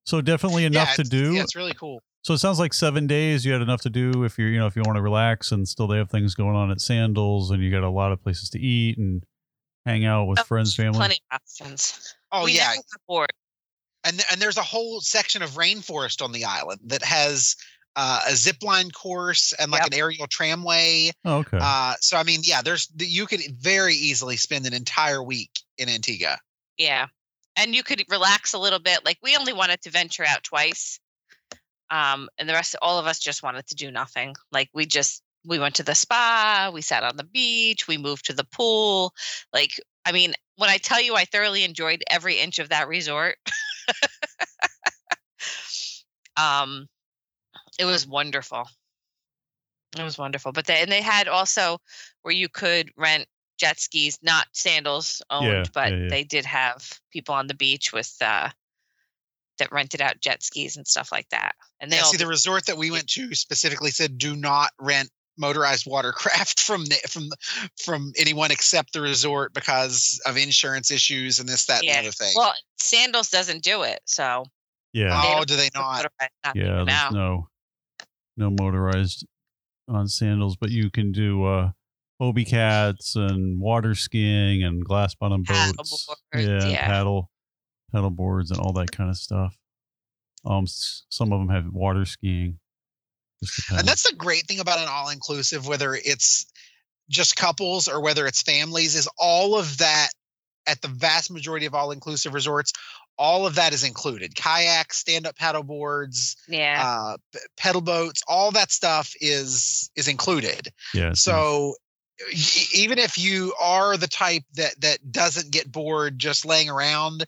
So 0.05 0.21
definitely 0.21 0.63
Yeah, 0.63 0.67
enough 0.67 0.95
to 0.95 1.03
do. 1.03 1.33
Yeah, 1.33 1.43
it's 1.43 1.55
really 1.55 1.73
cool. 1.73 2.01
So 2.23 2.33
it 2.33 2.39
sounds 2.39 2.59
like 2.59 2.73
seven 2.73 3.07
days. 3.07 3.45
You 3.45 3.53
had 3.53 3.61
enough 3.61 3.81
to 3.81 3.89
do 3.89 4.23
if 4.25 4.37
you're, 4.37 4.49
you 4.49 4.59
know, 4.59 4.65
if 4.67 4.75
you 4.75 4.81
want 4.85 4.97
to 4.97 5.01
relax 5.01 5.51
and 5.51 5.67
still 5.67 5.87
they 5.87 5.97
have 5.97 6.09
things 6.09 6.35
going 6.35 6.55
on 6.55 6.71
at 6.71 6.81
Sandals 6.81 7.51
and 7.51 7.63
you 7.63 7.71
got 7.71 7.83
a 7.83 7.89
lot 7.89 8.11
of 8.11 8.21
places 8.21 8.49
to 8.49 8.59
eat 8.59 8.97
and 8.97 9.23
hang 9.85 10.03
out 10.05 10.25
with 10.25 10.39
Oh, 10.39 10.43
friends, 10.43 10.75
family. 10.75 10.97
Plenty 10.97 11.19
of 11.31 11.35
options. 11.39 12.15
Oh 12.31 12.45
we 12.45 12.53
yeah, 12.57 12.73
bored. 13.07 13.29
and 14.03 14.21
and 14.31 14.41
there's 14.41 14.57
a 14.57 14.63
whole 14.63 14.99
section 14.99 15.41
of 15.41 15.51
rainforest 15.51 16.21
on 16.21 16.33
the 16.33 16.43
island 16.43 16.81
that 16.87 17.01
has 17.03 17.55
uh, 17.97 18.21
a 18.27 18.35
zip 18.35 18.57
line 18.61 18.91
course 18.91 19.53
and 19.53 19.71
like 19.71 19.81
Yep. 19.81 19.91
an 19.91 19.97
aerial 19.97 20.27
tramway. 20.27 21.11
Oh, 21.25 21.39
okay. 21.39 21.57
Uh, 21.59 21.95
so 21.99 22.15
I 22.15 22.23
mean, 22.23 22.41
yeah, 22.43 22.61
there's 22.61 22.87
you 22.95 23.25
could 23.25 23.41
very 23.57 23.95
easily 23.95 24.37
spend 24.37 24.67
an 24.67 24.73
entire 24.73 25.21
week 25.21 25.49
in 25.79 25.89
Antigua. 25.89 26.37
Yeah. 26.77 27.07
And 27.55 27.73
you 27.73 27.81
could 27.81 28.03
relax 28.07 28.53
a 28.53 28.59
little 28.59 28.77
bit. 28.77 29.03
Like 29.03 29.17
we 29.23 29.35
only 29.35 29.51
wanted 29.51 29.81
to 29.81 29.89
venture 29.89 30.23
out 30.23 30.43
twice. 30.43 30.99
Um, 31.89 32.29
and 32.37 32.47
the 32.47 32.53
rest 32.53 32.75
all 32.83 32.99
of 32.99 33.07
us 33.07 33.17
just 33.17 33.41
wanted 33.41 33.65
to 33.67 33.75
do 33.75 33.89
nothing. 33.89 34.35
Like 34.51 34.69
we 34.75 34.85
just 34.85 35.23
we 35.43 35.57
went 35.57 35.75
to 35.75 35.83
the 35.83 35.95
spa, 35.95 36.69
we 36.71 36.81
sat 36.81 37.03
on 37.03 37.17
the 37.17 37.23
beach, 37.23 37.87
we 37.87 37.97
moved 37.97 38.25
to 38.25 38.33
the 38.33 38.45
pool. 38.45 39.11
Like 39.51 39.71
I 40.05 40.11
mean, 40.11 40.35
when 40.57 40.69
I 40.69 40.77
tell 40.77 41.01
you 41.01 41.15
I 41.15 41.25
thoroughly 41.25 41.63
enjoyed 41.63 42.03
every 42.11 42.39
inch 42.39 42.59
of 42.59 42.69
that 42.69 42.87
resort. 42.87 43.37
um 46.37 46.87
it 47.77 47.85
was 47.85 48.07
wonderful. 48.07 48.67
It 49.97 50.03
was 50.03 50.17
wonderful. 50.17 50.51
But 50.51 50.65
they 50.65 50.81
and 50.81 50.91
they 50.91 51.01
had 51.01 51.27
also 51.27 51.79
where 52.21 52.33
you 52.33 52.49
could 52.49 52.91
rent 52.97 53.27
jet 53.57 53.79
skis, 53.79 54.19
not 54.21 54.47
sandals 54.51 55.21
owned, 55.29 55.47
Yeah, 55.47 55.63
but 55.73 55.91
yeah, 55.91 55.97
yeah. 55.99 56.09
they 56.09 56.23
did 56.23 56.45
have 56.45 56.99
people 57.11 57.33
on 57.35 57.47
the 57.47 57.53
beach 57.55 57.91
with 57.93 58.13
uh 58.21 58.49
that 59.59 59.71
rented 59.71 60.01
out 60.01 60.19
jet 60.21 60.43
skis 60.43 60.77
and 60.77 60.87
stuff 60.87 61.11
like 61.11 61.27
that. 61.29 61.55
And 61.79 61.91
they 61.91 61.95
Yeah, 61.95 62.03
all 62.03 62.11
see, 62.11 62.17
the 62.17 62.27
resort 62.27 62.67
that 62.67 62.77
we 62.77 62.91
went 62.91 63.07
to 63.11 63.33
specifically 63.33 63.89
said 63.89 64.17
do 64.17 64.35
not 64.35 64.71
rent 64.79 65.09
motorized 65.37 65.85
watercraft 65.87 66.59
from 66.67 66.85
the, 66.85 66.95
from 67.07 67.29
from 67.83 68.11
anyone 68.17 68.51
except 68.51 68.93
the 68.93 69.01
resort 69.01 69.53
because 69.53 70.19
of 70.25 70.37
insurance 70.37 70.91
issues 70.91 71.39
and 71.39 71.47
this 71.47 71.65
that 71.67 71.79
and 71.79 71.85
Yeah. 71.85 71.93
the 72.01 72.07
other 72.07 72.11
thing. 72.11 72.33
well, 72.35 72.53
sandals 72.77 73.29
doesn't 73.29 73.63
do 73.63 73.83
it, 73.83 73.99
so 74.05 74.45
yeah. 74.93 75.19
oh, 75.23 75.43
don't 75.45 75.57
they 75.57 75.69
not? 75.73 76.05
not 76.19 76.55
yeah. 76.55 76.63
even 76.63 76.85
There's 76.85 76.87
now. 76.87 77.09
no, 77.09 77.49
no 78.37 78.49
motorized 78.49 79.25
on 79.87 80.07
Sandals, 80.07 80.55
but 80.55 80.69
you 80.69 80.89
can 80.89 81.11
do, 81.11 81.43
uh, 81.45 81.71
Hobie 82.21 82.47
cats 82.47 83.15
and 83.15 83.59
water 83.59 83.93
skiing 83.93 84.63
and 84.63 84.83
glass 84.83 85.13
bottom 85.13 85.43
boats. 85.43 86.07
Boards, 86.07 86.47
yeah, 86.47 86.67
yeah. 86.67 86.87
paddle, 86.87 87.29
paddle 87.91 88.09
boards 88.09 88.49
and 88.49 88.59
all 88.59 88.73
that 88.73 88.91
kind 88.91 89.09
of 89.09 89.17
stuff. 89.17 89.55
Um, 90.45 90.65
some 90.65 91.31
of 91.31 91.39
them 91.39 91.49
have 91.49 91.65
water 91.71 92.05
skiing. 92.05 92.59
And 93.69 93.87
that's 93.87 94.09
the 94.09 94.15
great 94.15 94.47
thing 94.47 94.59
about 94.59 94.79
an 94.79 94.87
all 94.89 95.09
inclusive, 95.09 95.67
whether 95.67 95.93
it's 95.93 96.47
just 97.07 97.35
couples 97.35 97.87
or 97.87 98.01
whether 98.01 98.25
it's 98.25 98.41
families, 98.41 98.95
is 98.95 99.07
all 99.19 99.55
of 99.57 99.77
that 99.77 100.09
at 100.67 100.81
the 100.81 100.87
vast 100.89 101.31
majority 101.31 101.65
of 101.65 101.73
all 101.73 101.91
inclusive 101.91 102.33
resorts, 102.33 102.73
all 103.17 103.47
of 103.47 103.55
that 103.55 103.73
is 103.73 103.83
included. 103.83 104.35
Kayaks, 104.35 104.97
stand 104.97 105.25
up 105.25 105.35
paddle 105.35 105.63
boards, 105.63 106.35
Yeah. 106.47 106.83
uh, 106.85 107.17
pedal 107.55 107.81
boats, 107.81 108.21
all 108.27 108.51
that 108.51 108.71
stuff 108.71 109.13
is 109.19 109.89
is 109.95 110.07
included. 110.07 110.71
Yeah. 110.93 111.09
it's 111.11 111.25
nice. 111.25 111.35
So 111.35 111.75
even 112.73 112.97
if 112.99 113.17
you 113.17 113.53
are 113.61 113.95
the 113.97 114.07
type 114.07 114.43
that 114.55 114.79
that 114.81 115.11
doesn't 115.11 115.51
get 115.51 115.71
bored 115.71 116.19
just 116.19 116.45
laying 116.45 116.69
around, 116.69 117.25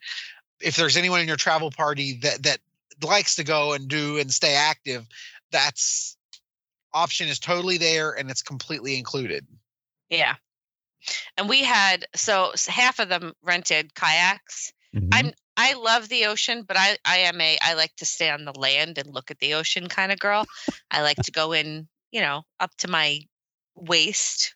if 0.61 0.75
there's 0.75 0.97
anyone 0.97 1.21
in 1.21 1.27
your 1.27 1.37
travel 1.37 1.71
party 1.71 2.19
that 2.21 2.43
that 2.43 2.59
likes 3.01 3.35
to 3.35 3.43
go 3.43 3.73
and 3.73 3.87
do 3.87 4.17
and 4.17 4.31
stay 4.33 4.53
active, 4.55 5.07
that's 5.51 6.17
option 6.93 7.27
is 7.29 7.39
totally 7.39 7.77
there 7.77 8.11
and 8.11 8.29
it's 8.29 8.41
completely 8.41 8.97
included. 8.97 9.45
yeah. 10.09 10.35
And 11.37 11.49
we 11.49 11.63
had 11.63 12.05
so 12.15 12.53
half 12.67 12.99
of 12.99 13.09
them 13.09 13.33
rented 13.41 13.93
kayaks. 13.95 14.73
Mhm. 14.95 15.09
I'm 15.11 15.31
I 15.57 15.73
love 15.73 16.07
the 16.07 16.25
ocean, 16.25 16.63
but 16.63 16.77
I 16.77 16.97
I 17.05 17.17
am 17.19 17.41
a 17.41 17.57
I 17.61 17.73
like 17.73 17.95
to 17.97 18.05
stay 18.05 18.29
on 18.29 18.45
the 18.45 18.57
land 18.57 18.97
and 18.97 19.13
look 19.13 19.31
at 19.31 19.39
the 19.39 19.55
ocean 19.55 19.87
kind 19.89 20.11
of 20.11 20.19
girl. 20.19 20.45
I 20.91 21.01
like 21.01 21.21
to 21.23 21.31
go 21.31 21.51
in, 21.51 21.87
you 22.11 22.21
know, 22.21 22.43
up 22.59 22.75
to 22.77 22.87
my 22.87 23.21
waist. 23.75 24.55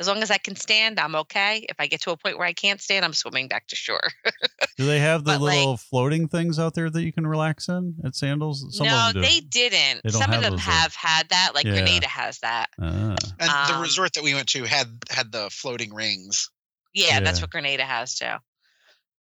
As 0.00 0.08
long 0.08 0.22
as 0.22 0.30
I 0.30 0.38
can 0.38 0.56
stand, 0.56 0.98
I'm 0.98 1.14
okay. 1.14 1.66
If 1.68 1.76
I 1.78 1.86
get 1.86 2.00
to 2.02 2.10
a 2.10 2.16
point 2.16 2.38
where 2.38 2.46
I 2.46 2.54
can't 2.54 2.80
stand, 2.80 3.04
I'm 3.04 3.12
swimming 3.12 3.48
back 3.48 3.66
to 3.66 3.76
shore. 3.76 4.00
Do 4.78 4.86
they 4.86 4.98
have 4.98 5.24
the 5.24 5.32
but, 5.32 5.40
like- 5.42 5.58
little 5.58 5.76
floating 5.76 6.26
things 6.26 6.58
out 6.58 6.74
there 6.74 6.88
that 6.88 7.02
you 7.02 7.12
can 7.12 7.26
relax 7.26 7.68
in 7.68 7.94
at 8.02 8.16
Sandals? 8.16 8.64
Some 8.76 8.86
no, 8.86 9.08
of 9.08 9.12
them 9.12 9.22
they 9.22 9.40
didn't. 9.40 10.00
They 10.02 10.10
Some 10.10 10.22
of 10.32 10.40
them 10.40 10.52
those 10.52 10.64
there. 10.64 10.74
have 10.74 10.94
had 10.94 11.28
that. 11.28 11.52
Like 11.54 11.66
Yeah. 11.66 11.72
Grenada 11.72 12.08
has 12.08 12.38
that. 12.38 12.70
Ah, 12.80 13.14
And 13.38 13.68
the 13.68 13.74
Um, 13.74 13.82
resort 13.82 14.14
that 14.14 14.24
we 14.24 14.32
went 14.34 14.48
to 14.48 14.64
had 14.64 14.88
had 15.10 15.30
the 15.30 15.50
floating 15.50 15.94
rings. 15.94 16.48
Yeah, 16.94 17.20
that's 17.20 17.40
what 17.42 17.50
Grenada 17.50 17.84
has 17.84 18.14
too. 18.14 18.34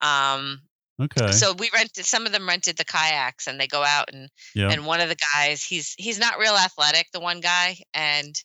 Um, 0.02 0.62
okay. 1.02 1.32
so 1.32 1.54
we 1.54 1.70
rented 1.74 2.06
some 2.06 2.26
of 2.26 2.32
them 2.32 2.48
rented 2.48 2.78
the 2.78 2.86
kayaks 2.86 3.48
and 3.48 3.60
they 3.60 3.68
go 3.68 3.82
out 3.84 4.10
and 4.14 4.30
yeah. 4.54 4.70
and 4.70 4.86
one 4.86 5.00
of 5.02 5.10
the 5.10 5.18
guys 5.34 5.64
he's 5.64 5.96
he's 5.98 6.20
not 6.20 6.38
real 6.38 6.54
athletic 6.56 7.08
the 7.14 7.20
one 7.20 7.40
guy 7.40 7.78
and 7.94 8.36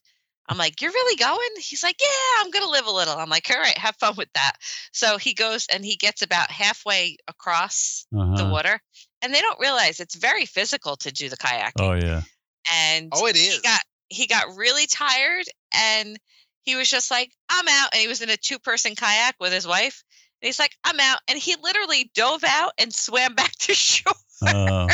i'm 0.50 0.58
like 0.58 0.82
you're 0.82 0.90
really 0.92 1.16
going 1.16 1.38
he's 1.58 1.82
like 1.82 1.96
yeah 2.00 2.42
i'm 2.44 2.50
gonna 2.50 2.68
live 2.70 2.86
a 2.86 2.90
little 2.90 3.14
i'm 3.14 3.30
like 3.30 3.48
all 3.50 3.56
right 3.60 3.78
have 3.78 3.96
fun 3.96 4.14
with 4.18 4.28
that 4.34 4.52
so 4.92 5.16
he 5.16 5.32
goes 5.32 5.66
and 5.72 5.84
he 5.84 5.96
gets 5.96 6.20
about 6.22 6.50
halfway 6.50 7.16
across 7.28 8.06
the 8.12 8.18
uh-huh. 8.20 8.50
water 8.50 8.80
and 9.22 9.32
they 9.32 9.40
don't 9.40 9.60
realize 9.60 10.00
it's 10.00 10.16
very 10.16 10.44
physical 10.46 10.96
to 10.96 11.10
do 11.12 11.28
the 11.28 11.36
kayaking 11.36 11.72
Oh 11.80 11.92
yeah. 11.94 12.22
and 12.70 13.08
Oh, 13.12 13.26
it 13.26 13.36
is. 13.36 13.56
he 13.56 13.62
got 13.62 13.80
he 14.08 14.26
got 14.26 14.56
really 14.56 14.86
tired 14.86 15.46
and 15.74 16.18
he 16.62 16.74
was 16.76 16.90
just 16.90 17.10
like 17.10 17.30
i'm 17.48 17.68
out 17.68 17.88
and 17.92 18.00
he 18.02 18.08
was 18.08 18.20
in 18.20 18.28
a 18.30 18.36
two 18.36 18.58
person 18.58 18.94
kayak 18.94 19.36
with 19.40 19.52
his 19.52 19.66
wife 19.66 20.02
and 20.42 20.48
he's 20.48 20.58
like 20.58 20.76
i'm 20.84 20.98
out 21.00 21.20
and 21.28 21.38
he 21.38 21.56
literally 21.62 22.10
dove 22.14 22.42
out 22.44 22.72
and 22.78 22.92
swam 22.92 23.34
back 23.40 23.52
to 23.52 23.72
shore 23.74 24.12
Oh, 24.42 24.88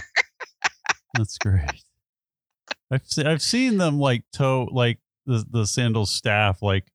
that's 1.14 1.38
great. 1.38 1.70
I've 2.90 3.06
se- 3.06 3.24
I've 3.24 3.40
seen 3.42 3.78
them 3.78 3.98
like 3.98 4.24
tow 4.32 4.68
like 4.72 4.98
the 5.26 5.44
the 5.50 5.66
sandals 5.66 6.10
staff 6.10 6.62
like 6.62 6.86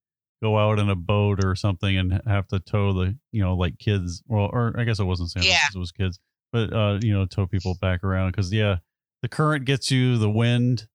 go 0.42 0.58
out 0.58 0.80
in 0.80 0.90
a 0.90 0.96
boat 0.96 1.44
or 1.46 1.56
something 1.56 1.98
and 1.98 2.20
have 2.26 2.48
to 2.48 2.60
tow 2.60 2.94
the 2.94 3.16
you 3.32 3.42
know 3.44 3.54
like 3.56 3.78
kids 3.78 4.24
well 4.28 4.50
or 4.52 4.74
I 4.78 4.84
guess 4.86 5.00
it 5.00 5.04
wasn't 5.04 5.30
sandals 5.32 5.52
Yeah. 5.54 5.68
it 5.76 5.78
was 5.78 5.92
kids 5.92 6.20
but 6.52 6.74
uh 6.74 7.00
you 7.02 7.14
know 7.14 7.26
tow 7.26 7.46
people 7.46 7.78
back 7.80 8.04
around 8.04 8.32
because 8.32 8.52
yeah 8.52 8.78
the 9.22 9.28
current 9.28 9.66
gets 9.66 9.92
you 9.92 10.18
the 10.18 10.30
wind 10.30 10.88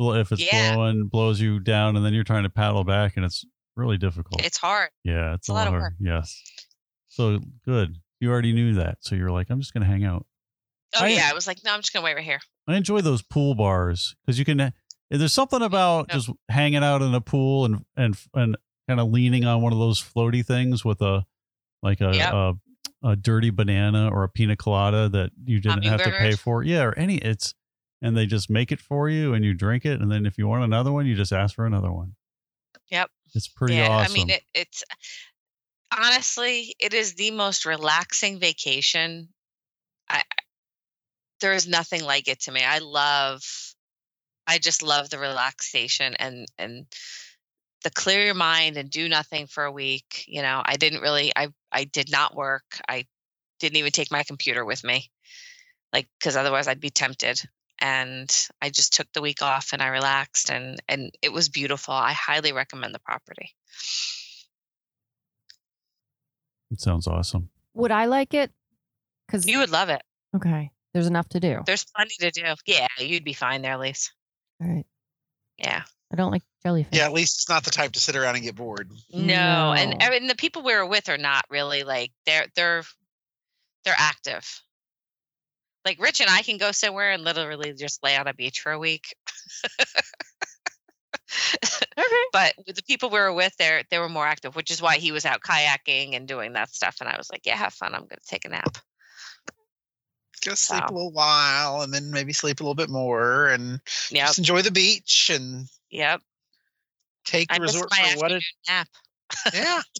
if 0.00 0.32
it's 0.32 0.40
Yeah. 0.52 0.74
blowing 0.74 1.06
blows 1.08 1.40
you 1.40 1.60
down 1.60 1.94
and 1.96 2.04
then 2.04 2.14
you're 2.14 2.24
trying 2.24 2.42
to 2.44 2.48
paddle 2.50 2.84
back 2.84 3.16
and 3.16 3.24
it's 3.24 3.44
really 3.76 3.98
difficult 3.98 4.44
it's 4.44 4.56
hard 4.58 4.88
yeah 5.04 5.34
it's, 5.34 5.48
a 5.48 5.52
lot 5.52 5.66
of 5.66 5.72
hard. 5.72 5.82
work. 5.82 5.92
yes 6.00 6.36
so 7.08 7.38
good 7.64 7.98
you 8.18 8.30
already 8.30 8.52
knew 8.52 8.74
that 8.74 8.98
so 9.00 9.14
you're 9.14 9.30
like 9.30 9.50
I'm 9.50 9.60
just 9.60 9.72
gonna 9.74 9.86
hang 9.86 10.04
out 10.04 10.26
oh 10.96 11.04
I- 11.04 11.08
yeah 11.08 11.28
i 11.30 11.34
was 11.34 11.46
like 11.46 11.58
no 11.64 11.72
i'm 11.72 11.80
just 11.80 11.92
gonna 11.92 12.04
wait 12.04 12.14
right 12.16 12.24
here 12.24 12.40
I 12.68 12.76
enjoy 12.76 13.00
those 13.00 13.20
pool 13.22 13.54
bars 13.56 14.14
because 14.24 14.38
you 14.38 14.44
can. 14.44 14.72
There's 15.10 15.32
something 15.32 15.62
about 15.62 16.08
just 16.08 16.30
hanging 16.48 16.84
out 16.84 17.02
in 17.02 17.14
a 17.14 17.20
pool 17.20 17.64
and 17.64 17.84
and 17.96 18.16
and 18.34 18.56
kind 18.88 19.00
of 19.00 19.10
leaning 19.10 19.44
on 19.44 19.60
one 19.62 19.72
of 19.72 19.78
those 19.78 20.00
floaty 20.02 20.44
things 20.46 20.84
with 20.84 21.00
a 21.02 21.24
like 21.82 22.00
a 22.00 22.14
Yep. 22.14 22.32
a, 22.32 22.54
a 23.02 23.16
dirty 23.16 23.50
banana 23.50 24.08
or 24.12 24.22
a 24.24 24.28
pina 24.28 24.56
colada 24.56 25.08
that 25.08 25.30
you 25.44 25.60
didn't 25.60 25.84
have 25.84 26.02
to 26.02 26.10
pay 26.10 26.32
for. 26.32 26.62
Yeah, 26.62 26.82
or 26.84 26.98
any. 26.98 27.16
It's 27.18 27.54
and 28.02 28.16
they 28.16 28.26
just 28.26 28.48
make 28.50 28.72
it 28.72 28.80
for 28.80 29.08
you 29.08 29.34
and 29.34 29.44
you 29.44 29.52
drink 29.54 29.84
it 29.84 30.00
and 30.00 30.10
then 30.10 30.24
if 30.26 30.38
you 30.38 30.46
want 30.48 30.64
another 30.64 30.90
one, 30.92 31.06
you 31.06 31.14
just 31.16 31.32
ask 31.32 31.54
for 31.54 31.66
another 31.66 31.90
one. 31.92 32.14
Yep. 32.90 33.10
It's 33.34 33.46
pretty 33.48 33.74
yeah 33.76 33.88
awesome. 33.88 34.10
i 34.10 34.14
mean 34.14 34.30
it, 34.30 34.42
it's 34.54 34.82
honestly 35.96 36.74
it 36.78 36.94
is 36.94 37.14
the 37.14 37.30
most 37.30 37.64
relaxing 37.64 38.38
vacation 38.40 39.28
i 40.08 40.18
I- 40.18 40.24
there 41.40 41.52
is 41.54 41.66
nothing 41.68 42.02
like 42.04 42.28
it 42.28 42.40
to 42.42 42.52
me 42.52 42.62
i 42.64 42.78
love 42.78 43.42
i 44.50 44.58
just 44.58 44.82
love 44.82 45.08
the 45.10 45.18
relaxation 45.18 46.14
and 46.18 46.46
and 46.58 46.86
the 47.84 47.90
clear 47.90 48.24
your 48.24 48.34
mind 48.34 48.76
and 48.76 48.90
do 48.90 49.08
nothing 49.08 49.46
for 49.46 49.64
a 49.64 49.72
week 49.72 50.24
you 50.26 50.42
know 50.42 50.62
i 50.64 50.76
didn't 50.76 51.00
really 51.00 51.32
i 51.36 51.48
i 51.72 51.84
did 51.84 52.10
not 52.10 52.34
work 52.36 52.80
i 52.88 53.04
didn't 53.60 53.76
even 53.76 53.92
take 53.92 54.10
my 54.10 54.22
computer 54.22 54.64
with 54.64 54.82
me 54.84 55.10
like 55.92 56.08
because 56.18 56.36
otherwise 56.36 56.68
i'd 56.68 56.80
be 56.80 56.90
tempted 56.90 57.40
and 57.80 58.48
i 58.60 58.68
just 58.68 58.92
took 58.92 59.06
the 59.14 59.22
week 59.22 59.42
off 59.42 59.72
and 59.72 59.80
i 59.82 59.88
relaxed 59.88 60.50
and 60.50 60.78
and 60.88 61.10
it 61.22 61.32
was 61.32 61.48
beautiful 61.48 61.94
i 61.94 62.12
highly 62.12 62.52
recommend 62.52 62.94
the 62.94 62.98
property 63.00 63.54
it 66.70 66.80
sounds 66.80 67.08
awesome. 67.08 67.50
Would 67.74 67.90
I 67.90 68.04
like 68.06 68.32
it? 68.32 68.52
Because 69.26 69.46
You 69.46 69.58
would 69.58 69.70
love 69.70 69.88
it. 69.88 70.02
okay, 70.36 70.70
there's 70.94 71.08
enough 71.08 71.28
to 71.30 71.40
do. 71.40 71.62
There's 71.66 71.84
plenty 71.84 72.14
to 72.20 72.30
do. 72.30 72.42
Yeah, 72.66 72.86
you'd 72.98 73.24
be 73.24 73.32
fine 73.32 73.62
there, 73.62 73.76
Lise. 73.76 74.12
All 74.60 74.68
right. 74.68 74.86
Yeah. 75.58 75.82
I 76.12 76.16
don't 76.16 76.32
like 76.32 76.42
jellyfish. 76.62 76.96
Yeah, 76.96 77.04
at 77.04 77.12
least 77.12 77.36
it's 77.36 77.48
not 77.48 77.64
the 77.64 77.70
type 77.70 77.92
to 77.92 78.00
sit 78.00 78.16
around 78.16 78.34
and 78.34 78.44
get 78.44 78.56
bored. 78.56 78.90
No, 79.12 79.72
and 79.72 79.90
No. 79.90 79.96
I 80.00 80.10
mean, 80.10 80.26
the 80.26 80.34
people 80.34 80.62
we 80.62 80.74
were 80.74 80.86
with 80.86 81.08
are 81.08 81.18
not 81.18 81.44
really 81.50 81.84
like 81.84 82.12
they're 82.26 82.46
they're 82.56 82.82
they're 83.84 83.94
active. 83.96 84.44
Like 85.84 86.00
Rich 86.00 86.20
and 86.20 86.28
I 86.28 86.42
can 86.42 86.58
go 86.58 86.72
somewhere 86.72 87.12
and 87.12 87.24
literally 87.24 87.72
just 87.72 88.02
lay 88.02 88.16
on 88.16 88.26
a 88.26 88.34
beach 88.34 88.60
for 88.60 88.72
a 88.72 88.78
week. 88.78 89.14
But 92.32 92.54
with 92.66 92.76
the 92.76 92.82
people 92.82 93.10
we 93.10 93.18
were 93.18 93.32
with, 93.32 93.56
they 93.56 93.84
they 93.90 93.98
were 93.98 94.08
more 94.08 94.26
active, 94.26 94.54
which 94.54 94.70
is 94.70 94.80
why 94.80 94.96
he 94.96 95.12
was 95.12 95.26
out 95.26 95.40
kayaking 95.40 96.14
and 96.14 96.26
doing 96.26 96.52
that 96.52 96.70
stuff. 96.70 96.96
And 97.00 97.08
I 97.08 97.16
was 97.16 97.30
like, 97.30 97.42
"Yeah, 97.44 97.56
have 97.56 97.74
fun. 97.74 97.94
I'm 97.94 98.02
going 98.02 98.18
to 98.20 98.26
take 98.26 98.44
a 98.44 98.48
nap." 98.48 98.78
Go 100.44 100.54
sleep 100.54 100.82
Wow. 100.82 100.88
a 100.88 100.94
little 100.94 101.12
while 101.12 101.82
and 101.82 101.92
then 101.92 102.10
maybe 102.10 102.32
sleep 102.32 102.60
a 102.60 102.62
little 102.62 102.74
bit 102.74 102.90
more 102.90 103.48
and 103.48 103.80
Yep, 104.10 104.26
just 104.26 104.38
enjoy 104.38 104.62
the 104.62 104.70
beach 104.70 105.30
and 105.32 105.68
yep. 105.90 106.22
take 107.24 107.48
the 107.48 107.54
I 107.54 107.58
resort 107.58 107.92
for 107.92 108.18
what 108.18 108.32
it 108.32 108.44
nap. 108.68 108.88
yeah. 109.52 109.82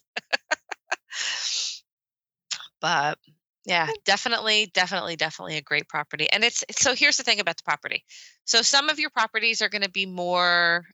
but 2.81 3.19
yeah 3.67 3.89
definitely 4.05 4.71
definitely 4.73 5.17
definitely 5.17 5.57
a 5.57 5.63
great 5.63 5.89
property 5.89 6.29
and 6.33 6.43
it's 6.43 6.65
so 6.71 6.95
here's 6.95 7.17
the 7.17 7.23
thing 7.23 7.41
about 7.41 7.57
the 7.57 7.63
property 7.63 8.05
so 8.45 8.63
some 8.63 8.89
of 8.89 8.99
your 8.99 9.11
properties 9.11 9.61
are 9.61 9.69
going 9.69 9.83
to 9.83 9.91
be 9.91 10.07
more 10.07 10.85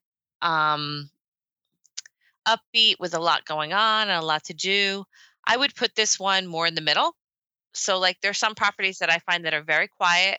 um 0.43 1.09
upbeat 2.47 2.97
with 2.99 3.15
a 3.15 3.21
lot 3.21 3.45
going 3.45 3.73
on 3.73 4.09
and 4.09 4.21
a 4.21 4.25
lot 4.25 4.45
to 4.45 4.55
do 4.55 5.05
i 5.47 5.57
would 5.57 5.75
put 5.75 5.95
this 5.95 6.19
one 6.19 6.47
more 6.47 6.67
in 6.67 6.75
the 6.75 6.81
middle 6.81 7.15
so 7.77 7.99
like 7.99 8.17
there's 8.23 8.39
some 8.39 8.55
properties 8.55 8.99
that 8.99 9.11
i 9.11 9.19
find 9.21 9.45
that 9.45 9.55
are 9.55 9.63
very 9.63 9.89
quiet 9.89 10.39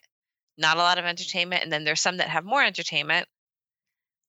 not 0.57 0.77
a 0.77 0.81
lot 0.81 0.97
of 0.97 1.05
entertainment 1.05 1.63
and 1.63 1.71
then 1.71 1.83
there's 1.83 2.01
some 2.01 2.17
that 2.17 2.29
have 2.29 2.45
more 2.45 2.63
entertainment 2.63 3.27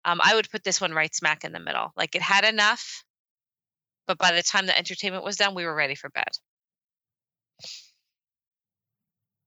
um, 0.05 0.21
i 0.23 0.35
would 0.35 0.51
put 0.51 0.65
this 0.65 0.81
one 0.81 0.93
right 0.93 1.15
smack 1.15 1.45
in 1.45 1.53
the 1.53 1.61
middle 1.61 1.93
like 1.97 2.15
it 2.15 2.23
had 2.23 2.45
enough 2.45 3.05
but 4.07 4.19
by 4.19 4.33
the 4.33 4.43
time 4.43 4.67
the 4.67 4.79
entertainment 4.79 5.25
was 5.25 5.37
done 5.37 5.55
we 5.55 5.65
were 5.65 5.75
ready 5.75 5.95
for 5.95 6.11
bed 6.11 6.29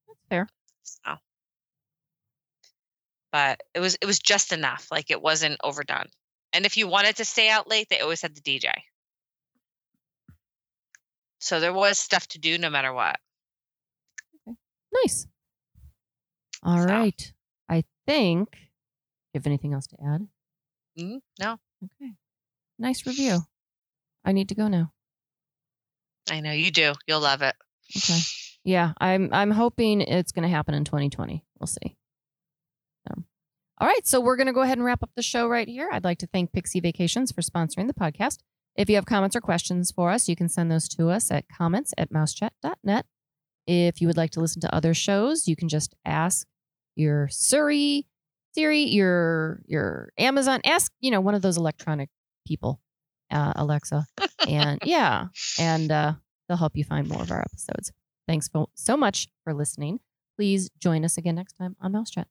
That's 0.08 0.20
fair. 0.28 0.48
So, 0.82 1.16
but 3.32 3.60
it 3.74 3.80
was 3.80 3.96
it 4.00 4.06
was 4.06 4.18
just 4.18 4.52
enough. 4.52 4.88
Like 4.90 5.10
it 5.10 5.22
wasn't 5.22 5.58
overdone. 5.64 6.06
And 6.52 6.66
if 6.66 6.76
you 6.76 6.86
wanted 6.86 7.16
to 7.16 7.24
stay 7.24 7.48
out 7.48 7.68
late, 7.68 7.88
they 7.88 8.00
always 8.00 8.20
had 8.22 8.34
the 8.36 8.42
DJ. 8.42 8.70
So 11.38 11.58
there 11.58 11.72
was 11.72 11.98
stuff 11.98 12.28
to 12.28 12.38
do 12.38 12.58
no 12.58 12.70
matter 12.70 12.92
what. 12.92 13.16
Nice. 15.02 15.26
All 16.62 16.84
right. 16.84 17.20
So- 17.20 17.32
I 17.68 17.84
think. 18.06 18.50
Do 18.52 18.58
you 19.34 19.38
have 19.38 19.46
anything 19.46 19.72
else 19.72 19.86
to 19.88 19.96
add? 20.04 20.26
Mm, 20.98 21.20
no, 21.40 21.58
Okay. 21.82 22.12
Nice 22.78 23.06
review. 23.06 23.38
I 24.24 24.32
need 24.32 24.48
to 24.50 24.54
go 24.54 24.68
now. 24.68 24.92
I 26.30 26.40
know 26.40 26.52
you 26.52 26.70
do. 26.70 26.92
You'll 27.06 27.20
love 27.20 27.40
it. 27.42 27.54
Okay. 27.96 28.18
Yeah, 28.64 28.92
I'm 29.00 29.30
I'm 29.32 29.50
hoping 29.50 30.00
it's 30.02 30.32
going 30.32 30.42
to 30.42 30.48
happen 30.54 30.74
in 30.74 30.84
2020. 30.84 31.44
We'll 31.58 31.66
see. 31.66 31.96
So, 33.08 33.24
all 33.78 33.88
right, 33.88 34.06
so 34.06 34.20
we're 34.20 34.36
going 34.36 34.46
to 34.46 34.52
go 34.52 34.60
ahead 34.60 34.78
and 34.78 34.84
wrap 34.84 35.02
up 35.02 35.10
the 35.16 35.22
show 35.22 35.48
right 35.48 35.66
here. 35.66 35.88
I'd 35.90 36.04
like 36.04 36.18
to 36.18 36.26
thank 36.26 36.52
Pixie 36.52 36.80
Vacations 36.80 37.32
for 37.32 37.40
sponsoring 37.40 37.86
the 37.88 37.94
podcast. 37.94 38.38
If 38.76 38.88
you 38.88 38.94
have 38.96 39.06
comments 39.06 39.34
or 39.34 39.40
questions 39.40 39.90
for 39.90 40.10
us, 40.10 40.28
you 40.28 40.36
can 40.36 40.48
send 40.48 40.70
those 40.70 40.88
to 40.90 41.08
us 41.10 41.30
at 41.30 41.46
comments 41.48 41.92
at 41.98 42.10
mousechat.net. 42.12 43.06
If 43.66 44.00
you 44.00 44.06
would 44.08 44.16
like 44.16 44.30
to 44.32 44.40
listen 44.40 44.60
to 44.62 44.74
other 44.74 44.94
shows, 44.94 45.46
you 45.46 45.56
can 45.56 45.68
just 45.68 45.94
ask 46.04 46.46
your 46.96 47.28
Siri, 47.30 48.06
Siri, 48.54 48.82
your 48.82 49.62
your 49.66 50.10
Amazon, 50.18 50.60
ask, 50.64 50.92
you 51.00 51.10
know, 51.10 51.20
one 51.20 51.34
of 51.34 51.42
those 51.42 51.56
electronic 51.56 52.08
people, 52.46 52.80
uh, 53.30 53.52
Alexa. 53.56 54.06
And 54.48 54.80
yeah, 54.84 55.26
and 55.58 55.90
uh, 55.90 56.14
they'll 56.48 56.58
help 56.58 56.76
you 56.76 56.84
find 56.84 57.08
more 57.08 57.22
of 57.22 57.30
our 57.30 57.40
episodes. 57.40 57.92
Thanks 58.26 58.48
so 58.74 58.96
much 58.96 59.28
for 59.44 59.54
listening. 59.54 60.00
Please 60.36 60.70
join 60.78 61.04
us 61.04 61.16
again 61.18 61.34
next 61.34 61.54
time 61.54 61.76
on 61.80 61.92
Mouse 61.92 62.10
Chat. 62.10 62.28